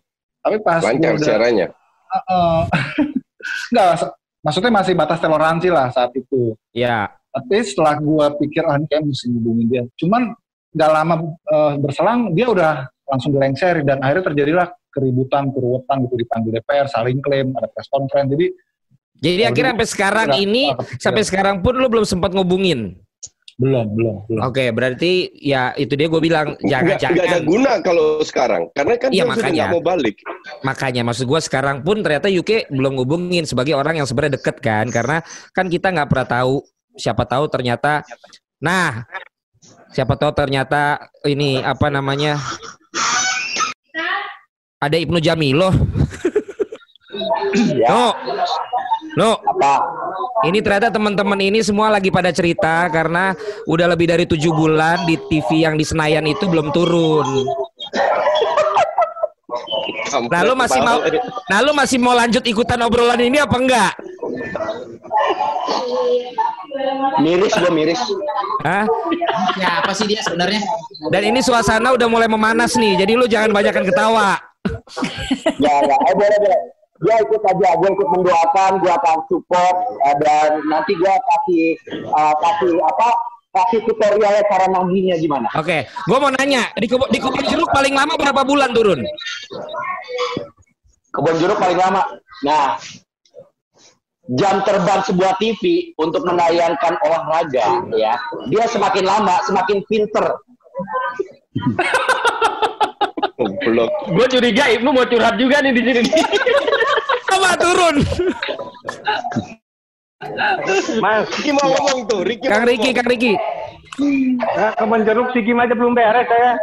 Tapi 0.48 0.58
pas 0.64 0.82
Lancar 0.82 1.12
udah-. 1.20 1.39
Heeh. 2.08 2.60
Enggak, 3.72 3.91
se- 4.00 4.14
maksudnya 4.43 4.72
masih 4.72 4.93
batas 4.95 5.20
toleransi 5.20 5.70
lah 5.72 5.88
saat 5.91 6.12
itu. 6.16 6.56
Ya. 6.72 7.12
Tapi 7.32 7.56
setelah 7.62 8.00
gua 8.00 8.34
pikir 8.34 8.64
ah 8.66 8.80
ini 8.80 8.88
kayak 8.89 9.04
mesti 9.06 9.28
hubungin 9.30 9.66
dia. 9.68 9.84
Cuman 10.00 10.34
gak 10.74 10.91
lama 10.91 11.16
eh, 11.28 11.74
berselang 11.78 12.32
dia 12.34 12.48
udah 12.50 12.74
langsung 13.08 13.32
dilengser 13.36 13.84
dan 13.88 14.04
akhirnya 14.04 14.32
terjadilah 14.34 14.68
keributan, 14.91 15.54
keruwetan 15.54 16.04
gitu 16.10 16.16
dipanggil 16.18 16.52
DPR, 16.58 16.88
saling 16.89 17.22
klaim, 17.22 17.54
ada 17.56 17.70
press 17.70 17.88
conference. 17.88 18.32
Jadi 18.34 18.48
Jadi 19.18 19.41
Oh, 19.41 19.50
akhirnya 19.50 19.74
sampai 19.74 19.89
sekarang 19.89 20.28
ini 20.38 20.64
sampai 21.02 21.24
sekarang 21.26 21.56
pun 21.66 21.74
lu 21.74 21.89
belum 21.89 22.06
sempat 22.06 22.38
ngubungin. 22.38 23.02
Belum, 23.58 23.86
belum, 23.97 24.16
belum. 24.30 24.41
Oke, 24.45 24.70
berarti 24.70 25.34
ya 25.34 25.74
itu 25.74 25.97
dia 25.97 26.05
gue 26.05 26.22
bilang 26.22 26.53
Nggak, 26.62 26.80
nggak 26.80 26.93
ada 26.93 27.01
jangan-jangan. 27.10 27.41
guna 27.43 27.72
kalau 27.82 28.08
sekarang. 28.22 28.64
Karena 28.72 28.93
kan 28.95 29.10
Iya, 29.10 29.14
dia 29.14 29.24
sudah 29.26 29.34
makanya. 29.34 29.58
nggak 29.58 29.74
mau 29.74 29.82
balik. 29.82 30.16
Makanya 30.62 31.01
maksud 31.01 31.26
gue 31.26 31.39
sekarang 31.41 31.78
pun 31.82 31.97
ternyata 31.99 32.30
UK 32.30 32.70
belum 32.70 33.01
ngubungin 33.01 33.43
sebagai 33.43 33.74
orang 33.74 33.97
yang 33.97 34.05
sebenarnya 34.05 34.38
deket 34.38 34.62
kan 34.62 34.86
karena 34.88 35.26
kan 35.51 35.66
kita 35.68 35.89
nggak 35.89 36.05
pernah 36.05 36.28
tahu 36.30 36.53
siapa 36.93 37.26
tahu 37.26 37.45
ternyata 37.49 38.05
nah 38.58 39.05
siapa 39.89 40.14
tahu 40.14 40.34
ternyata 40.34 40.97
ini 41.24 41.58
apa 41.58 41.89
namanya 41.89 42.38
ada 44.78 44.93
Ibnu 44.93 45.18
Jamilo. 45.18 45.74
No, 47.89 48.14
no. 49.18 49.32
Ini 50.45 50.61
ternyata 50.61 50.93
teman-teman 50.93 51.39
ini 51.41 51.65
semua 51.65 51.89
lagi 51.89 52.13
pada 52.13 52.29
cerita 52.29 52.85
karena 52.93 53.33
udah 53.65 53.88
lebih 53.89 54.05
dari 54.13 54.29
tujuh 54.29 54.53
bulan 54.53 55.01
di 55.09 55.17
TV 55.29 55.65
yang 55.65 55.73
di 55.73 55.81
Senayan 55.81 56.29
itu 56.29 56.45
belum 56.45 56.69
turun. 56.69 57.25
Nah 60.29 60.41
lu 60.45 60.53
masih 60.53 60.79
mau, 60.85 61.01
nah 61.49 61.59
lu 61.65 61.71
masih 61.73 61.97
mau 61.97 62.13
lanjut 62.13 62.45
ikutan 62.45 62.79
obrolan 62.85 63.17
ini 63.17 63.41
apa 63.41 63.57
enggak? 63.57 63.93
Miris 67.17 67.53
gue 67.57 67.71
miris. 67.73 68.01
Hah? 68.61 68.85
Ya 69.57 69.81
apa 69.81 69.91
sih 69.97 70.05
dia 70.05 70.21
sebenarnya? 70.21 70.61
Dan 71.09 71.33
ini 71.33 71.41
suasana 71.41 71.97
udah 71.97 72.07
mulai 72.07 72.29
memanas 72.29 72.77
nih, 72.77 73.01
jadi 73.01 73.17
lu 73.17 73.25
jangan 73.25 73.49
banyakkan 73.49 73.83
ketawa. 73.83 74.38
Ya, 75.57 75.75
ya. 75.81 75.95
Eh, 75.97 76.15
boleh, 76.15 76.38
boleh. 76.39 76.76
Dia 76.98 77.16
ikut 77.22 77.41
aja, 77.45 77.70
gue 77.78 77.89
ikut 77.93 78.10
mendoakan, 78.10 78.72
gue 78.82 78.91
akan 78.91 79.18
support, 79.30 79.76
eh, 80.08 80.16
dan 80.22 80.66
nanti 80.66 80.98
gue 80.98 81.14
kasih, 81.14 81.78
eh, 81.93 82.34
kasih 82.41 82.74
apa, 82.82 83.10
kasih 83.58 83.80
tutorialnya 83.89 84.43
cara 84.45 84.66
nangginya 84.70 85.16
gimana. 85.18 85.48
Oke, 85.58 85.89
gua 86.06 86.18
mau 86.22 86.32
nanya, 86.34 86.70
di 86.78 86.86
kebun 86.86 87.10
di 87.10 87.18
kebun 87.18 87.45
jeruk 87.50 87.70
paling 87.74 87.93
lama 87.95 88.14
berapa 88.20 88.41
bulan 88.45 88.70
turun? 88.76 89.02
Kebun 91.10 91.36
jeruk 91.41 91.58
paling 91.58 91.80
lama. 91.80 92.06
Nah, 92.45 92.78
jam 94.38 94.62
terbang 94.62 95.02
sebuah 95.08 95.39
TV 95.41 95.93
untuk 95.98 96.22
menayangkan 96.28 97.02
olahraga, 97.02 97.82
ya, 97.98 98.14
dia 98.52 98.66
semakin 98.70 99.06
lama 99.08 99.41
semakin 99.48 99.82
pinter. 99.89 100.26
Goblok. 103.38 103.93
Gue 104.09 104.25
curiga 104.33 104.65
Ibnu 104.65 104.89
mau 104.89 105.05
curhat 105.05 105.38
juga 105.38 105.61
nih 105.61 105.77
di 105.77 105.81
sini. 105.85 106.01
Apa 107.38 107.53
turun? 107.61 107.95
Mas, 110.97 111.29
Ricky 111.38 111.53
mau 111.53 111.69
ngomong 111.69 112.09
tuh, 112.09 112.25
Ricky 112.25 112.49
Kang 112.49 112.65
Riki. 112.65 112.89
Kang 112.97 113.05
Riki. 113.05 113.33
nah, 114.57 114.73
kebun 114.77 115.05
jeruk 115.05 115.29
si 115.33 115.41
Kim 115.45 115.61
aja 115.61 115.73
belum 115.73 115.93
beres 115.93 116.25
saya. 116.25 116.53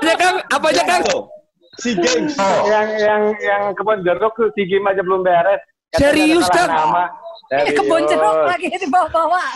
Aja 0.00 0.14
Kang, 0.16 0.36
apa 0.48 0.66
aja 0.68 0.82
Kang? 0.84 1.02
Si 1.80 1.96
Games. 1.96 2.36
Yang 2.68 2.88
yang 3.00 3.22
yang 3.40 3.62
kebun 3.72 4.04
jeruk 4.04 4.36
si 4.52 4.62
Kim 4.68 4.84
aja 4.84 5.00
belum 5.00 5.24
beres. 5.24 5.60
Serius, 5.96 6.44
Kang? 6.52 6.68
Nama. 6.68 7.08
Ya, 7.48 7.72
kebun 7.72 8.04
jeruk 8.12 8.44
lagi 8.44 8.68
di 8.68 8.88
bawah-bawah. 8.92 9.48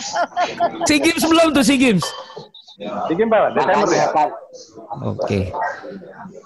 Si 0.89 0.95
Games 0.97 1.21
belum 1.21 1.53
tuh 1.53 1.61
si 1.61 1.77
Games. 1.77 2.05
Si 2.75 3.13
Kim 3.15 3.31
berapa? 3.31 3.55
Desember 3.55 3.87
ya? 3.95 4.07
Kan, 4.11 4.29
Oke. 5.07 5.47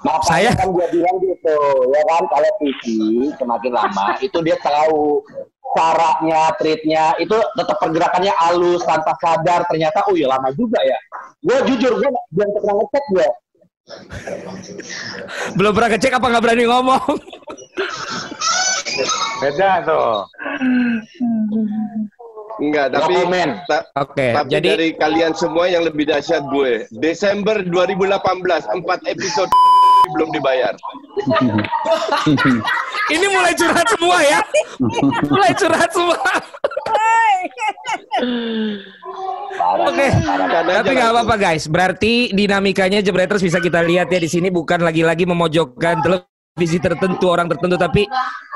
makanya 0.05 0.53
Saya- 0.53 0.53
kan 0.53 0.69
gue 0.69 0.85
bilang 0.93 1.17
gitu, 1.25 1.57
ya 1.89 2.01
kan, 2.05 2.23
kalau 2.29 2.49
TV 2.61 2.81
semakin 3.33 3.71
lama, 3.73 4.05
itu 4.21 4.37
dia 4.45 4.53
tahu 4.61 5.25
caranya, 5.73 6.53
treatnya, 6.61 7.17
itu 7.17 7.33
tetap 7.33 7.81
pergerakannya 7.81 8.29
halus, 8.45 8.85
tanpa 8.85 9.17
sadar, 9.17 9.65
ternyata, 9.65 10.05
oh 10.05 10.13
ya 10.13 10.29
lama 10.29 10.53
juga 10.53 10.77
ya. 10.85 10.97
Gue 11.41 11.57
jujur, 11.65 11.97
gue 11.97 12.09
belum 12.29 12.49
pernah 12.61 12.75
ngecek 12.77 13.03
gue. 13.09 13.27
Belum 15.57 15.71
pernah 15.73 15.89
ngecek 15.89 16.13
apa 16.13 16.25
nggak 16.29 16.43
berani 16.45 16.63
ngomong? 16.69 17.09
Beda 19.41 19.81
tuh. 19.81 20.29
Enggak, 22.59 22.91
tapi 22.91 23.13
No 23.15 23.31
ta- 23.65 23.87
Oke, 24.03 24.35
tapi 24.35 24.51
jadi 24.51 24.67
dari 24.75 24.89
kalian 24.99 25.31
semua 25.31 25.71
yang 25.71 25.87
lebih 25.87 26.03
dahsyat 26.11 26.43
gue. 26.51 26.85
Desember 26.99 27.63
2018, 27.63 28.19
4 28.19 28.83
episode 29.07 29.49
belum 30.19 30.29
dibayar. 30.35 30.75
ini 33.15 33.25
mulai 33.31 33.53
curhat 33.55 33.87
semua 33.95 34.17
ya. 34.21 34.39
mulai 35.33 35.51
curhat 35.55 35.89
semua. 35.91 36.19
Oke. 39.87 40.07
Karena 40.11 40.71
Tapi 40.83 40.93
nggak 40.95 41.11
apa-apa 41.15 41.35
guys. 41.39 41.63
Berarti 41.71 42.35
dinamikanya 42.35 42.99
Jebreters 42.99 43.43
bisa 43.43 43.63
kita 43.63 43.79
lihat 43.83 44.11
ya 44.11 44.19
di 44.19 44.29
sini 44.29 44.51
bukan 44.51 44.83
lagi-lagi 44.83 45.23
memojokkan 45.23 46.03
televisi 46.03 46.77
tertentu 46.81 47.31
orang 47.31 47.47
tertentu 47.47 47.79
tapi 47.79 48.03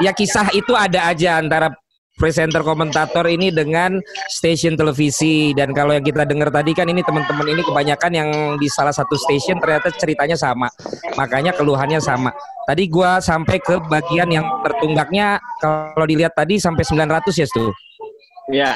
ya 0.04 0.12
kisah 0.12 0.52
itu 0.52 0.76
ada 0.76 1.08
aja 1.08 1.40
antara 1.40 1.72
presenter 2.18 2.62
komentator 2.62 3.26
ini 3.26 3.50
dengan 3.50 3.98
stasiun 4.30 4.78
televisi. 4.78 5.52
Dan 5.58 5.74
kalau 5.74 5.94
yang 5.94 6.06
kita 6.06 6.24
dengar 6.24 6.54
tadi 6.54 6.72
kan 6.78 6.88
ini 6.88 7.02
teman-teman 7.02 7.48
ini 7.50 7.62
kebanyakan 7.66 8.12
yang 8.14 8.30
di 8.62 8.68
salah 8.70 8.94
satu 8.94 9.18
stasiun 9.18 9.60
ternyata 9.60 9.90
ceritanya 9.96 10.38
sama. 10.38 10.70
Makanya 11.18 11.54
keluhannya 11.58 12.00
sama. 12.00 12.32
Tadi 12.64 12.88
gua 12.88 13.20
sampai 13.20 13.60
ke 13.60 13.76
bagian 13.92 14.30
yang 14.32 14.46
tertunggaknya 14.64 15.42
kalau 15.60 16.08
dilihat 16.08 16.32
tadi 16.32 16.62
sampai 16.62 16.84
900 16.88 17.28
ya 17.36 17.48
tuh 17.52 17.74
Ya. 18.52 18.76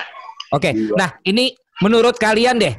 Oke, 0.55 0.71
nah 0.95 1.11
ini 1.27 1.51
menurut 1.83 2.15
kalian 2.15 2.55
deh, 2.55 2.71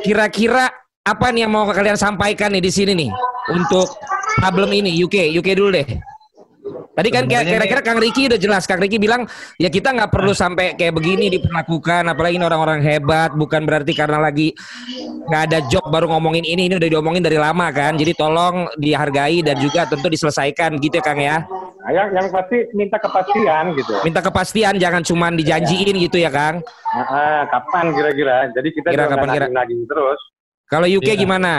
kira-kira 0.00 0.72
apa 1.04 1.28
nih 1.28 1.44
yang 1.44 1.52
mau 1.52 1.68
kalian 1.68 2.00
sampaikan 2.00 2.48
nih 2.48 2.64
di 2.64 2.72
sini 2.72 2.92
nih 2.96 3.10
untuk 3.52 3.92
problem 4.40 4.72
ini? 4.72 4.88
UK, 5.04 5.36
UK 5.36 5.52
dulu 5.52 5.76
deh. 5.76 5.84
Tadi 6.92 7.08
kan 7.08 7.24
kira-kira 7.24 7.80
Kang 7.80 7.96
Riki 7.96 8.28
udah 8.28 8.36
jelas, 8.36 8.68
Kang 8.68 8.76
Riki 8.76 9.00
bilang 9.00 9.24
ya 9.56 9.72
kita 9.72 9.96
nggak 9.96 10.12
perlu 10.12 10.36
sampai 10.36 10.76
kayak 10.76 10.92
begini 10.92 11.32
diperlakukan, 11.32 12.04
apalagi 12.04 12.36
ini 12.36 12.44
orang-orang 12.44 12.84
hebat, 12.84 13.32
bukan 13.32 13.64
berarti 13.64 13.96
karena 13.96 14.20
lagi 14.20 14.52
nggak 15.24 15.42
ada 15.48 15.58
job 15.72 15.88
baru 15.88 16.12
ngomongin 16.12 16.44
ini, 16.44 16.68
ini 16.68 16.76
udah 16.76 16.92
diomongin 16.92 17.24
dari 17.24 17.40
lama 17.40 17.72
kan, 17.72 17.96
jadi 17.96 18.12
tolong 18.12 18.68
dihargai 18.76 19.40
dan 19.40 19.56
juga 19.56 19.88
tentu 19.88 20.12
diselesaikan 20.12 20.76
gitu 20.84 21.00
ya 21.00 21.04
Kang 21.04 21.16
ya. 21.16 21.40
Nah, 21.82 21.90
yang 21.96 22.12
yang 22.12 22.28
pasti 22.28 22.60
minta 22.76 23.00
kepastian 23.00 23.64
gitu. 23.72 23.92
Minta 24.04 24.20
kepastian, 24.20 24.74
jangan 24.76 25.00
cuman 25.00 25.32
dijanjiin 25.40 25.96
gitu 25.96 26.20
ya 26.20 26.28
Kang. 26.28 26.60
Nah, 26.60 27.06
ah, 27.08 27.42
kapan 27.48 27.96
kira-kira? 27.96 28.52
Jadi 28.52 28.68
kita 28.68 28.88
Kira 28.92 29.08
kapan 29.08 29.28
kira? 29.32 29.44
nagih-nagih 29.48 29.80
terus. 29.88 30.20
Kalau 30.68 30.86
UK 30.88 31.08
Iya. 31.16 31.20
gimana? 31.24 31.52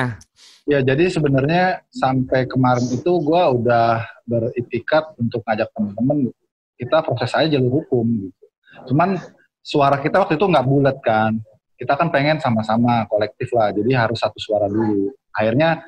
Ya 0.64 0.80
jadi 0.80 1.12
sebenarnya 1.12 1.84
sampai 1.92 2.48
kemarin 2.48 2.88
itu 2.88 3.12
gua 3.20 3.52
udah 3.52 4.08
beritikat 4.24 5.12
untuk 5.20 5.44
ngajak 5.44 5.68
teman-teman 5.76 6.32
gitu. 6.32 6.40
kita 6.74 6.98
proses 7.06 7.32
aja 7.36 7.48
jalur 7.60 7.84
hukum 7.84 8.08
gitu. 8.28 8.46
Cuman 8.92 9.20
suara 9.60 10.00
kita 10.00 10.24
waktu 10.24 10.40
itu 10.40 10.46
nggak 10.48 10.68
bulat 10.68 10.98
kan. 11.04 11.36
Kita 11.76 12.00
kan 12.00 12.08
pengen 12.12 12.40
sama-sama 12.40 13.04
kolektif 13.12 13.52
lah. 13.52 13.76
Jadi 13.76 13.92
harus 13.92 14.20
satu 14.20 14.40
suara 14.40 14.72
dulu. 14.72 15.12
Akhirnya 15.36 15.84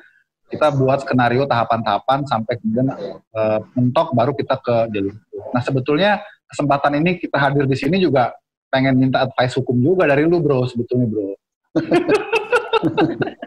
kita 0.46 0.70
buat 0.76 1.02
skenario 1.02 1.48
tahapan-tahapan 1.48 2.22
sampai 2.28 2.54
kemudian 2.60 2.92
eh, 3.32 3.60
mentok 3.74 4.12
baru 4.12 4.32
kita 4.36 4.60
ke 4.60 4.76
jalur 4.92 5.12
hukum. 5.16 5.42
Nah 5.56 5.62
sebetulnya 5.64 6.10
kesempatan 6.52 7.00
ini 7.00 7.16
kita 7.18 7.36
hadir 7.40 7.64
di 7.64 7.76
sini 7.76 7.96
juga 7.98 8.36
pengen 8.70 8.94
minta 9.00 9.24
advice 9.24 9.56
hukum 9.56 9.80
juga 9.80 10.04
dari 10.04 10.28
lu 10.28 10.38
bro 10.38 10.68
sebetulnya 10.68 11.06
bro. 11.08 11.32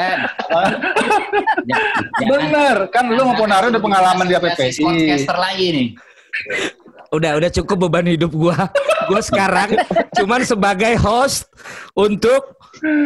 Eh, 0.00 0.16
Bener 2.30 2.76
kan 2.88 3.04
lu 3.10 3.22
mau 3.26 3.36
Ponari 3.36 3.68
udah 3.68 3.82
pengalaman 3.82 4.24
di 4.26 4.34
APPI. 4.36 4.80
podcaster 4.80 5.36
lagi 5.36 5.66
nih. 5.72 5.88
Udah, 7.10 7.42
udah 7.42 7.50
cukup 7.50 7.90
beban 7.90 8.06
hidup 8.06 8.30
gua. 8.30 8.70
Gua 9.10 9.18
sekarang 9.18 9.74
cuman 10.14 10.46
sebagai 10.46 10.94
host 10.94 11.50
untuk 11.98 12.54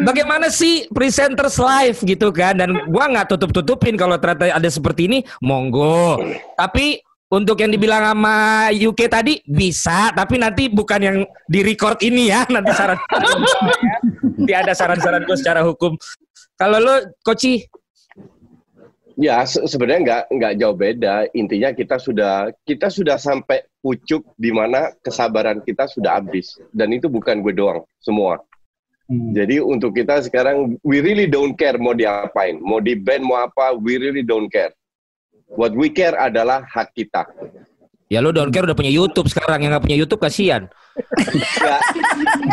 bagaimana 0.04 0.52
sih 0.52 0.84
presenters 0.92 1.56
live 1.56 1.96
gitu 2.04 2.28
kan 2.28 2.60
dan 2.60 2.76
gua 2.92 3.08
nggak 3.08 3.32
tutup-tutupin 3.32 3.96
kalau 3.96 4.20
ternyata 4.20 4.52
ada 4.52 4.68
seperti 4.68 5.08
ini, 5.08 5.18
monggo. 5.40 6.20
Tapi 6.60 7.00
untuk 7.32 7.56
yang 7.64 7.72
dibilang 7.72 8.04
sama 8.04 8.68
UK 8.70 9.00
tadi 9.08 9.40
bisa, 9.48 10.12
tapi 10.12 10.36
nanti 10.36 10.68
bukan 10.68 11.00
yang 11.00 11.18
di 11.48 11.64
record 11.64 11.98
ini 12.04 12.28
ya, 12.28 12.44
nanti 12.52 12.70
saran. 12.76 13.00
Nanti 14.44 14.52
ada 14.52 14.76
saran-saran 14.76 15.24
gue 15.24 15.36
secara 15.40 15.64
hukum. 15.64 15.96
Kalau 16.64 16.80
lo, 16.80 16.96
Koci, 17.20 17.60
Ya 19.14 19.44
se- 19.44 19.62
sebenarnya 19.68 20.00
nggak 20.00 20.22
nggak 20.32 20.52
jauh 20.58 20.72
beda. 20.74 21.28
Intinya 21.36 21.70
kita 21.70 22.00
sudah 22.00 22.48
kita 22.64 22.88
sudah 22.88 23.14
sampai 23.14 23.62
pucuk 23.78 24.24
di 24.34 24.48
mana 24.48 24.90
kesabaran 24.98 25.60
kita 25.60 25.84
sudah 25.86 26.18
habis 26.18 26.56
dan 26.72 26.90
itu 26.90 27.06
bukan 27.06 27.38
gue 27.38 27.52
doang 27.52 27.84
semua. 28.00 28.40
Jadi 29.06 29.60
untuk 29.60 29.92
kita 29.92 30.18
sekarang 30.18 30.80
we 30.80 30.98
really 30.98 31.28
don't 31.28 31.54
care 31.54 31.76
mau 31.76 31.92
diapain, 31.92 32.56
mau 32.58 32.80
di 32.80 32.96
band 32.96 33.22
mau 33.22 33.38
apa, 33.38 33.76
we 33.76 34.00
really 34.00 34.24
don't 34.24 34.48
care. 34.48 34.72
What 35.52 35.76
we 35.76 35.92
care 35.92 36.16
adalah 36.16 36.64
hak 36.64 36.96
kita. 36.96 37.28
Ya 38.08 38.18
lu 38.18 38.32
don't 38.32 38.50
care 38.50 38.64
udah 38.64 38.74
punya 38.74 38.90
YouTube 38.90 39.28
sekarang 39.28 39.62
yang 39.62 39.76
nggak 39.76 39.84
punya 39.84 39.98
YouTube 40.00 40.18
kasihan. 40.18 40.66
Ya, 41.34 41.78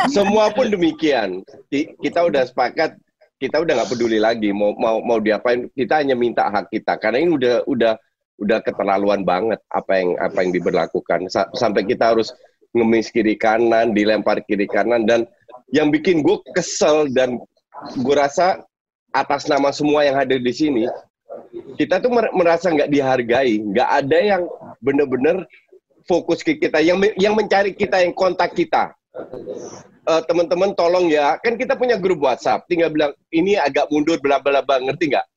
semua 0.08 0.50
pun 0.50 0.66
demikian. 0.68 1.42
Ki- 1.70 1.94
Kita 1.98 2.26
udah 2.26 2.42
sepakat, 2.44 2.98
kita 3.42 3.58
udah 3.58 3.74
nggak 3.82 3.90
peduli 3.90 4.22
lagi 4.22 4.54
mau 4.54 4.78
mau 4.78 5.02
mau 5.02 5.18
diapain. 5.18 5.66
Kita 5.74 5.98
hanya 5.98 6.14
minta 6.14 6.46
hak 6.46 6.70
kita 6.70 7.02
karena 7.02 7.26
ini 7.26 7.34
udah 7.34 7.56
udah 7.66 7.94
udah 8.38 8.60
keterlaluan 8.62 9.26
banget 9.26 9.58
apa 9.74 9.98
yang 9.98 10.14
apa 10.22 10.38
yang 10.46 10.52
diberlakukan 10.54 11.26
Sa- 11.34 11.50
sampai 11.58 11.90
kita 11.90 12.14
harus 12.14 12.30
ngemis 12.78 13.10
kiri 13.10 13.34
kanan, 13.34 13.98
dilempar 13.98 14.46
kiri 14.46 14.70
kanan 14.70 15.10
dan 15.10 15.26
yang 15.74 15.90
bikin 15.90 16.22
gue 16.22 16.38
kesel 16.54 17.10
dan 17.10 17.42
gue 17.98 18.16
rasa 18.16 18.62
atas 19.10 19.50
nama 19.50 19.74
semua 19.74 20.06
yang 20.06 20.16
hadir 20.16 20.40
di 20.40 20.54
sini 20.54 20.86
kita 21.76 22.00
tuh 22.00 22.12
mer- 22.14 22.32
merasa 22.32 22.72
nggak 22.72 22.92
dihargai, 22.92 23.60
nggak 23.60 23.90
ada 23.90 24.18
yang 24.20 24.44
bener-bener 24.80 25.44
fokus 26.08 26.42
ke 26.42 26.58
kita, 26.58 26.80
yang 26.80 27.00
yang 27.20 27.36
mencari 27.36 27.76
kita, 27.76 28.02
yang 28.02 28.16
kontak 28.16 28.56
kita. 28.56 28.96
Eh, 30.02 30.22
teman-teman 30.26 30.72
tolong 30.74 31.12
ya, 31.12 31.36
kan 31.44 31.60
kita 31.60 31.76
punya 31.76 32.00
grup 32.00 32.24
WhatsApp, 32.24 32.66
tinggal 32.72 32.90
bilang 32.90 33.12
ini 33.36 33.60
agak 33.60 33.92
mundur, 33.92 34.18
bla 34.24 34.40
bla 34.40 34.64
bla, 34.64 34.80
ngerti 34.80 35.12
nggak? 35.12 35.28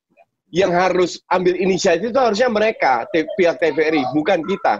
Yang 0.55 0.73
harus 0.73 1.13
ambil 1.29 1.59
inisiatif 1.59 2.15
itu 2.15 2.21
harusnya 2.21 2.47
mereka, 2.47 3.05
pihak 3.11 3.59
TVRI, 3.59 4.07
bukan 4.15 4.47
kita. 4.47 4.79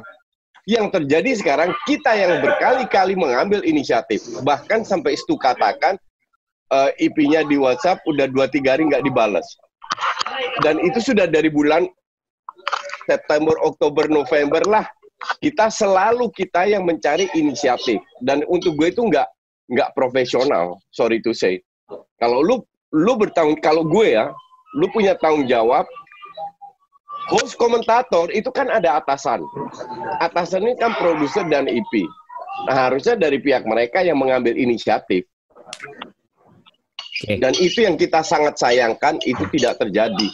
Yang 0.65 0.87
terjadi 0.97 1.31
sekarang 1.37 1.71
kita 1.85 2.15
yang 2.15 2.41
berkali-kali 2.41 3.19
mengambil 3.19 3.61
inisiatif, 3.67 4.25
bahkan 4.47 4.87
sampai 4.87 5.19
Stu 5.19 5.37
katakan 5.37 5.99
eh, 6.73 6.91
IP-nya 7.11 7.45
di 7.45 7.59
WhatsApp 7.59 8.01
udah 8.09 8.31
dua 8.31 8.47
tiga 8.49 8.79
hari 8.79 8.89
nggak 8.89 9.05
dibales 9.05 9.45
dan 10.63 10.79
itu 10.83 11.13
sudah 11.13 11.27
dari 11.27 11.51
bulan 11.51 11.87
September, 13.05 13.55
Oktober, 13.63 14.09
November 14.09 14.63
lah. 14.65 14.87
Kita 15.41 15.69
selalu 15.73 16.29
kita 16.33 16.69
yang 16.69 16.85
mencari 16.85 17.29
inisiatif 17.37 18.01
dan 18.25 18.45
untuk 18.49 18.77
gue 18.77 18.93
itu 18.93 19.03
nggak 19.05 19.29
nggak 19.73 19.93
profesional, 19.97 20.81
sorry 20.93 21.21
to 21.25 21.33
say. 21.33 21.61
Kalau 22.21 22.45
lu 22.45 22.61
lu 22.95 23.17
bertanggung 23.17 23.59
kalau 23.61 23.83
gue 23.85 24.15
ya, 24.15 24.31
lu 24.77 24.87
punya 24.93 25.17
tanggung 25.19 25.49
jawab. 25.49 25.89
Host 27.33 27.57
komentator 27.57 28.29
itu 28.37 28.53
kan 28.53 28.69
ada 28.69 29.01
atasan. 29.01 29.41
Atasan 30.21 30.69
ini 30.69 30.77
kan 30.77 30.93
produser 31.01 31.49
dan 31.49 31.65
IP. 31.65 32.05
Nah, 32.69 32.89
harusnya 32.89 33.17
dari 33.17 33.41
pihak 33.41 33.65
mereka 33.65 34.05
yang 34.05 34.21
mengambil 34.21 34.53
inisiatif. 34.53 35.25
Dan 37.23 37.55
itu 37.63 37.87
yang 37.87 37.95
kita 37.95 38.27
sangat 38.27 38.59
sayangkan 38.59 39.23
itu 39.23 39.47
tidak 39.55 39.79
terjadi. 39.79 40.29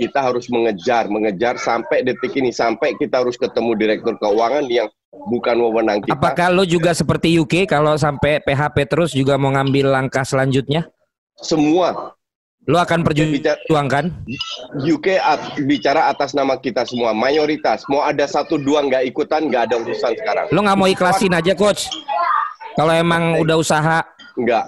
Kita 0.00 0.24
harus 0.24 0.48
mengejar, 0.48 1.06
mengejar 1.12 1.60
sampai 1.60 2.00
detik 2.00 2.32
ini 2.32 2.48
sampai 2.48 2.96
kita 2.96 3.20
harus 3.20 3.36
ketemu 3.36 3.76
direktur 3.76 4.16
keuangan 4.16 4.64
yang 4.66 4.88
bukan 5.28 5.56
wewenang 5.60 6.00
kita. 6.00 6.16
Apakah 6.16 6.48
lo 6.48 6.64
juga 6.64 6.96
seperti 6.96 7.36
UK 7.36 7.68
kalau 7.68 7.94
sampai 8.00 8.40
PHP 8.40 8.76
terus 8.88 9.12
juga 9.12 9.36
mau 9.36 9.52
ngambil 9.52 9.92
langkah 9.92 10.24
selanjutnya? 10.24 10.88
Semua. 11.36 12.16
Lo 12.62 12.78
akan 12.78 13.02
perjuangkan? 13.02 14.22
UK 14.78 15.18
bicara 15.66 16.06
atas 16.06 16.30
nama 16.30 16.54
kita 16.56 16.86
semua, 16.86 17.10
mayoritas. 17.10 17.82
Mau 17.90 18.06
ada 18.06 18.22
satu 18.24 18.54
dua 18.54 18.86
nggak 18.86 19.02
ikutan, 19.10 19.50
nggak 19.50 19.66
ada 19.68 19.76
urusan 19.82 20.14
sekarang. 20.14 20.46
Lo 20.54 20.62
nggak 20.62 20.78
mau 20.78 20.86
ikhlasin 20.86 21.34
aja 21.34 21.58
coach? 21.58 21.90
Kalau 22.78 22.94
emang 22.94 23.42
udah 23.42 23.56
usaha? 23.58 23.98
Nggak. 24.38 24.64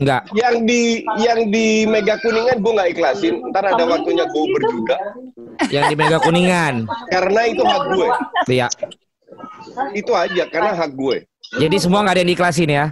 Nggak. 0.00 0.22
Yang 0.36 0.56
di 0.68 0.82
yang 1.20 1.40
di 1.48 1.88
Mega 1.88 2.16
Kuningan 2.20 2.60
gue 2.60 2.72
nggak 2.72 2.90
ikhlasin. 2.96 3.34
Ntar 3.50 3.64
ada 3.72 3.84
waktunya 3.88 4.24
gue 4.28 4.44
berjuga. 4.56 4.96
Yang 5.74 5.84
di 5.92 5.96
Mega 5.96 6.18
Kuningan. 6.18 6.74
Karena 7.12 7.40
itu 7.48 7.62
hak 7.62 7.82
gue. 7.92 8.08
Iya. 8.50 8.68
Itu 9.94 10.12
aja 10.12 10.44
karena 10.50 10.72
hak 10.74 10.92
gue. 10.96 11.24
Jadi 11.56 11.76
semua 11.80 12.02
nggak 12.04 12.14
ada 12.16 12.20
yang 12.24 12.32
diikhlasin 12.32 12.70
ya? 12.72 12.86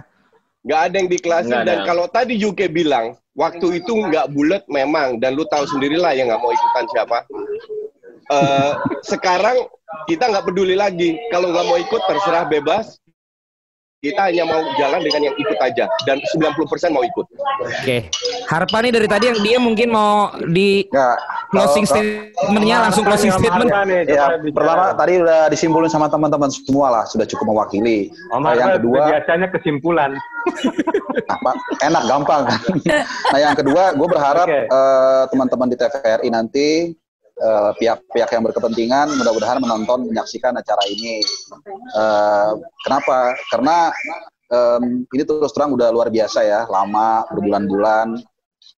nggak 0.61 0.77
ada 0.77 0.95
yang 1.01 1.09
diklasin 1.09 1.57
dan 1.65 1.89
kalau 1.89 2.05
tadi 2.05 2.37
UK 2.37 2.69
bilang 2.69 3.17
waktu 3.33 3.81
itu 3.81 3.97
nggak 3.97 4.29
bulat 4.29 4.61
memang 4.69 5.17
dan 5.17 5.33
lu 5.33 5.41
tahu 5.49 5.65
sendirilah 5.65 6.13
yang 6.13 6.29
nggak 6.29 6.37
mau 6.37 6.53
ikutan 6.53 6.85
siapa 6.93 7.25
Eh, 8.31 8.71
sekarang 9.03 9.67
kita 10.07 10.31
nggak 10.31 10.47
peduli 10.47 10.71
lagi 10.71 11.19
kalau 11.35 11.51
nggak 11.51 11.67
mau 11.67 11.75
ikut 11.75 12.01
terserah 12.07 12.47
bebas 12.47 13.00
kita 14.01 14.33
hanya 14.33 14.49
mau 14.49 14.65
jalan 14.81 14.97
dengan 15.05 15.29
yang 15.29 15.35
ikut 15.37 15.59
aja 15.61 15.85
dan 16.09 16.17
90% 16.33 16.57
mau 16.89 17.05
ikut 17.05 17.25
Oke. 17.61 18.09
Harapannya 18.49 18.97
dari 18.97 19.05
tadi 19.05 19.29
yang 19.29 19.39
dia 19.45 19.57
mungkin 19.61 19.93
mau 19.93 20.33
di 20.49 20.89
closing 21.53 21.85
kalau- 21.85 22.01
statementnya 22.33 22.89
langsung 22.89 23.05
closing 23.05 23.29
statement. 23.29 23.69
Ya, 24.09 24.33
pertama 24.49 24.97
tadi 24.97 25.21
udah 25.21 25.45
disimpulin 25.47 25.87
sama 25.87 26.09
teman-teman 26.09 26.49
semua 26.49 26.89
lah, 26.89 27.03
sudah 27.05 27.29
cukup 27.29 27.53
mewakili. 27.53 28.09
Om 28.33 28.41
Nah, 28.51 28.57
yang 28.57 28.69
kedua, 28.81 29.13
biasanya 29.13 29.47
kesimpulan. 29.53 30.17
apa, 31.29 31.51
enak 31.85 32.03
gampang 32.09 32.41
kan. 32.49 32.59
nah 33.29 33.39
yang 33.39 33.53
kedua, 33.53 33.93
gue 33.93 34.07
berharap 34.09 34.47
eh, 34.49 35.23
teman-teman 35.29 35.69
di 35.69 35.77
TVRI 35.77 36.29
nanti 36.33 36.67
eh, 37.41 37.71
pihak-pihak 37.81 38.29
yang 38.29 38.43
berkepentingan 38.45 39.17
mudah-mudahan 39.17 39.57
menonton 39.57 40.07
menyaksikan 40.13 40.53
acara 40.53 40.83
ini. 40.85 41.25
Eh, 41.97 42.51
kenapa? 42.85 43.33
Karena 43.49 43.89
em, 44.53 45.03
ini 45.09 45.23
terus 45.25 45.51
terang 45.51 45.73
udah 45.73 45.89
luar 45.89 46.13
biasa 46.13 46.45
ya, 46.45 46.61
lama 46.69 47.25
berbulan-bulan 47.33 48.21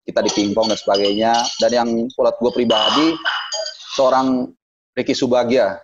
kita 0.07 0.21
di 0.23 0.31
pingpong 0.31 0.71
dan 0.71 0.79
sebagainya. 0.79 1.33
Dan 1.59 1.71
yang 1.71 1.89
buat 2.15 2.39
gue 2.39 2.53
pribadi, 2.55 3.19
seorang 3.95 4.51
Ricky 4.95 5.13
Subagia, 5.13 5.83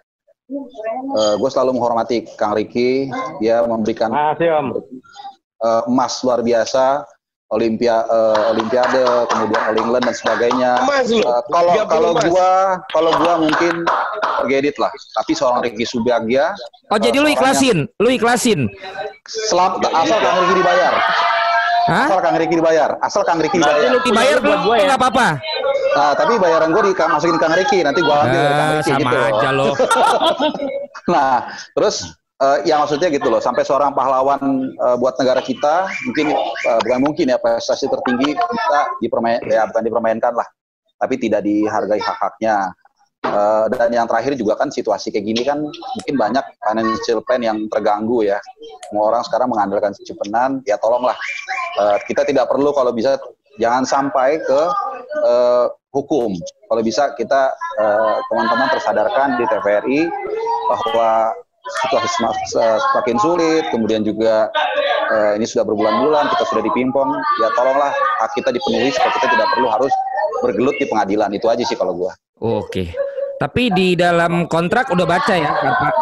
Eh, 0.49 1.35
gue 1.37 1.51
selalu 1.53 1.77
menghormati 1.77 2.25
Kang 2.41 2.57
Ricky, 2.57 3.13
dia 3.37 3.61
memberikan 3.69 4.09
eh, 5.61 5.83
emas 5.85 6.25
luar 6.25 6.41
biasa, 6.41 7.05
Olimpia, 7.49 8.05
eh, 8.05 8.53
Olimpiade, 8.53 9.01
kemudian 9.33 9.61
All 9.65 9.77
England 9.81 10.05
dan 10.05 10.13
sebagainya. 10.13 10.71
Eh, 10.85 11.43
kalau 11.49 11.73
30 11.73 11.89
kalau 11.89 12.11
gua 12.29 12.51
kalau 12.93 13.11
gua 13.17 13.33
mungkin 13.41 13.89
forget 14.37 14.69
it 14.69 14.77
lah. 14.77 14.93
Tapi 15.17 15.33
seorang 15.33 15.65
Ricky 15.65 15.89
Subagia. 15.89 16.53
Oh 16.93 17.01
jadi 17.01 17.17
lu 17.17 17.29
ikhlasin, 17.33 17.89
lu 17.97 18.09
ikhlasin. 18.13 18.69
Selam, 19.25 19.81
asal 19.81 20.19
Kang 20.21 20.37
Ricky 20.45 20.55
dibayar. 20.61 20.93
Asal 21.89 22.19
Kang 22.21 22.37
Ricky 22.37 22.55
dibayar. 22.61 22.91
Asal 23.01 23.23
Kang 23.25 23.41
Ricky 23.41 23.57
dibayar. 23.57 23.97
lu 23.97 24.01
dibayar 24.05 24.37
lu 24.45 24.53
nggak 24.77 25.01
apa-apa. 25.01 25.29
Nah, 25.89 26.13
tapi 26.13 26.37
bayaran 26.37 26.69
gue 26.77 26.93
dimasukin 26.93 27.41
Kang 27.41 27.57
Ricky, 27.57 27.81
nanti 27.81 28.05
gue 28.05 28.13
ambil 28.13 28.29
dari 28.39 28.53
Kang 28.53 28.69
Ah, 28.69 28.77
Ricky 28.77 28.93
sama 28.93 29.09
gitu. 29.09 29.19
aja 29.25 29.49
lo. 29.57 29.67
nah, 31.17 31.35
terus 31.73 31.97
eh, 32.39 32.59
ya 32.67 32.79
maksudnya 32.79 33.09
gitu 33.11 33.29
loh, 33.31 33.43
sampai 33.43 33.63
seorang 33.67 33.93
pahlawan 33.95 34.73
eh, 34.75 34.97
buat 34.99 35.15
negara 35.19 35.43
kita, 35.43 35.91
mungkin 36.07 36.27
eh, 36.35 36.79
bukan 36.87 37.01
mungkin 37.03 37.27
ya 37.31 37.39
prestasi 37.39 37.91
tertinggi 37.91 38.39
kita 38.39 38.81
dipermain, 39.03 39.43
ya 39.47 39.67
bukan 39.67 39.83
dipermainkan 39.87 40.33
lah, 40.35 40.47
tapi 40.99 41.19
tidak 41.19 41.43
dihargai 41.43 42.01
hak-haknya. 42.03 42.73
Eh, 43.19 43.67
dan 43.75 43.91
yang 43.91 44.07
terakhir 44.07 44.39
juga 44.39 44.55
kan 44.55 44.71
situasi 44.71 45.11
kayak 45.11 45.27
gini 45.27 45.43
kan 45.43 45.59
mungkin 45.67 46.15
banyak 46.15 46.45
financial 46.63 47.19
plan 47.27 47.43
yang 47.43 47.67
terganggu 47.67 48.23
ya. 48.23 48.39
Semua 48.87 49.11
orang 49.11 49.27
sekarang 49.27 49.51
mengandalkan 49.51 49.91
cipenan, 49.91 50.63
ya 50.63 50.79
tolonglah 50.79 51.19
eh, 51.83 51.99
kita 52.07 52.23
tidak 52.23 52.47
perlu 52.47 52.71
kalau 52.71 52.95
bisa 52.95 53.19
jangan 53.59 53.83
sampai 53.83 54.39
ke 54.39 54.61
eh, 55.27 55.67
hukum. 55.91 56.31
Kalau 56.69 56.83
bisa 56.85 57.17
kita 57.17 57.57
teman-teman 58.29 58.69
tersadarkan 58.77 59.41
di 59.41 59.45
TVRI 59.49 60.01
bahwa 60.69 61.33
situasi 61.69 62.09
sem- 62.09 62.45
se- 62.49 62.81
semakin 62.93 63.17
sulit, 63.21 63.65
kemudian 63.71 64.03
juga 64.03 64.49
eh, 65.09 65.33
ini 65.41 65.45
sudah 65.45 65.65
berbulan-bulan 65.65 66.29
kita 66.33 66.45
sudah 66.49 66.63
dipimpong, 66.65 67.09
ya 67.41 67.49
tolonglah 67.57 67.91
hak 67.93 68.31
kita 68.37 68.53
dipenuhi 68.53 68.93
supaya 68.93 69.13
kita 69.17 69.27
tidak 69.33 69.49
perlu 69.57 69.69
harus 69.69 69.93
bergelut 70.45 70.77
di 70.77 70.87
pengadilan. 70.89 71.29
Itu 71.33 71.49
aja 71.49 71.65
sih 71.65 71.77
kalau 71.77 71.97
gua. 71.97 72.13
Oke. 72.39 72.93
Tapi 73.39 73.71
di 73.71 73.95
dalam 73.95 74.51
kontrak 74.51 74.91
udah 74.91 75.07
baca 75.07 75.35
ya, 75.39 75.49
Pak? 75.49 75.95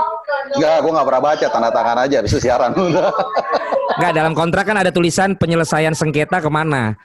Enggak, 0.56 0.76
gua 0.82 0.90
nggak 0.96 1.06
pernah 1.06 1.22
baca 1.22 1.46
tanda 1.52 1.70
tangan 1.70 1.98
aja 2.02 2.18
bisa 2.24 2.36
siaran. 2.40 2.70
Enggak, 2.74 4.12
dalam 4.16 4.32
kontrak 4.32 4.64
kan 4.66 4.76
ada 4.80 4.90
tulisan 4.90 5.36
penyelesaian 5.36 5.92
sengketa 5.92 6.40
ke 6.40 6.48
mana. 6.48 6.96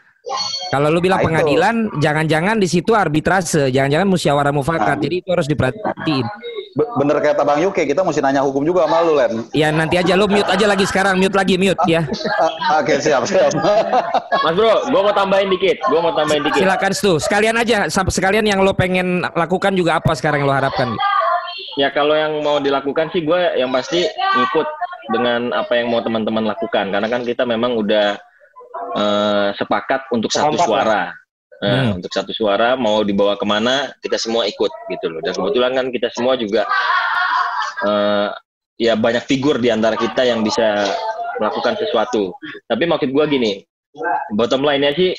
Kalau 0.71 0.87
lu 0.87 1.01
bilang 1.03 1.19
Nah, 1.19 1.27
pengadilan, 1.27 1.75
jangan-jangan 1.99 2.61
di 2.61 2.69
situ 2.69 2.93
arbitrase, 2.95 3.73
jangan-jangan 3.73 4.07
musyawarah 4.07 4.53
mufakat. 4.55 4.97
Jadi 5.03 5.15
itu 5.25 5.29
harus 5.33 5.49
diperhatiin. 5.49 6.25
Be- 6.75 6.91
bener 6.99 7.17
kata 7.19 7.43
Bang 7.43 7.59
Yuke, 7.59 7.83
kita 7.83 8.01
mesti 8.01 8.19
nanya 8.23 8.41
hukum 8.43 8.63
juga 8.63 8.87
sama 8.87 9.03
lu, 9.03 9.13
Len. 9.19 9.45
Ya 9.51 9.69
nanti 9.71 9.99
aja 9.99 10.13
lu 10.15 10.27
mute 10.27 10.47
aja 10.47 10.65
lagi 10.67 10.85
sekarang, 10.87 11.19
mute 11.19 11.35
lagi 11.35 11.55
mute 11.59 11.79
ya. 11.87 12.03
Ah, 12.69 12.79
Oke, 12.79 12.99
siap, 12.99 13.27
siap. 13.27 13.51
Mas 14.45 14.53
Bro, 14.55 14.89
gue 14.89 15.01
mau 15.01 15.13
tambahin 15.13 15.51
dikit. 15.51 15.77
Gue 15.87 15.99
mau 15.99 16.13
tambahin 16.15 16.43
dikit. 16.47 16.61
Silakan 16.63 16.91
Stu. 16.95 17.13
Sekalian 17.19 17.55
aja 17.59 17.87
sekalian 17.89 18.45
yang 18.47 18.63
lo 18.63 18.71
pengen 18.75 19.23
lakukan 19.35 19.75
juga 19.75 19.99
apa 19.99 20.15
sekarang 20.15 20.43
yang 20.43 20.49
lo 20.49 20.55
harapkan? 20.55 20.95
Ya 21.79 21.87
kalau 21.91 22.15
yang 22.15 22.43
mau 22.43 22.59
dilakukan 22.59 23.11
sih 23.15 23.23
gue 23.23 23.41
yang 23.55 23.71
pasti 23.71 24.03
ngikut 24.07 24.67
dengan 25.11 25.55
apa 25.55 25.79
yang 25.79 25.87
mau 25.87 26.03
teman-teman 26.03 26.43
lakukan 26.47 26.91
karena 26.91 27.07
kan 27.07 27.21
kita 27.23 27.47
memang 27.47 27.79
udah 27.79 28.19
eh, 28.95 29.47
sepakat 29.55 30.11
untuk 30.11 30.31
satu 30.31 30.59
suara. 30.59 31.15
Nah, 31.61 31.93
Hmm. 31.93 32.01
untuk 32.01 32.09
satu 32.09 32.33
suara 32.33 32.73
mau 32.73 33.05
dibawa 33.05 33.37
ke 33.37 33.45
mana 33.45 33.93
kita 34.01 34.17
semua 34.17 34.49
ikut 34.49 34.71
gitu 34.89 35.05
loh. 35.13 35.21
Dan 35.21 35.37
kebetulan 35.37 35.71
kan 35.77 35.85
kita 35.93 36.09
semua 36.09 36.33
juga 36.33 36.65
eh, 37.85 38.29
ya 38.81 38.93
banyak 38.97 39.25
figur 39.29 39.61
di 39.61 39.69
antara 39.69 39.93
kita 39.93 40.25
yang 40.25 40.41
bisa 40.41 40.89
melakukan 41.37 41.77
sesuatu. 41.77 42.33
Tapi 42.65 42.83
maksud 42.89 43.09
gue 43.13 43.25
gini, 43.29 43.51
bottom 44.33 44.65
line-nya 44.65 44.93
sih 44.97 45.13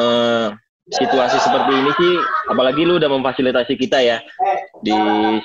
eh, 0.00 0.48
situasi 0.86 1.36
seperti 1.40 1.72
ini 1.74 1.90
sih, 1.98 2.14
apalagi 2.52 2.84
lu 2.84 3.00
udah 3.00 3.10
memfasilitasi 3.10 3.74
kita 3.80 3.98
ya 4.04 4.20
di 4.84 4.94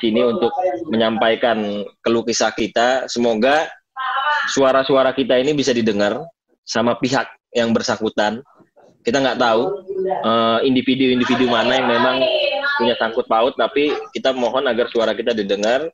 sini 0.03 0.21
untuk 0.21 0.51
menyampaikan 0.91 1.87
keluh 2.03 2.27
kisah 2.27 2.51
kita. 2.51 3.07
Semoga 3.07 3.71
suara-suara 4.51 5.15
kita 5.15 5.39
ini 5.39 5.55
bisa 5.55 5.71
didengar 5.71 6.23
sama 6.67 6.99
pihak 6.99 7.27
yang 7.55 7.71
bersangkutan. 7.71 8.43
Kita 9.01 9.17
nggak 9.17 9.39
tahu 9.41 9.63
eh, 10.05 10.59
individu-individu 10.65 11.49
mana 11.49 11.73
yang 11.81 11.87
memang 11.89 12.21
punya 12.77 12.93
sangkut 12.97 13.25
paut, 13.25 13.53
tapi 13.57 13.93
kita 14.13 14.33
mohon 14.33 14.65
agar 14.65 14.89
suara 14.89 15.13
kita 15.13 15.33
didengar 15.37 15.89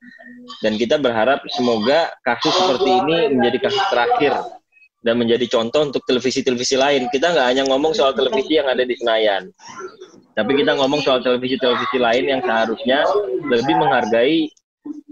dan 0.64 0.80
kita 0.80 1.00
berharap 1.00 1.44
semoga 1.52 2.12
kasus 2.24 2.56
seperti 2.56 2.90
ini 3.04 3.18
menjadi 3.36 3.68
kasus 3.68 3.86
terakhir 3.92 4.34
dan 5.04 5.20
menjadi 5.20 5.48
contoh 5.48 5.88
untuk 5.88 6.04
televisi-televisi 6.08 6.76
lain. 6.76 7.08
Kita 7.12 7.32
nggak 7.32 7.48
hanya 7.48 7.64
ngomong 7.68 7.96
soal 7.96 8.12
televisi 8.12 8.60
yang 8.60 8.68
ada 8.68 8.84
di 8.84 8.96
Senayan, 8.96 9.52
tapi 10.36 10.52
kita 10.60 10.76
ngomong 10.76 11.00
soal 11.04 11.24
televisi-televisi 11.24 11.98
lain 12.00 12.24
yang 12.28 12.42
seharusnya 12.44 13.08
lebih 13.48 13.76
menghargai 13.76 14.52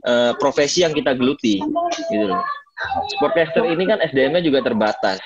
eh, 0.03 0.33
profesi 0.35 0.83
yang 0.83 0.91
kita 0.91 1.15
geluti, 1.15 1.63
gitu. 2.11 2.27
Sportcaster 3.15 3.63
ini 3.71 3.83
kan 3.87 4.03
SDM-nya 4.03 4.43
juga 4.43 4.59
terbatas. 4.65 5.19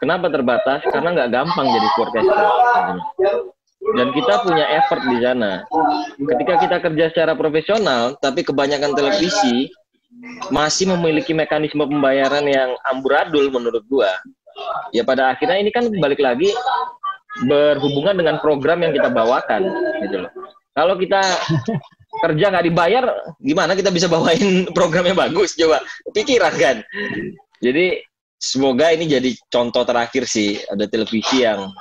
Kenapa 0.00 0.32
terbatas? 0.32 0.80
Karena 0.88 1.12
nggak 1.12 1.30
gampang 1.30 1.66
jadi 1.68 1.88
sportcaster. 1.92 2.38
Dan 3.94 4.08
kita 4.12 4.34
punya 4.42 4.64
effort 4.80 5.02
di 5.06 5.18
sana. 5.22 5.62
Ketika 6.16 6.54
kita 6.60 6.76
kerja 6.82 7.04
secara 7.12 7.32
profesional, 7.36 8.16
tapi 8.18 8.42
kebanyakan 8.44 8.92
televisi 8.96 9.70
masih 10.48 10.88
memiliki 10.96 11.36
mekanisme 11.36 11.84
pembayaran 11.84 12.44
yang 12.48 12.74
amburadul 12.88 13.52
menurut 13.52 13.84
gua. 13.86 14.10
Ya 14.90 15.06
pada 15.06 15.30
akhirnya 15.30 15.60
ini 15.62 15.70
kan 15.70 15.86
balik 16.00 16.18
lagi 16.18 16.50
berhubungan 17.44 18.18
dengan 18.18 18.36
program 18.42 18.82
yang 18.82 18.90
kita 18.90 19.12
bawakan 19.12 19.68
gitu 20.02 20.26
loh. 20.26 20.32
Kalau 20.74 20.98
kita 20.98 21.20
kerja 22.18 22.44
nggak 22.50 22.66
dibayar, 22.66 23.04
gimana 23.38 23.72
kita 23.78 23.90
bisa 23.94 24.10
bawain 24.10 24.64
programnya 24.76 25.14
bagus? 25.14 25.54
Coba 25.54 25.82
pikiran 26.12 26.54
kan. 26.58 26.76
Jadi 27.58 28.02
semoga 28.38 28.94
ini 28.94 29.10
jadi 29.10 29.30
contoh 29.50 29.82
terakhir 29.82 30.22
sih 30.30 30.62
ada 30.70 30.86
televisi 30.86 31.42
yang 31.42 31.74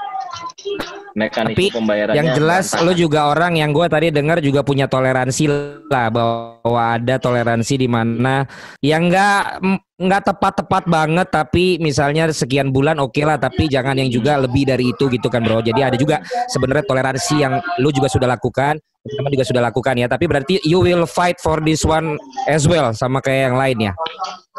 mekanisme 1.18 1.54
Tapi 1.58 1.74
pembayarannya 1.74 2.18
Yang 2.18 2.30
jelas 2.38 2.66
lo 2.82 2.94
juga 2.94 3.30
orang 3.30 3.58
yang 3.58 3.74
gue 3.74 3.86
tadi 3.90 4.14
dengar 4.14 4.38
juga 4.42 4.62
punya 4.62 4.86
toleransi 4.86 5.50
lah 5.90 6.10
bahwa 6.14 6.82
ada 6.82 7.18
toleransi 7.18 7.74
di 7.78 7.90
mana 7.90 8.46
yang 8.86 9.10
nggak 9.10 9.42
m- 9.62 9.82
nggak 9.98 10.24
tepat-tepat 10.30 10.84
banget 10.86 11.28
tapi 11.34 11.82
misalnya 11.82 12.30
sekian 12.30 12.70
bulan 12.70 13.02
oke 13.02 13.18
lah 13.26 13.42
tapi 13.42 13.66
jangan 13.66 13.98
yang 13.98 14.14
juga 14.14 14.38
lebih 14.38 14.70
dari 14.70 14.94
itu 14.94 15.10
gitu 15.10 15.26
kan 15.30 15.42
bro. 15.42 15.62
Jadi 15.62 15.82
ada 15.82 15.98
juga 15.98 16.22
sebenarnya 16.54 16.86
toleransi 16.86 17.36
yang 17.42 17.58
lo 17.82 17.90
juga 17.90 18.06
sudah 18.06 18.30
lakukan, 18.30 18.78
teman 19.08 19.32
juga 19.32 19.46
sudah 19.48 19.64
lakukan 19.72 19.96
ya. 19.96 20.08
Tapi 20.12 20.26
berarti 20.28 20.54
you 20.68 20.84
will 20.84 21.08
fight 21.08 21.40
for 21.40 21.64
this 21.64 21.88
one 21.88 22.20
as 22.52 22.68
well 22.68 22.92
sama 22.92 23.24
kayak 23.24 23.52
yang 23.52 23.58
lain 23.58 23.78
ya. 23.92 23.94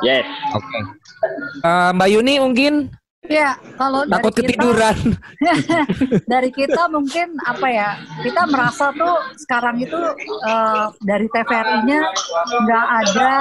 Yes. 0.03 0.24
Oke. 0.55 0.78
Eh, 1.66 1.90
Mbak 1.94 2.09
Yuni 2.14 2.34
mungkin 2.40 2.74
Ya, 3.28 3.61
kalau 3.76 4.09
dari 4.09 4.12
takut 4.16 4.32
kita, 4.32 4.42
ketiduran. 4.57 4.96
dari 6.32 6.51
kita 6.55 6.82
mungkin 6.88 7.36
apa 7.44 7.66
ya? 7.68 7.90
Kita 8.24 8.49
merasa 8.49 8.88
tuh 8.96 9.20
sekarang 9.44 9.84
itu 9.84 10.01
eh, 10.49 10.86
dari 11.05 11.28
TVRI-nya 11.28 12.01
nggak 12.64 12.86
ada 13.05 13.32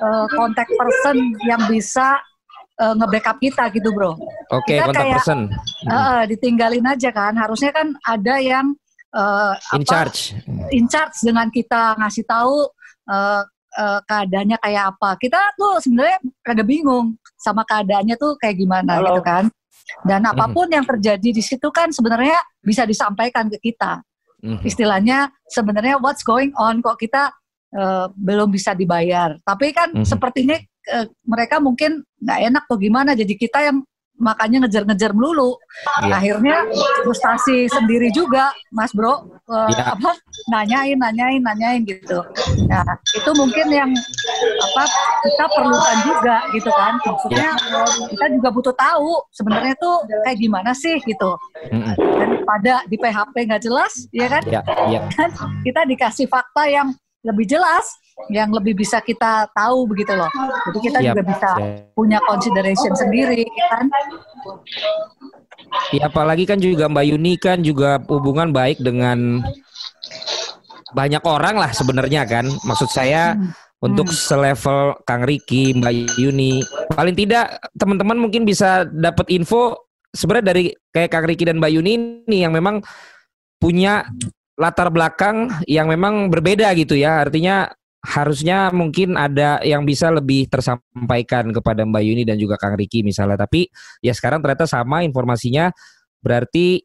eh, 0.00 0.26
contact 0.32 0.72
person 0.80 1.16
yang 1.44 1.60
bisa 1.68 2.16
eh, 2.80 2.94
nge-backup 2.96 3.36
kita 3.36 3.68
gitu, 3.76 3.92
bro. 3.92 4.16
Oke, 4.48 4.80
Kita 4.80 4.88
kontak 4.88 5.04
kayak, 5.04 5.16
person 5.20 5.40
eh, 5.92 6.22
ditinggalin 6.32 6.86
aja 6.88 7.10
kan. 7.12 7.36
Harusnya 7.36 7.68
kan 7.76 7.92
ada 8.08 8.40
yang 8.40 8.72
eh, 9.12 9.54
in 9.76 9.82
apa, 9.84 9.88
charge. 9.88 10.20
in 10.72 10.84
charge 10.88 11.16
dengan 11.22 11.48
kita 11.52 11.96
ngasih 12.00 12.24
tahu 12.24 12.68
eh, 13.08 13.42
eh, 13.78 14.00
keadaannya 14.08 14.58
kayak 14.60 14.84
apa. 14.96 15.16
Kita 15.20 15.40
tuh 15.56 15.80
sebenarnya 15.80 16.18
rada 16.44 16.64
bingung 16.64 17.16
sama 17.36 17.62
keadaannya 17.64 18.16
tuh 18.16 18.36
kayak 18.40 18.56
gimana 18.56 19.00
gitu 19.00 19.22
kan. 19.24 19.44
Dan 20.06 20.24
apa 20.24 20.48
pun 20.48 20.70
yang 20.72 20.86
terjadi 20.86 21.28
di 21.36 21.42
situ 21.42 21.68
kan 21.68 21.92
sebenarnya 21.92 22.38
bisa 22.64 22.86
disampaikan 22.88 23.50
ke 23.52 23.58
kita. 23.72 24.00
Mhm. 24.42 24.64
Istilahnya 24.64 25.28
sebenarnya 25.46 26.00
what's 26.00 26.24
going 26.24 26.50
on 26.56 26.80
kok 26.80 26.96
kita 26.98 27.30
eh, 27.72 28.06
belum 28.12 28.52
bisa 28.52 28.76
dibayar. 28.76 29.36
Tapi 29.44 29.72
kan 29.72 29.92
Mhm. 29.96 30.04
sepertinya 30.04 30.56
eh, 30.82 31.06
mereka 31.24 31.56
mungkin 31.62 32.02
nggak 32.20 32.40
enak 32.52 32.64
tuh 32.68 32.78
gimana. 32.80 33.14
Jadi 33.14 33.34
kita 33.38 33.64
yang 33.64 33.80
makanya 34.18 34.64
ngejar-ngejar 34.66 35.10
melulu. 35.16 35.58
Iya. 36.04 36.14
Akhirnya 36.18 36.56
frustasi 37.02 37.66
sendiri 37.66 38.12
juga, 38.14 38.52
Mas 38.70 38.92
Bro. 38.94 39.26
Eh, 39.50 39.68
Iya. 39.74 39.98
apa 39.98 40.10
nanyain, 40.48 40.98
nanyain, 40.98 41.42
nanyain 41.42 41.82
gitu. 41.82 42.22
Nah, 42.70 42.84
itu 43.12 43.30
mungkin 43.34 43.66
yang 43.72 43.90
apa 44.62 44.84
kita 45.26 45.44
perlukan 45.56 45.98
juga 46.06 46.36
gitu 46.54 46.70
kan. 46.70 46.94
Maksudnya 47.02 47.50
Iya. 47.56 47.82
kita 48.14 48.24
juga 48.38 48.48
butuh 48.54 48.74
tahu 48.76 49.10
sebenarnya 49.34 49.74
tuh 49.80 49.96
kayak 50.22 50.38
gimana 50.38 50.70
sih 50.72 50.96
gitu. 51.02 51.30
Mm-mm. 51.72 51.94
Daripada 51.98 52.86
di 52.86 52.96
PHP 52.96 53.34
nggak 53.48 53.62
jelas, 53.64 53.92
ya 54.14 54.26
kan? 54.30 54.42
Ya, 54.46 54.60
ya. 54.86 55.00
Kan 55.18 55.30
kita 55.66 55.82
dikasih 55.88 56.26
fakta 56.30 56.68
yang 56.70 56.94
lebih 57.22 57.46
jelas, 57.46 57.86
yang 58.28 58.52
lebih 58.52 58.76
bisa 58.76 59.00
kita 59.00 59.48
tahu 59.56 59.88
begitu 59.88 60.12
loh. 60.12 60.28
Jadi 60.68 60.78
kita 60.84 60.98
Siap, 61.00 61.08
juga 61.12 61.22
bisa 61.24 61.48
siap. 61.56 61.96
punya 61.96 62.18
consideration 62.24 62.92
sendiri, 62.94 63.42
ya 63.44 63.66
kan? 63.72 63.86
Ya 65.92 66.02
apalagi 66.08 66.44
kan 66.44 66.60
juga 66.60 66.88
Mbak 66.88 67.04
Yuni 67.08 67.34
kan 67.40 67.64
juga 67.64 67.96
hubungan 68.08 68.52
baik 68.52 68.80
dengan 68.84 69.40
banyak 70.92 71.24
orang 71.24 71.56
lah 71.56 71.72
sebenarnya 71.72 72.28
kan. 72.28 72.44
Maksud 72.68 72.92
saya 72.92 73.32
untuk 73.82 74.12
selevel 74.12 74.94
Kang 75.08 75.24
Riki, 75.24 75.74
Mbak 75.74 76.20
Yuni, 76.20 76.62
paling 76.92 77.16
tidak 77.16 77.58
teman-teman 77.74 78.20
mungkin 78.20 78.44
bisa 78.44 78.86
dapat 78.86 79.26
info 79.32 79.88
sebenarnya 80.12 80.46
dari 80.52 80.64
kayak 80.92 81.10
Kang 81.10 81.26
Riki 81.26 81.48
dan 81.48 81.58
Mbak 81.58 81.72
Yuni 81.72 81.92
ini 81.96 82.44
yang 82.44 82.52
memang 82.52 82.84
punya 83.56 84.04
latar 84.60 84.92
belakang 84.92 85.48
yang 85.64 85.88
memang 85.88 86.28
berbeda 86.28 86.70
gitu 86.76 86.94
ya. 86.94 87.24
Artinya 87.24 87.72
harusnya 88.02 88.74
mungkin 88.74 89.14
ada 89.14 89.62
yang 89.62 89.86
bisa 89.86 90.10
lebih 90.10 90.50
tersampaikan 90.50 91.54
kepada 91.54 91.86
Mbak 91.86 92.02
Yuni 92.02 92.22
dan 92.26 92.34
juga 92.34 92.58
Kang 92.58 92.74
Riki 92.74 93.06
misalnya. 93.06 93.46
Tapi 93.46 93.70
ya 94.02 94.10
sekarang 94.10 94.42
ternyata 94.42 94.66
sama 94.66 95.06
informasinya 95.06 95.70
berarti 96.18 96.82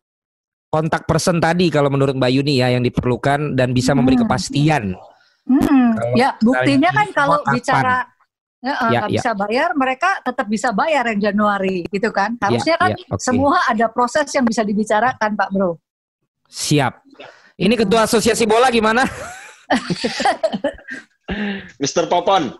kontak 0.69 1.09
person 1.09 1.41
tadi 1.41 1.73
kalau 1.73 1.89
menurut 1.89 2.13
Mbak 2.13 2.31
Yuni 2.37 2.61
ya 2.61 2.69
yang 2.69 2.85
diperlukan 2.85 3.57
dan 3.57 3.73
bisa 3.73 3.97
memberi 3.97 4.21
Hmm. 4.21 4.23
kepastian. 4.29 4.83
Hmm, 5.47 5.95
Kalau 5.95 6.13
ya 6.19 6.35
buktinya 6.37 6.89
kan 6.91 7.07
kalau 7.15 7.39
kapan? 7.41 7.53
bicara 7.55 7.97
ya, 8.59 8.67
eh, 8.67 8.75
Ya, 8.75 8.99
nggak 8.99 9.09
ya. 9.09 9.15
bisa 9.15 9.31
bayar, 9.31 9.69
mereka 9.79 10.09
tetap 10.19 10.45
bisa 10.51 10.69
bayar 10.75 11.07
yang 11.07 11.19
Januari, 11.31 11.87
gitu 11.87 12.11
kan? 12.11 12.35
Harusnya 12.37 12.75
kan 12.75 12.91
ya, 12.91 12.99
oke. 13.09 13.23
semua 13.23 13.63
ada 13.63 13.87
proses 13.87 14.27
yang 14.35 14.43
bisa 14.43 14.61
dibicarakan, 14.67 15.39
Pak 15.39 15.49
Bro. 15.55 15.79
Siap. 16.51 16.99
Ini 17.55 17.73
ketua 17.73 18.03
asosiasi 18.05 18.43
bola 18.43 18.67
gimana? 18.67 19.07
Mr. 21.83 22.07
Popon. 22.07 22.55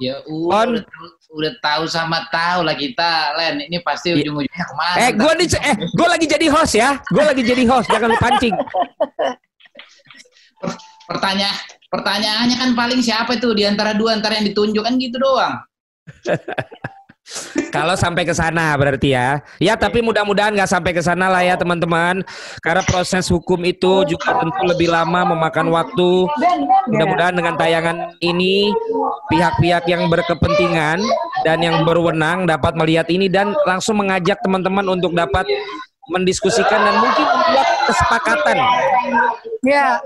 Ya 0.00 0.20
udah, 0.24 0.64
udah, 0.68 0.84
tahu- 0.84 1.16
udah 1.36 1.52
tahu 1.60 1.84
sama 1.88 2.24
tahu 2.32 2.64
lah 2.64 2.72
kita, 2.72 3.36
Len. 3.36 3.68
Ini 3.68 3.84
pasti 3.84 4.12
Iya. 4.12 4.32
ujung-ujungnya 4.32 4.64
ke 4.64 4.74
mana? 4.76 4.96
Eh, 5.00 5.10
gua 5.12 5.32
nih 5.36 5.46
eh 5.60 5.76
gua 5.92 6.08
lagi 6.16 6.26
jadi 6.28 6.46
host 6.48 6.74
ya. 6.76 6.96
Gua 7.12 7.24
lagi 7.28 7.42
jadi 7.44 7.62
host, 7.68 7.88
jangan 7.92 8.08
lu 8.12 8.16
pancing. 8.16 8.56
Pertanyaan 11.08 11.56
pertanyaannya 11.88 12.56
kan 12.60 12.70
paling 12.76 13.00
siapa 13.00 13.32
itu 13.36 13.48
di 13.56 13.64
antara 13.64 13.96
dua 13.96 14.12
antara 14.16 14.36
yang 14.40 14.48
ditunjuk 14.52 14.84
kan 14.84 14.96
gitu 15.00 15.16
doang. 15.16 15.56
Kalau 17.68 17.92
sampai 17.92 18.24
ke 18.24 18.32
sana 18.32 18.72
berarti 18.80 19.12
ya. 19.12 19.44
Ya 19.60 19.76
tapi 19.76 20.00
mudah-mudahan 20.00 20.56
nggak 20.56 20.70
sampai 20.70 20.96
ke 20.96 21.02
sana 21.04 21.28
lah 21.28 21.44
ya 21.44 21.60
teman-teman. 21.60 22.24
Karena 22.64 22.80
proses 22.88 23.28
hukum 23.28 23.60
itu 23.68 24.08
juga 24.08 24.40
tentu 24.40 24.62
lebih 24.64 24.88
lama 24.88 25.36
memakan 25.36 25.68
waktu. 25.68 26.10
Mudah-mudahan 26.88 27.36
dengan 27.36 27.54
tayangan 27.60 27.96
ini 28.24 28.72
pihak-pihak 29.28 29.84
yang 29.86 30.08
berkepentingan 30.08 31.04
dan 31.44 31.58
yang 31.60 31.84
berwenang 31.84 32.48
dapat 32.48 32.72
melihat 32.72 33.04
ini 33.12 33.28
dan 33.28 33.52
langsung 33.68 34.00
mengajak 34.00 34.40
teman-teman 34.40 34.88
untuk 34.88 35.12
dapat 35.12 35.44
mendiskusikan 36.08 36.80
dan 36.80 36.96
mungkin 37.04 37.26
membuat 37.28 37.68
kesepakatan 37.84 38.56
Ya, 39.60 40.00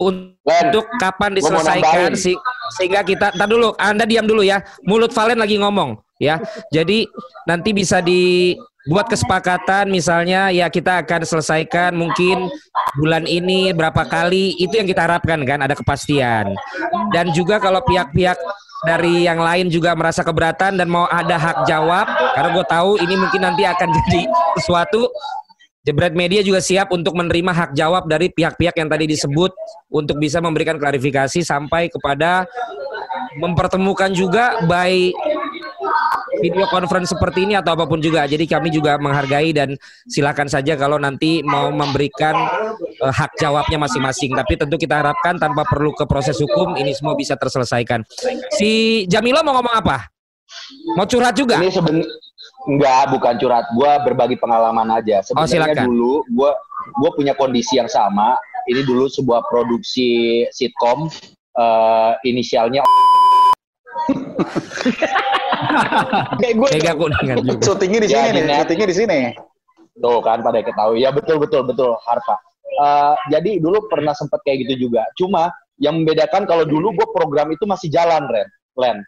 untuk 0.00 0.88
kapan 0.96 1.36
diselesaikan 1.36 2.12
nambahin. 2.12 2.16
si- 2.16 2.40
sehingga 2.76 3.04
kita 3.04 3.32
entar 3.36 3.44
dulu 3.44 3.76
Anda 3.76 4.08
diam 4.08 4.24
dulu 4.24 4.40
ya 4.40 4.64
mulut 4.84 5.12
Valen 5.12 5.36
lagi 5.36 5.60
ngomong 5.60 6.00
ya 6.18 6.38
jadi 6.70 7.06
nanti 7.44 7.70
bisa 7.74 7.98
dibuat 7.98 9.10
kesepakatan 9.10 9.90
misalnya 9.90 10.50
ya 10.54 10.70
kita 10.70 11.02
akan 11.02 11.22
selesaikan 11.26 11.94
mungkin 11.94 12.50
bulan 12.94 13.26
ini 13.26 13.74
berapa 13.74 14.06
kali 14.06 14.54
itu 14.58 14.78
yang 14.78 14.86
kita 14.86 15.06
harapkan 15.06 15.42
kan 15.42 15.62
ada 15.62 15.74
kepastian. 15.74 16.54
Dan 17.10 17.34
juga 17.34 17.58
kalau 17.58 17.82
pihak-pihak 17.82 18.38
dari 18.84 19.26
yang 19.26 19.40
lain 19.40 19.72
juga 19.72 19.96
merasa 19.96 20.20
keberatan 20.22 20.78
dan 20.78 20.86
mau 20.86 21.08
ada 21.08 21.40
hak 21.40 21.64
jawab 21.64 22.06
karena 22.36 22.50
gue 22.52 22.66
tahu 22.68 22.90
ini 23.00 23.14
mungkin 23.16 23.40
nanti 23.42 23.64
akan 23.64 23.88
jadi 23.98 24.22
sesuatu 24.60 25.08
Jebret 25.84 26.16
Media 26.16 26.40
juga 26.40 26.64
siap 26.64 26.96
untuk 26.96 27.12
menerima 27.12 27.52
hak 27.52 27.70
jawab 27.76 28.08
dari 28.08 28.32
pihak-pihak 28.32 28.72
yang 28.72 28.88
tadi 28.88 29.04
disebut 29.04 29.52
untuk 29.92 30.16
bisa 30.16 30.40
memberikan 30.40 30.80
klarifikasi 30.80 31.44
sampai 31.44 31.92
kepada 31.92 32.48
mempertemukan 33.36 34.08
juga 34.16 34.64
by 34.64 35.12
video 36.40 36.66
conference 36.70 37.12
seperti 37.12 37.46
ini 37.46 37.54
atau 37.58 37.76
apa 37.76 37.84
pun 37.84 37.98
juga. 38.02 38.24
Jadi 38.24 38.48
kami 38.48 38.72
juga 38.72 38.96
menghargai 38.96 39.54
dan 39.54 39.76
silakan 40.08 40.48
saja 40.50 40.74
kalau 40.74 40.96
nanti 40.98 41.44
mau 41.44 41.70
memberikan 41.70 42.34
eh, 42.80 43.12
hak 43.14 43.38
jawabnya 43.38 43.78
masing-masing. 43.78 44.34
Tapi 44.34 44.54
tentu 44.58 44.76
kita 44.80 45.04
harapkan 45.04 45.36
tanpa 45.36 45.66
perlu 45.68 45.94
ke 45.94 46.04
proses 46.08 46.38
hukum 46.40 46.74
ini 46.74 46.94
semua 46.96 47.14
bisa 47.14 47.38
terselesaikan. 47.38 48.02
Si 48.56 49.04
Jamilo 49.06 49.42
mau 49.44 49.58
ngomong 49.60 49.74
apa? 49.74 50.08
Mau 50.94 51.06
curhat 51.08 51.34
juga? 51.34 51.58
Ini 51.58 51.72
seben 51.72 52.04
enggak 52.64 53.12
bukan 53.12 53.34
curhat, 53.36 53.66
gua 53.76 54.00
berbagi 54.00 54.40
pengalaman 54.40 54.88
aja. 55.00 55.20
Oh, 55.36 55.44
silakan. 55.44 55.74
Sebenarnya 55.74 55.88
dulu 55.88 56.14
gua 56.32 56.50
gua 57.00 57.10
punya 57.12 57.32
kondisi 57.36 57.76
yang 57.76 57.90
sama. 57.90 58.38
Ini 58.64 58.80
dulu 58.88 59.12
sebuah 59.12 59.44
produksi 59.44 60.42
sitkom 60.48 61.12
eh, 61.52 62.12
inisialnya 62.24 62.80
Kayak 66.40 66.54
gue 66.60 66.68
Tega 66.70 66.90
aku 66.94 67.04
dengar 67.10 67.36
juga. 67.40 67.62
Syutingnya 67.64 68.00
di 68.04 68.08
Ya, 68.10 68.16
sini 68.28 68.30
di 68.30 68.42
nih, 68.46 68.56
syutingnya 68.62 68.88
di 68.88 68.96
sini. 68.96 69.18
Tuh 69.98 70.18
kan 70.22 70.42
pada 70.42 70.58
ketahui. 70.60 71.02
Ya 71.02 71.10
betul 71.14 71.38
betul 71.38 71.62
betul 71.66 71.94
Harpa. 72.02 72.36
Eh, 72.74 73.14
jadi 73.30 73.62
dulu 73.62 73.86
pernah 73.86 74.12
sempat 74.16 74.42
kayak 74.42 74.66
gitu 74.66 74.90
juga. 74.90 75.06
Cuma 75.14 75.50
yang 75.78 76.02
membedakan 76.02 76.46
kalau 76.46 76.66
dulu 76.66 76.94
gue 76.94 77.06
program 77.14 77.50
itu 77.54 77.66
masih 77.66 77.90
jalan, 77.90 78.26
Ren. 78.26 78.48
Len. 78.78 78.98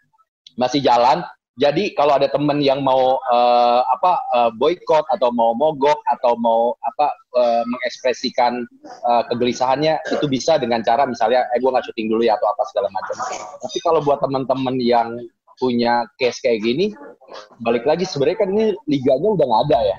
Masih 0.58 0.82
jalan. 0.82 1.26
Jadi 1.56 1.96
kalau 1.96 2.20
ada 2.20 2.28
temen 2.28 2.60
yang 2.60 2.84
mau 2.84 3.16
eh, 3.32 3.80
apa 3.82 4.12
eh, 4.36 4.50
boykot 4.60 5.04
atau 5.10 5.32
mau 5.32 5.56
mogok 5.56 5.98
atau 6.06 6.36
mau 6.36 6.76
apa 6.84 7.10
eh, 7.36 7.62
mengekspresikan 7.68 8.64
eh, 8.84 9.22
kegelisahannya 9.32 10.00
itu 10.12 10.26
bisa 10.26 10.56
dengan 10.56 10.80
cara 10.80 11.04
misalnya 11.04 11.44
eh 11.52 11.58
gue 11.60 11.70
nggak 11.70 11.84
syuting 11.86 12.08
dulu 12.08 12.24
ya 12.24 12.34
atau 12.40 12.48
apa 12.50 12.62
segala 12.72 12.88
macam. 12.90 13.16
Tapi 13.60 13.78
kalau 13.84 14.00
buat 14.02 14.18
teman-teman 14.24 14.76
yang 14.80 15.20
punya 15.56 16.04
case 16.20 16.40
kayak 16.44 16.60
gini, 16.64 16.92
balik 17.64 17.88
lagi 17.88 18.04
sebenarnya 18.04 18.38
kan 18.44 18.48
ini 18.52 18.66
liganya 18.88 19.28
udah 19.32 19.46
nggak 19.48 19.62
ada 19.72 19.78
ya. 19.84 19.96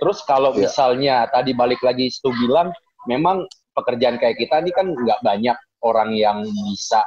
Terus 0.00 0.18
kalau 0.24 0.50
Iya. 0.54 0.70
misalnya 0.70 1.16
tadi 1.28 1.50
balik 1.52 1.82
lagi 1.84 2.08
Stu 2.08 2.30
bilang, 2.32 2.72
memang 3.10 3.44
pekerjaan 3.74 4.16
kayak 4.16 4.38
kita 4.38 4.62
ini 4.62 4.70
kan 4.72 4.86
nggak 4.94 5.20
banyak 5.20 5.56
orang 5.84 6.14
yang 6.14 6.46
bisa. 6.46 7.02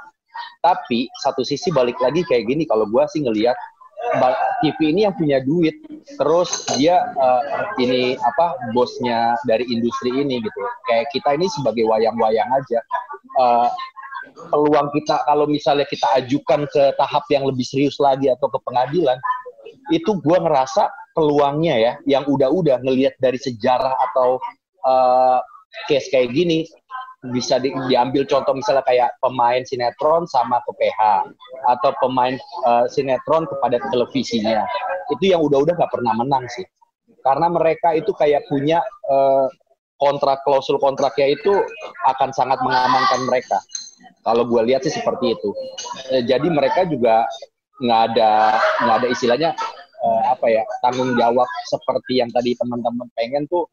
Tapi 0.61 1.07
satu 1.21 1.45
sisi 1.45 1.69
balik 1.71 1.97
lagi 2.01 2.25
kayak 2.25 2.49
gini, 2.49 2.63
kalau 2.65 2.85
gua 2.89 3.05
sih 3.09 3.21
ngelihat 3.21 3.55
TV 4.63 4.95
ini 4.95 5.07
yang 5.07 5.15
punya 5.15 5.39
duit, 5.43 5.79
terus 6.19 6.67
dia 6.75 7.03
eh, 7.15 7.41
ini 7.83 8.01
apa 8.19 8.55
bosnya 8.75 9.35
dari 9.47 9.63
industri 9.67 10.11
ini 10.11 10.39
gitu. 10.43 10.59
Kayak 10.87 11.11
kita 11.11 11.29
ini 11.35 11.47
sebagai 11.51 11.83
wayang-wayang 11.87 12.49
aja. 12.51 12.79
Eh, 13.39 13.69
peluang 14.51 14.87
kita 14.95 15.23
kalau 15.27 15.45
misalnya 15.47 15.83
kita 15.87 16.07
ajukan 16.23 16.63
ke 16.71 16.83
tahap 16.95 17.27
yang 17.27 17.43
lebih 17.43 17.67
serius 17.67 17.99
lagi 17.99 18.31
atau 18.31 18.47
ke 18.47 18.59
pengadilan, 18.63 19.19
itu 19.91 20.19
gua 20.23 20.43
ngerasa 20.43 20.87
peluangnya 21.13 21.75
ya 21.77 21.93
yang 22.07 22.23
udah-udah 22.25 22.81
ngelihat 22.81 23.15
dari 23.19 23.39
sejarah 23.39 23.95
atau 24.11 24.39
eh, 24.83 25.39
case 25.89 26.07
kayak 26.13 26.31
gini 26.31 26.69
bisa 27.31 27.55
di- 27.55 27.71
diambil 27.87 28.27
contoh 28.27 28.51
misalnya 28.51 28.83
kayak 28.83 29.15
pemain 29.23 29.63
sinetron 29.63 30.27
sama 30.27 30.59
ke 30.67 30.71
PH 30.75 30.99
atau 31.71 31.91
pemain 32.03 32.35
eh, 32.39 32.85
sinetron 32.91 33.47
kepada 33.47 33.79
televisinya. 33.91 34.67
Itu 35.07 35.31
yang 35.31 35.39
udah-udah 35.47 35.79
nggak 35.79 35.93
pernah 35.93 36.13
menang 36.19 36.43
sih. 36.51 36.67
Karena 37.23 37.47
mereka 37.47 37.95
itu 37.95 38.11
kayak 38.11 38.43
punya 38.51 38.83
eh, 39.07 39.47
kontrak 39.95 40.43
klausul 40.43 40.75
kontraknya 40.83 41.31
itu 41.31 41.53
akan 42.11 42.35
sangat 42.35 42.59
mengamankan 42.59 43.23
mereka. 43.23 43.63
Kalau 44.27 44.43
gue 44.43 44.61
lihat 44.67 44.83
sih 44.83 44.91
seperti 44.91 45.39
itu. 45.39 45.49
Eh, 46.11 46.23
jadi 46.27 46.47
mereka 46.51 46.83
juga 46.83 47.23
nggak 47.79 48.01
ada 48.11 48.31
nggak 48.83 48.95
ada 48.99 49.07
istilahnya 49.07 49.49
eh, 50.03 50.21
apa 50.27 50.45
ya 50.51 50.63
tanggung 50.83 51.15
jawab 51.15 51.47
seperti 51.71 52.19
yang 52.19 52.29
tadi 52.35 52.51
teman-teman 52.59 53.07
pengen 53.15 53.47
tuh 53.47 53.63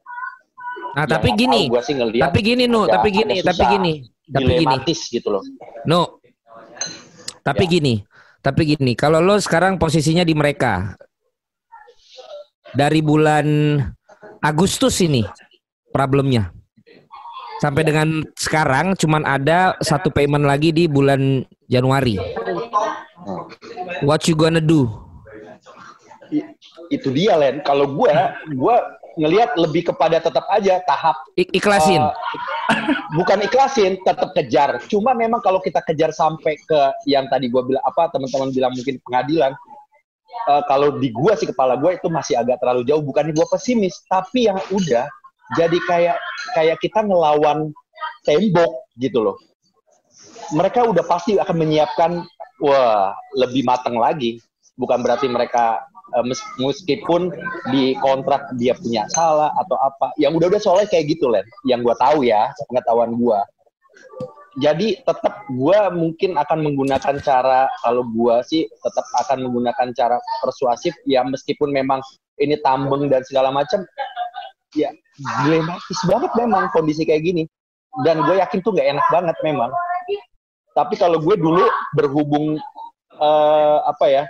Nah, 0.91 1.07
tapi 1.07 1.31
gini, 1.39 1.71
gue 1.71 1.83
sih 1.87 1.95
ngelihat 1.95 2.25
tapi 2.31 2.39
gini 2.43 2.65
Nu, 2.67 2.83
tapi 2.91 3.09
gini, 3.15 3.39
tapi 3.43 3.63
gini, 3.63 3.93
tapi 4.27 4.53
gini. 4.59 4.77
gitu 4.91 5.29
loh 5.31 5.43
No. 5.87 6.19
Tapi 7.41 7.65
Ya. 7.67 7.73
gini, 7.79 7.95
tapi 8.45 8.63
gini, 8.77 8.93
kalau 8.99 9.23
lo 9.23 9.41
sekarang 9.41 9.81
posisinya 9.81 10.27
di 10.27 10.35
mereka 10.37 10.99
dari 12.77 13.01
bulan 13.01 13.79
Agustus 14.45 15.01
ini 15.01 15.25
problemnya. 15.95 16.53
Sampai 17.61 17.85
dengan 17.85 18.25
sekarang 18.41 18.97
cuman 18.97 19.21
ada 19.29 19.77
satu 19.85 20.09
payment 20.09 20.49
lagi 20.49 20.73
di 20.73 20.89
bulan 20.89 21.45
Januari. 21.69 22.17
What 24.01 24.25
you 24.25 24.33
gonna 24.33 24.65
do? 24.65 24.89
Itu 26.89 27.13
dia 27.13 27.37
Len 27.37 27.61
kalau 27.61 27.85
gue 27.85 28.13
gue 28.57 28.77
ngelihat 29.19 29.59
lebih 29.59 29.91
kepada 29.91 30.23
tetap 30.23 30.47
aja 30.53 30.79
tahap 30.87 31.17
I- 31.35 31.51
ikhlasin. 31.51 31.99
eh, 31.99 32.13
bukan 33.15 33.43
ikhlasin 33.43 33.99
tetap 34.07 34.31
kejar. 34.37 34.79
Cuma 34.87 35.17
memang 35.17 35.43
kalau 35.43 35.59
kita 35.59 35.83
kejar 35.83 36.15
sampai 36.15 36.55
ke 36.63 36.81
yang 37.11 37.27
tadi 37.27 37.51
gue 37.51 37.63
bilang 37.65 37.83
apa 37.83 38.11
teman-teman 38.15 38.55
bilang 38.55 38.73
mungkin 38.75 39.03
pengadilan 39.03 39.53
eh, 40.51 40.63
kalau 40.71 40.95
di 40.99 41.11
gua 41.11 41.35
sih 41.35 41.51
kepala 41.51 41.75
gue 41.81 41.99
itu 41.99 42.07
masih 42.07 42.39
agak 42.39 42.63
terlalu 42.63 42.87
jauh. 42.87 43.03
Bukan 43.03 43.35
gue 43.35 43.47
pesimis 43.51 43.99
tapi 44.07 44.47
yang 44.47 44.59
udah 44.71 45.07
jadi 45.59 45.79
kayak 45.91 46.17
kayak 46.55 46.79
kita 46.79 47.03
ngelawan 47.03 47.75
tembok 48.23 48.87
gitu 49.03 49.27
loh. 49.27 49.37
Mereka 50.55 50.87
udah 50.87 51.03
pasti 51.07 51.39
akan 51.39 51.57
menyiapkan 51.59 52.23
wah 52.63 53.15
lebih 53.35 53.67
matang 53.67 53.99
lagi. 53.99 54.39
Bukan 54.79 55.03
berarti 55.03 55.27
mereka 55.27 55.83
meskipun 56.59 57.31
di 57.71 57.95
kontrak 58.03 58.51
dia 58.59 58.75
punya 58.77 59.07
salah 59.11 59.55
atau 59.59 59.77
apa 59.79 60.11
yang 60.19 60.35
udah-udah 60.37 60.61
soalnya 60.61 60.89
kayak 60.91 61.17
gitu 61.17 61.31
Len. 61.31 61.47
Yang 61.67 61.91
gua 61.91 61.97
tahu 61.99 62.27
ya 62.27 62.51
pengetahuan 62.69 63.15
gua. 63.17 63.41
Jadi 64.59 64.99
tetap 65.07 65.47
gua 65.55 65.89
mungkin 65.95 66.35
akan 66.35 66.59
menggunakan 66.67 67.17
cara 67.23 67.71
kalau 67.87 68.03
gua 68.11 68.43
sih 68.43 68.67
tetap 68.67 69.07
akan 69.27 69.47
menggunakan 69.47 69.95
cara 69.95 70.19
persuasif. 70.43 70.93
Ya 71.07 71.23
meskipun 71.23 71.71
memang 71.71 72.03
ini 72.41 72.59
tambeng 72.65 73.07
dan 73.07 73.23
segala 73.23 73.55
macam 73.55 73.85
ya 74.75 74.91
dilematis 75.43 76.01
banget 76.07 76.33
memang 76.35 76.73
kondisi 76.75 77.07
kayak 77.07 77.23
gini. 77.23 77.45
Dan 78.07 78.23
gue 78.23 78.39
yakin 78.39 78.63
tuh 78.63 78.71
nggak 78.71 78.87
enak 78.87 79.07
banget 79.11 79.37
memang. 79.43 79.71
Tapi 80.73 80.95
kalau 80.95 81.19
gue 81.19 81.35
dulu 81.35 81.67
berhubung 81.99 82.55
eh, 83.19 83.79
apa 83.83 84.07
ya 84.07 84.25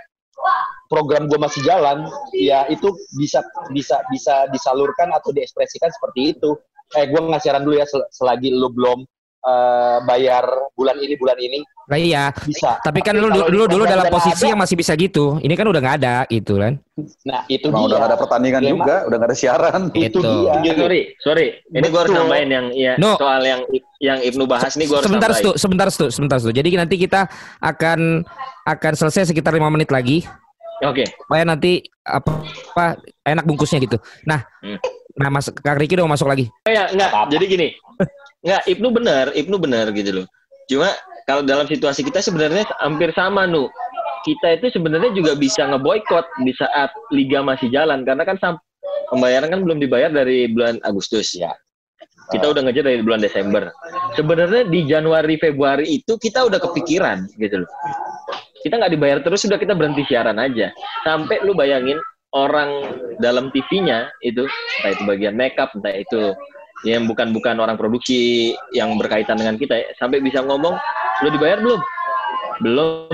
program 0.91 1.23
gue 1.25 1.39
masih 1.39 1.63
jalan 1.63 2.03
ya 2.31 2.67
itu 2.67 2.91
bisa 3.15 3.39
bisa 3.71 4.03
bisa 4.11 4.51
disalurkan 4.51 5.07
atau 5.09 5.31
diekspresikan 5.31 5.87
seperti 5.89 6.35
itu 6.35 6.59
eh 6.91 7.07
gue 7.07 7.19
ngasih 7.23 7.47
saran 7.47 7.63
dulu 7.63 7.79
ya 7.79 7.87
sel- 7.87 8.11
selagi 8.11 8.51
lu 8.51 8.67
belum 8.67 9.07
eh, 9.41 9.97
bayar 10.03 10.43
bulan 10.75 10.99
ini 10.99 11.15
bulan 11.15 11.39
ini 11.39 11.63
Nah 11.81 11.99
iya. 11.99 12.31
bisa 12.39 12.79
Tapi 12.79 13.03
kan 13.03 13.11
Tapi 13.11 13.19
lu 13.19 13.27
dulu 13.51 13.67
dulu 13.67 13.83
dalam 13.83 14.07
posisi 14.07 14.47
ada, 14.47 14.51
yang 14.55 14.59
masih 14.63 14.79
bisa 14.79 14.95
gitu. 14.95 15.35
Ini 15.43 15.59
kan 15.59 15.67
udah 15.67 15.81
nggak 15.83 15.97
ada 15.99 16.15
gitu 16.31 16.55
kan. 16.55 16.79
nah 17.27 17.43
itu 17.49 17.67
Emang 17.67 17.83
dia 17.83 17.87
udah 17.89 17.97
gak 17.99 18.07
ada 18.07 18.17
pertandingan 18.21 18.61
Dilema- 18.61 18.75
juga, 18.79 18.95
udah 19.09 19.17
gak 19.17 19.27
ada 19.27 19.35
siaran. 19.35 19.81
itu 19.89 19.99
Gitu. 19.99 20.21
dia 20.61 20.73
sorry, 20.77 21.01
sorry. 21.19 21.47
Ini 21.67 21.83
gue 21.83 21.99
harus 21.99 22.13
nambahin 22.13 22.47
yang 22.47 22.65
ya, 22.71 22.93
No. 22.95 23.17
soal 23.17 23.43
yang 23.43 23.59
yang 23.99 24.23
Ibnu 24.23 24.45
bahas 24.45 24.71
nih 24.77 24.87
gue 24.87 24.95
harus 24.95 25.07
sebentar 25.09 25.31
stu, 25.35 25.51
sebentar 25.57 25.87
stu, 25.89 26.07
sebentar 26.07 26.37
stu. 26.39 26.51
Jadi 26.53 26.69
nanti 26.71 26.95
kita 26.95 27.27
akan 27.59 28.23
akan 28.63 28.93
selesai 28.95 29.27
sekitar 29.27 29.51
lima 29.51 29.67
menit 29.67 29.91
lagi. 29.91 30.23
Oke. 30.81 31.05
Supaya 31.05 31.43
nanti 31.45 31.85
apa, 32.01 32.41
apa 32.73 32.85
enak 33.25 33.45
bungkusnya 33.45 33.79
gitu. 33.85 33.97
Nah, 34.25 34.41
Hmm. 34.65 34.77
nah 35.13 35.29
Mas 35.29 35.47
Kang 35.61 35.77
Riki 35.77 35.93
dong 35.93 36.09
masuk 36.09 36.25
lagi. 36.25 36.49
Ya, 36.65 36.89
enggak. 36.89 37.11
Jadi 37.29 37.45
gini. 37.45 37.67
Enggak, 38.41 38.61
Ibnu 38.65 38.87
benar, 38.89 39.25
Ibnu 39.37 39.55
benar 39.61 39.93
gitu 39.93 40.11
loh. 40.21 40.25
Cuma 40.65 40.89
kalau 41.29 41.45
dalam 41.45 41.69
situasi 41.69 42.01
kita 42.01 42.23
sebenarnya 42.25 42.65
hampir 42.81 43.13
sama, 43.13 43.45
Nu. 43.45 43.69
Kita 44.21 44.53
itu 44.53 44.69
sebenarnya 44.77 45.13
juga 45.17 45.33
bisa 45.33 45.65
ngeboikot 45.65 46.45
di 46.45 46.53
saat 46.53 46.93
liga 47.09 47.41
masih 47.41 47.73
jalan 47.73 48.05
karena 48.05 48.21
kan 48.21 48.37
pembayaran 49.09 49.49
kan 49.49 49.61
belum 49.65 49.81
dibayar 49.81 50.13
dari 50.13 50.45
bulan 50.49 50.77
Agustus 50.85 51.33
ya. 51.33 51.49
Kita 52.29 52.53
udah 52.53 52.63
ngejar 52.63 52.85
dari 52.85 53.01
bulan 53.03 53.19
Desember. 53.19 53.73
Sebenarnya 54.15 54.69
di 54.69 54.85
Januari 54.87 55.35
Februari 55.41 55.99
itu 55.99 56.15
kita 56.21 56.47
udah 56.47 56.61
kepikiran 56.61 57.27
gitu 57.35 57.65
loh. 57.65 57.71
Kita 58.61 58.77
nggak 58.77 58.93
dibayar 58.93 59.19
terus 59.25 59.41
sudah 59.41 59.57
kita 59.57 59.73
berhenti 59.73 60.05
siaran 60.05 60.37
aja. 60.37 60.69
Sampai 61.01 61.41
lu 61.41 61.57
bayangin 61.57 61.97
orang 62.31 62.69
dalam 63.19 63.51
TV-nya 63.51 64.07
itu 64.23 64.47
entah 64.47 64.91
itu 64.93 65.03
bagian 65.03 65.35
makeup, 65.35 65.73
entah 65.75 65.91
itu 65.91 66.31
yang 66.85 67.05
bukan-bukan 67.05 67.61
orang 67.61 67.77
produksi 67.77 68.53
yang 68.73 68.97
berkaitan 68.97 69.37
dengan 69.37 69.57
kita 69.57 69.93
sampai 70.01 70.21
bisa 70.21 70.41
ngomong 70.41 70.77
lu 71.21 71.29
dibayar 71.29 71.61
belum? 71.61 71.81
Belum. 72.61 73.09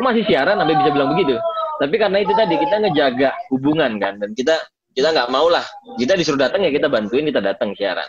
Kok 0.00 0.04
masih 0.04 0.24
siaran 0.24 0.56
sampai 0.56 0.76
bisa 0.76 0.90
bilang 0.92 1.12
begitu. 1.12 1.36
Tapi 1.80 1.94
karena 1.98 2.18
itu 2.22 2.32
tadi 2.32 2.54
kita 2.56 2.74
ngejaga 2.78 3.30
hubungan 3.52 3.98
kan 3.98 4.14
dan 4.20 4.30
kita 4.32 4.54
kita 4.92 5.08
nggak 5.12 5.28
mau 5.32 5.48
lah. 5.48 5.64
Kita 5.96 6.16
disuruh 6.16 6.40
datang 6.40 6.64
ya 6.64 6.70
kita 6.72 6.88
bantuin 6.88 7.28
kita 7.28 7.40
datang 7.40 7.72
siaran. 7.76 8.08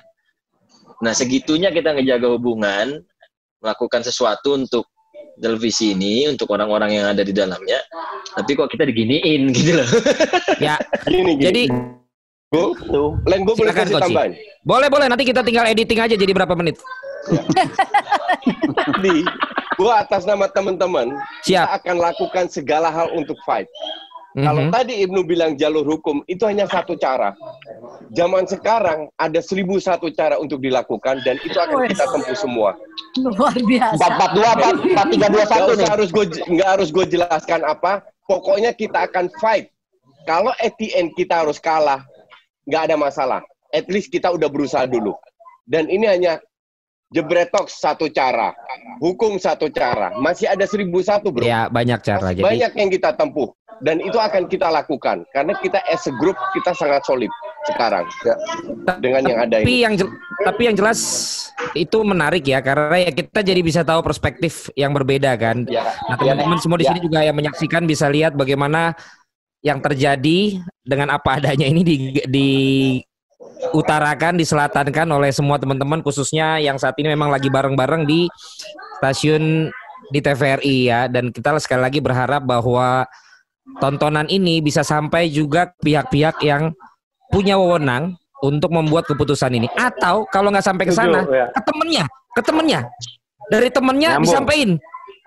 Nah 1.04 1.12
segitunya 1.12 1.72
kita 1.74 1.96
ngejaga 1.96 2.28
hubungan, 2.40 3.02
melakukan 3.60 4.04
sesuatu 4.04 4.56
untuk 4.56 4.93
televisi 5.40 5.94
ini 5.96 6.30
untuk 6.30 6.50
orang-orang 6.54 6.98
yang 7.02 7.06
ada 7.10 7.22
di 7.26 7.34
dalamnya. 7.34 7.80
Tapi 8.34 8.52
kok 8.54 8.70
kita 8.70 8.86
diginiin 8.90 9.50
gitu 9.54 9.82
loh. 9.82 9.88
Ya. 10.62 10.78
Gini, 11.10 11.36
gini. 11.36 11.44
Jadi 11.44 11.64
Gue, 12.54 12.70
Len 13.26 13.42
gue 13.50 13.56
boleh 13.58 13.74
kasih 13.74 13.98
tambahan. 13.98 14.30
boleh 14.62 14.86
boleh 14.86 15.10
nanti 15.10 15.26
kita 15.26 15.42
tinggal 15.42 15.66
editing 15.66 15.98
aja 15.98 16.14
jadi 16.14 16.30
berapa 16.38 16.54
menit. 16.54 16.78
Di, 19.02 19.26
gue 19.74 19.90
atas 19.92 20.30
nama 20.30 20.46
teman-teman, 20.46 21.18
Siap. 21.50 21.66
kita 21.66 21.74
akan 21.82 21.96
lakukan 21.98 22.46
segala 22.54 22.94
hal 22.94 23.10
untuk 23.18 23.42
fight. 23.42 23.66
Kalau 24.34 24.66
Mhm. 24.66 24.74
tadi 24.74 24.94
Ibnu 25.06 25.22
bilang 25.30 25.54
jalur 25.54 25.86
hukum, 25.86 26.26
itu 26.26 26.42
hanya 26.50 26.66
satu 26.66 26.98
cara. 26.98 27.38
Zaman 28.18 28.50
sekarang 28.50 29.14
ada 29.14 29.40
seribu 29.46 29.78
satu 29.78 30.10
cara 30.10 30.42
untuk 30.42 30.58
dilakukan 30.58 31.22
dan 31.22 31.38
itu 31.46 31.54
akan 31.54 31.86
kita 31.86 32.06
tempuh 32.10 32.34
semua. 32.34 32.74
Luar 33.22 33.54
biasa. 33.54 33.94
Empat 33.94 34.12
empat 34.18 34.30
dua 34.34 34.50
empat 34.58 34.74
empat 34.90 35.08
tiga 35.14 35.28
dua 35.30 35.46
satu 35.46 35.72
nih. 35.78 35.86
harus 35.86 36.10
gue 36.10 36.26
nggak 36.50 36.70
harus 36.78 36.90
gue 36.90 37.06
jelaskan 37.14 37.62
apa. 37.62 38.02
Pokoknya 38.26 38.74
kita 38.74 39.06
akan 39.06 39.30
fight. 39.38 39.70
Kalau 40.26 40.50
at 40.58 40.74
the 40.82 40.90
end 40.98 41.14
kita 41.14 41.46
harus 41.46 41.62
kalah, 41.62 42.02
nggak 42.66 42.90
ada 42.90 42.96
masalah. 42.98 43.42
At 43.70 43.86
least 43.86 44.10
kita 44.10 44.34
udah 44.34 44.50
berusaha 44.50 44.90
dulu. 44.90 45.14
Dan 45.70 45.94
ini 45.94 46.10
hanya 46.10 46.42
jebretok 47.14 47.70
satu 47.70 48.10
cara, 48.10 48.50
hukum 48.98 49.38
satu 49.38 49.70
cara. 49.70 50.10
Masih 50.18 50.50
ada 50.50 50.66
seribu 50.66 51.06
satu 51.06 51.30
bro. 51.30 51.46
Ya 51.46 51.70
banyak 51.70 52.02
cara. 52.02 52.34
Masih 52.34 52.42
Jadi 52.42 52.46
banyak 52.50 52.72
yang 52.74 52.90
kita 52.90 53.10
tempuh. 53.14 53.54
Dan 53.82 54.04
itu 54.04 54.20
akan 54.20 54.46
kita 54.46 54.70
lakukan. 54.70 55.26
Karena 55.34 55.58
kita 55.58 55.82
as 55.90 56.06
a 56.06 56.14
group, 56.20 56.38
kita 56.54 56.76
sangat 56.78 57.02
solid 57.08 57.32
sekarang. 57.72 58.06
Dengan 59.00 59.24
yang 59.24 59.40
ada 59.48 59.56
tapi 59.64 59.74
ini. 59.80 59.84
yang 59.88 59.94
tapi 60.44 60.62
yang 60.68 60.76
jelas 60.76 61.00
itu 61.74 61.98
menarik 62.04 62.44
ya 62.44 62.60
karena 62.60 63.08
ya 63.08 63.12
kita 63.16 63.40
jadi 63.40 63.62
bisa 63.64 63.82
tahu 63.88 64.04
perspektif 64.04 64.68
yang 64.76 64.92
berbeda 64.92 65.32
kan. 65.40 65.64
Ya, 65.72 65.88
Nah 66.12 66.20
teman-teman 66.20 66.60
semua 66.60 66.78
di 66.78 66.86
ya. 66.86 66.92
sini 66.92 67.00
juga 67.08 67.20
yang 67.24 67.36
menyaksikan 67.40 67.88
bisa 67.88 68.12
lihat 68.12 68.36
bagaimana 68.36 68.94
yang 69.64 69.80
terjadi 69.80 70.60
dengan 70.84 71.16
apa 71.16 71.40
adanya 71.40 71.64
ini 71.72 71.82
di, 71.88 71.96
di 72.28 72.50
utarakan, 73.72 74.36
diselatankan 74.36 75.08
oleh 75.08 75.32
semua 75.32 75.56
teman-teman 75.56 76.04
khususnya 76.04 76.60
yang 76.60 76.76
saat 76.76 77.00
ini 77.00 77.16
memang 77.16 77.32
lagi 77.32 77.48
bareng-bareng 77.48 78.04
di 78.04 78.28
stasiun 79.00 79.72
di 80.12 80.20
TVRI 80.20 80.78
ya 80.92 81.08
dan 81.08 81.32
kita 81.32 81.56
sekali 81.64 81.80
lagi 81.80 82.04
berharap 82.04 82.44
bahwa 82.44 83.08
tontonan 83.80 84.28
ini 84.28 84.60
bisa 84.60 84.84
sampai 84.84 85.32
juga 85.32 85.72
pihak-pihak 85.80 86.44
yang 86.44 86.72
punya 87.32 87.58
wewenang 87.58 88.16
untuk 88.44 88.76
membuat 88.76 89.08
keputusan 89.08 89.56
ini. 89.56 89.68
Atau 89.80 90.28
kalau 90.28 90.52
nggak 90.52 90.66
sampai 90.66 90.86
ke 90.88 90.94
sana 90.94 91.24
ya. 91.32 91.48
ke 91.52 91.62
temennya 91.64 92.06
ke 92.34 92.42
temennya. 92.42 92.82
Dari 93.48 93.70
temennya 93.70 94.10
Nyambung. 94.18 94.26
disampaikan 94.26 94.72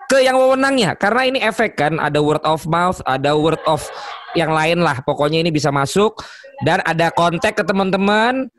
ke 0.07 0.17
yang 0.23 0.35
wewenangnya. 0.35 0.91
Karena 0.99 1.21
ini 1.27 1.39
efek 1.39 1.79
kan 1.79 1.99
ada 1.99 2.19
word 2.19 2.43
of 2.43 2.63
mouth 2.67 2.99
ada 3.07 3.33
word 3.35 3.59
of 3.65 3.83
yang 4.35 4.51
lain 4.51 4.83
lah. 4.83 4.99
Pokoknya 5.03 5.41
ini 5.41 5.49
bisa 5.49 5.71
masuk 5.71 6.19
dan 6.63 6.83
ada 6.83 7.09
kontak 7.11 7.55
ke 7.55 7.63
teman-teman. 7.63 8.51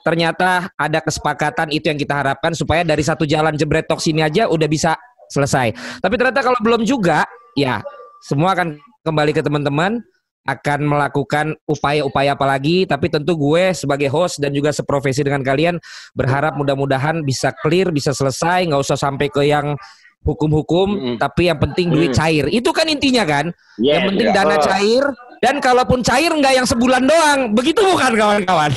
Ternyata 0.00 0.72
ada 0.80 0.98
kesepakatan 1.04 1.68
itu 1.72 1.92
yang 1.92 2.00
kita 2.00 2.24
harapkan 2.24 2.56
supaya 2.56 2.80
dari 2.84 3.04
satu 3.04 3.28
jalan 3.28 3.52
jebret 3.56 3.84
talk 3.84 4.00
sini 4.00 4.24
aja 4.24 4.48
udah 4.48 4.68
bisa 4.68 4.96
selesai. 5.28 5.76
Tapi 6.00 6.14
ternyata 6.16 6.40
kalau 6.40 6.56
belum 6.64 6.88
juga 6.88 7.28
ya 7.52 7.84
semua 8.24 8.56
akan 8.56 8.80
kembali 9.10 9.34
ke 9.34 9.42
teman-teman 9.42 9.98
akan 10.40 10.80
melakukan 10.88 11.52
upaya-upaya 11.68 12.32
apa 12.32 12.46
lagi. 12.48 12.88
Tapi 12.88 13.12
tentu 13.12 13.36
gue 13.36 13.74
sebagai 13.76 14.08
host 14.08 14.40
dan 14.40 14.54
juga 14.54 14.72
seprofesi 14.72 15.20
dengan 15.20 15.44
kalian 15.44 15.76
berharap 16.16 16.56
mudah-mudahan 16.56 17.20
bisa 17.26 17.52
clear 17.60 17.92
bisa 17.92 18.14
selesai. 18.16 18.64
Nggak 18.70 18.80
usah 18.80 18.96
sampai 18.96 19.28
ke 19.28 19.44
yang 19.44 19.76
hukum-hukum 20.20 21.16
tapi 21.16 21.48
yang 21.48 21.56
penting 21.60 21.92
duit 21.92 22.12
Mm. 22.12 22.16
cair. 22.16 22.44
Itu 22.48 22.70
kan 22.76 22.86
intinya 22.88 23.24
kan? 23.24 23.52
Yes, 23.80 24.00
yang 24.00 24.02
penting 24.12 24.28
ya. 24.28 24.34
dana 24.36 24.56
Oh. 24.56 24.64
cair 24.64 25.04
dan 25.40 25.56
kalaupun 25.64 26.04
cair 26.04 26.28
nggak 26.28 26.54
yang 26.60 26.66
sebulan 26.68 27.02
doang. 27.08 27.40
Begitu 27.56 27.80
bukan 27.80 28.12
kawan-kawan? 28.16 28.70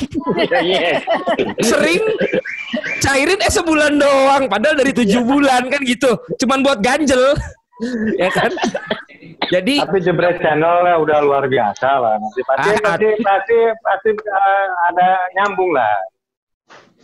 Yes. 0.64 1.04
sering 1.60 2.00
cairin 3.00 3.40
eh 3.40 3.52
sebulan 3.52 4.00
doang. 4.00 4.42
Padahal 4.48 4.76
dari 4.80 4.92
tujuh 4.96 5.20
bulan 5.20 5.68
kan 5.68 5.80
gitu. 5.84 6.16
Cuman 6.40 6.64
buat 6.64 6.80
ganjel 6.80 7.36
ya 8.22 8.28
kan 8.30 8.50
jadi 9.50 9.74
Tapi 9.84 9.98
jebret 10.04 10.38
channel 10.40 10.84
ya 10.84 10.96
udah 11.00 11.18
luar 11.24 11.44
biasa 11.48 11.88
lah. 12.00 12.14
Nanti 12.20 12.40
pasti 12.44 12.68
Ah, 12.70 12.76
pasti 12.80 13.08
pasti 13.20 13.58
pasti 13.80 14.10
eh, 14.12 14.66
ada 14.92 15.08
nyambung 15.36 15.70
lah. 15.72 15.94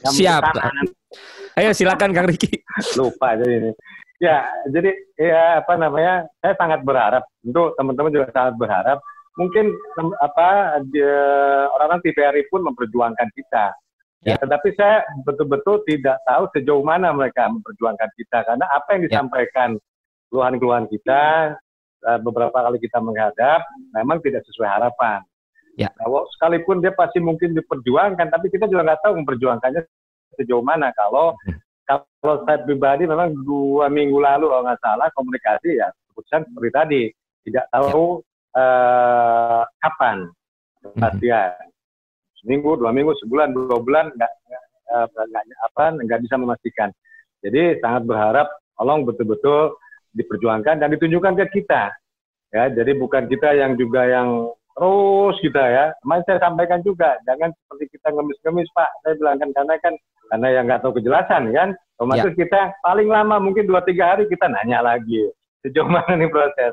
Nyambung 0.05 0.21
Siap. 0.21 0.43
sana. 0.57 0.83
ayo 1.59 1.71
silakan 1.75 2.15
Kang 2.15 2.29
Riki 2.31 2.63
lupa 2.99 3.37
jadi 3.37 3.55
ini. 3.61 3.71
Ya, 4.21 4.45
jadi 4.69 4.93
ya 5.17 5.65
apa 5.65 5.81
namanya? 5.81 6.29
Saya 6.45 6.53
sangat 6.61 6.85
berharap, 6.85 7.25
tentu 7.41 7.73
teman-teman 7.81 8.13
juga 8.13 8.29
sangat 8.37 8.55
berharap. 8.61 8.99
Mungkin 9.41 9.73
apa 10.21 10.77
orang-orang 11.73 12.05
TVRI 12.05 12.45
pun 12.53 12.61
memperjuangkan 12.69 13.29
kita. 13.33 13.73
Ya, 14.21 14.37
tetapi 14.37 14.77
saya 14.77 15.01
betul-betul 15.25 15.81
tidak 15.89 16.21
tahu 16.29 16.45
sejauh 16.53 16.85
mana 16.85 17.09
mereka 17.17 17.49
memperjuangkan 17.49 18.11
kita 18.21 18.45
karena 18.45 18.69
apa 18.69 18.89
yang 18.93 19.03
disampaikan 19.09 19.81
keluhan-keluhan 20.31 20.87
kita 20.89 21.55
eh, 22.07 22.19
beberapa 22.23 22.55
kali 22.55 22.79
kita 22.79 23.03
menghadap 23.03 23.61
memang 23.93 24.23
tidak 24.25 24.47
sesuai 24.47 24.71
harapan. 24.71 25.21
Ya. 25.79 25.91
Nah, 26.01 26.27
sekalipun 26.37 26.83
dia 26.83 26.93
pasti 26.93 27.23
mungkin 27.23 27.55
diperjuangkan, 27.57 28.27
tapi 28.31 28.51
kita 28.51 28.67
juga 28.67 28.91
nggak 28.91 29.01
tahu 29.07 29.13
memperjuangkannya 29.23 29.83
sejauh 30.39 30.65
mana. 30.65 30.91
Kalau 30.95 31.35
kalau 32.21 32.45
saya 32.47 32.63
pribadi 32.63 33.09
memang 33.09 33.35
dua 33.43 33.91
minggu 33.91 34.21
lalu 34.21 34.47
kalau 34.53 34.63
nggak 34.63 34.83
salah 34.85 35.09
komunikasi 35.17 35.81
ya 35.81 35.89
keputusan 36.13 36.47
seperti 36.47 36.71
tadi 36.71 37.03
tidak 37.49 37.67
tahu 37.75 38.23
eh, 38.55 39.63
kapan 39.83 40.17
kepastian 40.81 41.67
seminggu 42.39 42.79
dua 42.79 42.95
minggu 42.95 43.11
sebulan 43.25 43.51
dua 43.57 43.79
bulan 43.83 44.07
nggak 44.15 44.33
nggak, 44.47 44.65
eh, 44.95 45.27
nggak 45.35 45.45
apa 45.73 45.85
nggak 45.99 46.21
bisa 46.23 46.35
memastikan 46.39 46.89
jadi 47.43 47.81
sangat 47.83 48.07
berharap 48.07 48.49
tolong 48.77 49.03
betul-betul 49.09 49.75
diperjuangkan 50.15 50.83
dan 50.83 50.89
ditunjukkan 50.95 51.39
ke 51.45 51.63
kita. 51.63 51.95
Ya 52.51 52.67
jadi 52.67 52.99
bukan 52.99 53.31
kita 53.31 53.55
yang 53.55 53.79
juga 53.79 54.07
yang 54.07 54.51
terus 54.75 55.37
kita 55.39 55.63
ya. 55.63 55.85
Kemarin 56.03 56.25
saya 56.27 56.39
sampaikan 56.43 56.81
juga 56.83 57.15
jangan 57.29 57.55
seperti 57.55 57.95
kita 57.99 58.09
ngemis-ngemis 58.11 58.71
pak. 58.75 58.91
Saya 59.07 59.15
bilang 59.19 59.37
kan 59.39 59.51
karena 59.55 59.75
kan 59.79 59.95
karena 60.31 60.49
yang 60.55 60.65
nggak 60.67 60.81
tahu 60.83 60.99
kejelasan 60.99 61.51
kan? 61.55 61.75
Otomatis 62.01 62.33
kita 62.33 62.73
paling 62.81 63.13
lama 63.13 63.37
mungkin 63.39 63.69
dua 63.69 63.85
tiga 63.85 64.17
hari 64.17 64.25
kita 64.27 64.49
nanya 64.49 64.81
lagi. 64.81 65.29
Sejauh 65.61 65.85
mana 65.87 66.17
nih 66.17 66.33
proses? 66.33 66.73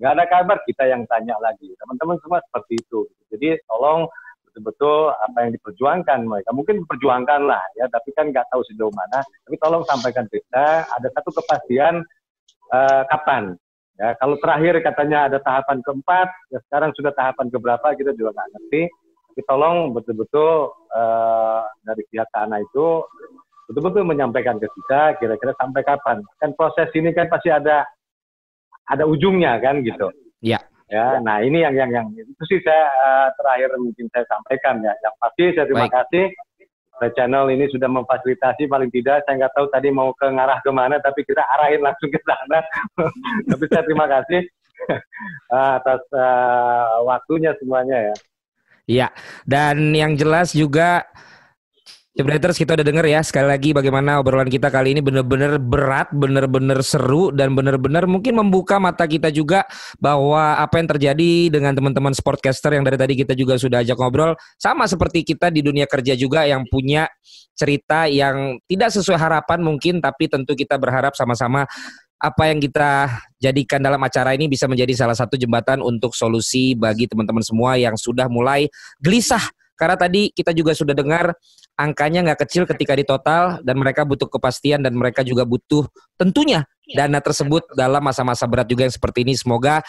Nggak 0.00 0.12
ada 0.16 0.24
kabar 0.26 0.58
kita 0.64 0.84
yang 0.88 1.04
tanya 1.06 1.36
lagi. 1.38 1.70
Teman-teman 1.76 2.16
semua 2.24 2.40
seperti 2.48 2.80
itu. 2.80 3.04
Jadi 3.28 3.60
tolong 3.68 4.08
betul-betul 4.48 5.12
apa 5.12 5.38
yang 5.44 5.52
diperjuangkan 5.54 6.18
mereka. 6.24 6.50
Mungkin 6.56 6.82
diperjuangkan 6.82 7.40
lah 7.44 7.62
ya. 7.76 7.86
Tapi 7.92 8.10
kan 8.16 8.32
nggak 8.32 8.48
tahu 8.48 8.64
sejauh 8.72 8.90
mana. 8.96 9.20
Tapi 9.44 9.56
tolong 9.60 9.84
sampaikan 9.84 10.24
kita 10.32 10.88
ada 10.88 11.08
satu 11.12 11.30
kepastian 11.36 12.00
eh, 12.72 13.02
kapan? 13.08 13.54
Ya 14.00 14.16
kalau 14.18 14.40
terakhir 14.40 14.80
katanya 14.80 15.28
ada 15.28 15.38
tahapan 15.44 15.84
keempat 15.84 16.28
ya 16.48 16.58
sekarang 16.66 16.90
sudah 16.96 17.12
tahapan 17.12 17.52
keberapa 17.52 17.92
kita 17.94 18.16
juga 18.16 18.34
nggak 18.34 18.48
ngerti. 18.56 18.82
Tapi 19.32 19.40
tolong 19.48 19.96
betul-betul 19.96 20.72
eh, 20.92 21.62
dari 21.84 22.02
pihak 22.08 22.28
Kana 22.32 22.60
itu 22.60 23.04
betul-betul 23.70 24.04
menyampaikan 24.04 24.60
ke 24.60 24.68
kita 24.68 25.16
kira-kira 25.20 25.52
sampai 25.56 25.80
kapan. 25.84 26.20
Kan 26.40 26.52
proses 26.56 26.88
ini 26.96 27.12
kan 27.12 27.28
pasti 27.28 27.48
ada 27.48 27.84
ada 28.88 29.04
ujungnya 29.06 29.60
kan 29.62 29.80
gitu. 29.84 30.10
Ya. 30.42 30.60
Ya, 30.92 31.16
nah 31.24 31.40
ini 31.40 31.64
yang 31.64 31.72
yang 31.72 31.88
yang 31.88 32.06
itu 32.12 32.42
sih 32.44 32.60
saya 32.60 32.84
uh, 32.84 33.28
terakhir 33.40 33.72
mungkin 33.80 34.12
saya 34.12 34.28
sampaikan 34.28 34.76
ya. 34.84 34.92
Yang 35.00 35.14
pasti 35.24 35.44
saya 35.56 35.64
terima 35.64 35.88
Baik. 35.88 35.96
kasih 36.04 36.24
channel 37.16 37.50
ini 37.50 37.66
sudah 37.72 37.90
memfasilitasi 37.90 38.70
paling 38.70 38.92
tidak 38.92 39.26
saya 39.26 39.42
nggak 39.42 39.54
tahu 39.58 39.66
tadi 39.74 39.88
mau 39.90 40.14
ke 40.14 40.26
ngarah 40.28 40.62
ke 40.62 40.70
mana 40.70 41.02
tapi 41.02 41.26
kita 41.26 41.42
arahin 41.58 41.82
langsung 41.86 42.10
ke 42.12 42.20
sana. 42.22 42.60
tapi 43.50 43.64
saya 43.70 43.82
terima 43.82 44.06
kasih 44.06 44.40
uh, 45.50 45.72
atas 45.82 46.02
uh, 46.14 47.02
waktunya 47.08 47.56
semuanya 47.58 48.12
ya. 48.12 48.16
Iya, 48.82 49.08
dan 49.46 49.94
yang 49.94 50.18
jelas 50.18 50.50
juga 50.50 51.06
Jebreters 52.12 52.60
kita 52.60 52.76
udah 52.76 52.84
denger 52.84 53.08
ya. 53.08 53.24
Sekali 53.24 53.48
lagi 53.48 53.72
bagaimana 53.72 54.20
obrolan 54.20 54.52
kita 54.52 54.68
kali 54.68 54.92
ini 54.92 55.00
bener-bener 55.00 55.56
berat, 55.56 56.12
bener-bener 56.12 56.84
seru 56.84 57.32
dan 57.32 57.56
bener-bener 57.56 58.04
mungkin 58.04 58.36
membuka 58.36 58.76
mata 58.76 59.08
kita 59.08 59.32
juga 59.32 59.64
bahwa 59.96 60.60
apa 60.60 60.76
yang 60.76 60.92
terjadi 60.92 61.48
dengan 61.48 61.72
teman-teman 61.72 62.12
sportcaster 62.12 62.76
yang 62.76 62.84
dari 62.84 63.00
tadi 63.00 63.16
kita 63.16 63.32
juga 63.32 63.56
sudah 63.56 63.80
ajak 63.80 63.96
ngobrol 63.96 64.36
sama 64.60 64.84
seperti 64.84 65.24
kita 65.24 65.48
di 65.48 65.64
dunia 65.64 65.88
kerja 65.88 66.12
juga 66.12 66.44
yang 66.44 66.68
punya 66.68 67.08
cerita 67.56 68.04
yang 68.04 68.60
tidak 68.68 68.92
sesuai 68.92 69.16
harapan 69.16 69.64
mungkin 69.64 70.04
tapi 70.04 70.28
tentu 70.28 70.52
kita 70.52 70.76
berharap 70.76 71.16
sama-sama 71.16 71.64
apa 72.20 72.42
yang 72.44 72.60
kita 72.60 73.08
jadikan 73.40 73.80
dalam 73.80 73.98
acara 74.04 74.36
ini 74.36 74.52
bisa 74.52 74.68
menjadi 74.68 74.92
salah 74.92 75.16
satu 75.16 75.40
jembatan 75.40 75.80
untuk 75.80 76.12
solusi 76.12 76.76
bagi 76.76 77.08
teman-teman 77.08 77.40
semua 77.40 77.80
yang 77.80 77.96
sudah 77.96 78.28
mulai 78.28 78.68
gelisah. 79.00 79.42
Karena 79.74 79.98
tadi 79.98 80.30
kita 80.30 80.54
juga 80.54 80.76
sudah 80.78 80.94
dengar 80.94 81.34
angkanya 81.76 82.20
nggak 82.22 82.46
kecil 82.46 82.68
ketika 82.68 82.92
di 82.92 83.04
total 83.04 83.58
dan 83.64 83.76
mereka 83.80 84.04
butuh 84.04 84.28
kepastian 84.28 84.84
dan 84.84 84.92
mereka 84.92 85.24
juga 85.24 85.48
butuh 85.48 85.88
tentunya 86.20 86.68
dana 86.92 87.18
tersebut 87.24 87.72
dalam 87.72 88.04
masa-masa 88.04 88.44
berat 88.44 88.68
juga 88.68 88.84
yang 88.84 88.94
seperti 88.94 89.24
ini 89.24 89.32
semoga 89.32 89.80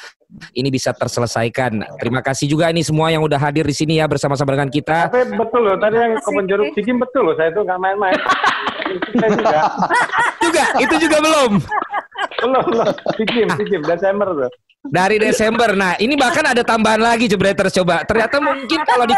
ini 0.55 0.71
bisa 0.71 0.95
terselesaikan. 0.95 1.83
Terima 1.99 2.23
kasih 2.23 2.47
juga 2.47 2.71
ini 2.71 2.81
semua 2.81 3.11
yang 3.11 3.21
udah 3.21 3.37
hadir 3.37 3.67
di 3.67 3.75
sini 3.75 3.99
ya 3.99 4.07
bersama-sama 4.07 4.55
dengan 4.55 4.71
kita. 4.71 5.11
Tapi 5.11 5.35
betul 5.35 5.61
loh 5.67 5.75
tadi 5.77 5.97
yang 5.99 6.13
kebun 6.23 6.45
jeruk 6.47 6.71
betul 6.73 7.21
loh 7.27 7.35
saya 7.35 7.51
itu 7.51 7.61
nggak 7.61 7.79
main-main. 7.79 8.19
Juga. 8.93 9.61
juga 10.43 10.63
itu 10.77 10.95
juga 11.07 11.17
belum. 11.17 11.51
belum 12.43 12.63
belum 12.69 12.93
Sikim 13.17 13.47
Sikim 13.57 13.81
Desember 13.83 14.27
tuh. 14.31 14.51
Dari 14.83 15.15
Desember. 15.15 15.71
Nah, 15.71 15.95
ini 15.95 16.19
bahkan 16.19 16.43
ada 16.43 16.59
tambahan 16.59 16.99
lagi 16.99 17.31
Jebreters 17.31 17.71
coba. 17.71 18.03
Ternyata 18.03 18.43
mungkin 18.43 18.79
kalau 18.83 19.07
di 19.07 19.15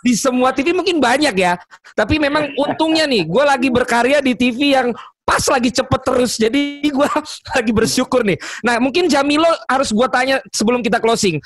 di 0.00 0.12
semua 0.16 0.50
TV 0.52 0.72
mungkin 0.72 0.98
banyak 0.98 1.34
ya. 1.36 1.56
Tapi 1.92 2.16
memang 2.16 2.52
untungnya 2.64 3.04
nih, 3.04 3.28
gue 3.28 3.44
lagi 3.44 3.68
berkarya 3.68 4.18
di 4.24 4.32
TV 4.36 4.76
yang 4.76 4.88
pas 5.22 5.44
lagi 5.46 5.70
cepet 5.70 6.00
terus. 6.02 6.36
Jadi 6.36 6.82
gue 6.96 7.08
lagi 7.54 7.72
bersyukur 7.72 8.24
nih. 8.26 8.40
Nah, 8.64 8.80
mungkin 8.82 9.06
Jamilo 9.06 9.48
harus 9.68 9.92
gue 9.92 10.08
tanya 10.10 10.42
sebelum 10.50 10.80
kita 10.80 10.98
closing. 10.98 11.38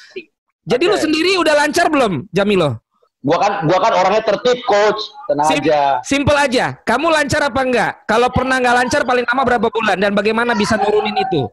Jadi 0.64 0.88
lu 0.88 0.96
sendiri 0.96 1.36
udah 1.36 1.54
lancar 1.60 1.92
belum, 1.92 2.24
Jamilo? 2.32 2.80
Gua 3.24 3.40
kan 3.40 3.52
gua 3.64 3.80
kan 3.80 3.92
orangnya 3.96 4.20
tertib, 4.20 4.60
coach. 4.68 5.00
Tenang 5.24 5.48
Sim- 5.48 5.64
aja. 5.64 5.80
Simple 6.04 6.36
aja. 6.36 6.76
Kamu 6.84 7.08
lancar 7.08 7.40
apa 7.48 7.60
enggak? 7.64 7.92
Kalau 8.04 8.28
pernah 8.28 8.60
nggak 8.60 8.76
lancar 8.84 9.00
paling 9.08 9.24
lama 9.24 9.42
berapa 9.48 9.68
bulan 9.72 9.96
dan 9.96 10.12
bagaimana 10.12 10.52
bisa 10.52 10.76
nurunin 10.76 11.16
itu? 11.16 11.48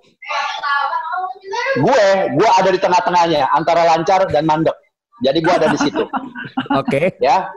Gue, 1.80 2.04
gue 2.36 2.50
ada 2.60 2.70
di 2.76 2.80
tengah-tengahnya 2.80 3.48
antara 3.56 3.88
lancar 3.88 4.28
dan 4.28 4.44
mandek. 4.44 4.76
Jadi 5.22 5.38
gue 5.42 5.54
ada 5.54 5.68
di 5.70 5.80
situ. 5.80 6.04
Oke. 6.82 7.16
Ya. 7.22 7.50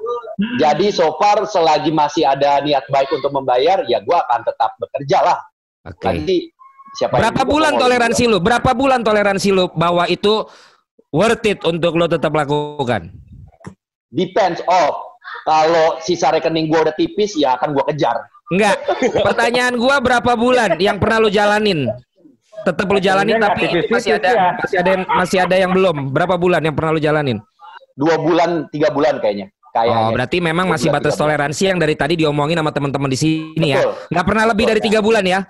Jadi 0.60 0.92
so 0.92 1.16
far 1.16 1.42
selagi 1.48 1.90
masih 1.90 2.28
ada 2.28 2.60
niat 2.60 2.84
baik 2.92 3.08
untuk 3.12 3.32
membayar, 3.32 3.82
ya 3.88 4.04
gue 4.04 4.16
akan 4.16 4.40
tetap 4.44 4.76
bekerja 4.78 5.18
lah. 5.24 5.38
Oke. 5.88 6.04
Nanti 6.04 6.36
siapa 6.96 7.16
Berapa 7.16 7.42
bulan 7.48 7.74
toleransi 7.80 8.24
lu? 8.28 8.38
Berapa 8.42 8.70
bulan 8.76 9.00
toleransi 9.00 9.48
lu 9.52 9.64
bahwa 9.72 10.04
itu 10.10 10.44
worth 11.14 11.46
it 11.48 11.60
untuk 11.64 11.96
lo 11.96 12.10
tetap 12.10 12.34
lakukan? 12.34 13.08
Depends 14.12 14.60
off. 14.68 15.16
Kalau 15.44 16.00
sisa 16.00 16.32
rekening 16.32 16.68
gue 16.68 16.80
udah 16.84 16.94
tipis, 16.94 17.36
ya 17.36 17.56
akan 17.56 17.74
gue 17.74 17.84
kejar. 17.94 18.16
Enggak. 18.52 18.76
Pertanyaan 19.24 19.74
gua 19.80 19.96
berapa 20.04 20.32
bulan 20.36 20.76
yang 20.76 21.00
pernah 21.00 21.24
lu 21.24 21.30
jalanin? 21.32 21.88
Tetap 22.64 22.86
lu 22.88 23.00
jalanin 23.00 23.36
tapi 23.40 23.84
masih 23.92 24.16
ada 24.16 24.28
ya. 24.32 24.44
masih 24.56 24.76
ada 24.80 24.90
yang 24.92 25.02
masih 25.08 25.38
ada 25.40 25.56
yang 25.56 25.72
belum. 25.72 25.96
Berapa 26.12 26.36
bulan 26.36 26.60
yang 26.64 26.76
pernah 26.76 26.96
lu 26.96 27.00
jalanin? 27.00 27.38
Dua 27.94 28.18
bulan, 28.18 28.66
tiga 28.74 28.90
bulan 28.90 29.22
kayaknya. 29.22 29.50
Kayaknya. 29.74 30.06
Oh, 30.06 30.10
berarti 30.14 30.38
memang 30.38 30.66
masih 30.70 30.90
bulan, 30.90 31.02
batas 31.02 31.14
tiga 31.14 31.18
bulan. 31.18 31.30
toleransi 31.34 31.62
yang 31.66 31.78
dari 31.82 31.94
tadi 31.98 32.14
diomongin 32.14 32.58
sama 32.62 32.70
teman-teman 32.70 33.10
di 33.10 33.18
sini 33.18 33.74
ya. 33.74 33.82
Betul. 33.82 33.92
Nggak 34.14 34.26
pernah 34.26 34.44
lebih 34.50 34.64
dari 34.70 34.80
tiga 34.82 34.98
bulan 35.02 35.24
ya? 35.26 35.40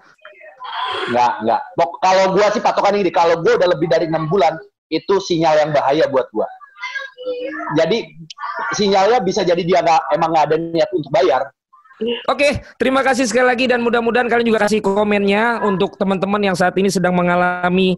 Nggak, 1.13 1.33
nggak. 1.45 1.61
Pok- 1.77 1.99
Kalau 2.01 2.25
gue 2.33 2.47
sih 2.57 2.63
patokan 2.65 2.95
ini, 2.97 3.11
kalau 3.13 3.41
gue 3.45 3.53
udah 3.53 3.69
lebih 3.77 3.89
dari 3.93 4.09
enam 4.09 4.29
bulan, 4.29 4.57
itu 4.89 5.21
sinyal 5.21 5.61
yang 5.61 5.71
bahaya 5.77 6.09
buat 6.09 6.29
gue. 6.33 6.49
Jadi 7.81 7.99
sinyalnya 8.77 9.21
bisa 9.25 9.41
jadi 9.45 9.61
dia 9.65 9.81
nggak 9.81 10.01
emang 10.13 10.29
nggak 10.33 10.45
ada 10.53 10.57
niat 10.61 10.91
untuk 10.93 11.09
bayar. 11.13 11.49
Oke, 12.27 12.59
terima 12.75 13.07
kasih 13.07 13.25
sekali 13.25 13.47
lagi 13.49 13.65
dan 13.71 13.79
mudah-mudahan 13.81 14.27
kalian 14.27 14.51
juga 14.51 14.67
kasih 14.67 14.83
komennya 14.83 15.63
untuk 15.63 15.95
teman-teman 15.95 16.43
yang 16.43 16.57
saat 16.59 16.75
ini 16.75 16.91
sedang 16.91 17.15
mengalami 17.15 17.95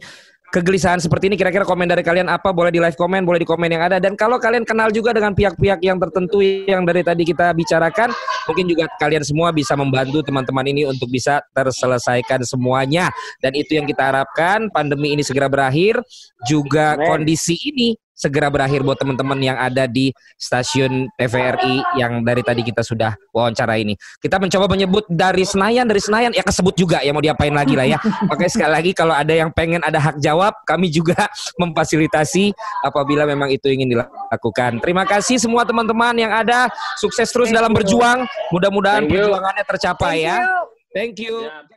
kegelisahan 0.56 0.96
seperti 0.96 1.28
ini. 1.28 1.36
Kira-kira 1.36 1.68
komen 1.68 1.84
dari 1.84 2.00
kalian 2.00 2.32
apa? 2.32 2.48
Boleh 2.56 2.72
di 2.72 2.80
live 2.80 2.96
komen, 2.96 3.28
boleh 3.28 3.44
di 3.44 3.48
komen 3.48 3.68
yang 3.68 3.84
ada. 3.84 4.00
Dan 4.00 4.16
kalau 4.16 4.40
kalian 4.40 4.64
kenal 4.64 4.88
juga 4.88 5.12
dengan 5.12 5.36
pihak-pihak 5.36 5.84
yang 5.84 6.00
tertentu 6.00 6.40
yang 6.40 6.88
dari 6.88 7.04
tadi 7.04 7.28
kita 7.28 7.52
bicarakan, 7.52 8.08
mungkin 8.48 8.64
juga 8.64 8.88
kalian 8.96 9.20
semua 9.20 9.52
bisa 9.52 9.76
membantu 9.76 10.24
teman-teman 10.24 10.64
ini 10.64 10.88
untuk 10.88 11.12
bisa 11.12 11.44
terselesaikan 11.52 12.40
semuanya. 12.48 13.12
Dan 13.44 13.52
itu 13.52 13.76
yang 13.76 13.84
kita 13.84 14.08
harapkan, 14.08 14.72
pandemi 14.72 15.12
ini 15.12 15.20
segera 15.20 15.52
berakhir, 15.52 16.00
juga 16.48 16.96
kondisi 16.96 17.60
ini 17.68 17.92
segera 18.16 18.48
berakhir 18.48 18.80
buat 18.80 18.96
teman-teman 18.96 19.36
yang 19.44 19.60
ada 19.60 19.84
di 19.84 20.10
stasiun 20.40 21.12
TVRI 21.20 22.00
yang 22.00 22.24
dari 22.24 22.40
tadi 22.40 22.64
kita 22.64 22.80
sudah 22.80 23.12
wawancara 23.30 23.76
ini. 23.76 23.92
Kita 24.18 24.40
mencoba 24.40 24.72
menyebut 24.72 25.04
dari 25.12 25.44
Senayan, 25.44 25.84
dari 25.84 26.00
Senayan 26.00 26.32
ya 26.32 26.40
kesebut 26.40 26.72
juga 26.72 27.04
ya 27.04 27.12
mau 27.12 27.20
diapain 27.20 27.52
lagi 27.52 27.76
lah 27.76 27.84
ya. 27.84 28.00
Makanya 28.32 28.50
sekali 28.50 28.72
lagi 28.72 28.90
kalau 28.96 29.12
ada 29.12 29.36
yang 29.36 29.52
pengen 29.52 29.84
ada 29.84 30.00
hak 30.00 30.16
jawab, 30.18 30.56
kami 30.64 30.88
juga 30.88 31.28
memfasilitasi 31.62 32.56
apabila 32.80 33.28
memang 33.28 33.52
itu 33.52 33.68
ingin 33.68 33.92
dilakukan. 33.92 34.80
Terima 34.80 35.04
kasih 35.04 35.36
semua 35.36 35.68
teman-teman 35.68 36.16
yang 36.16 36.32
ada, 36.32 36.72
sukses 36.96 37.28
terus 37.28 37.52
dalam 37.52 37.76
berjuang. 37.76 38.24
Mudah-mudahan 38.48 39.04
Thank 39.04 39.12
you. 39.12 39.28
perjuangannya 39.28 39.64
tercapai 39.68 40.16
Thank 40.16 40.24
ya. 40.24 40.36
you. 40.40 40.56
Thank 40.96 41.14
you. 41.20 41.34
Ya. 41.44 41.75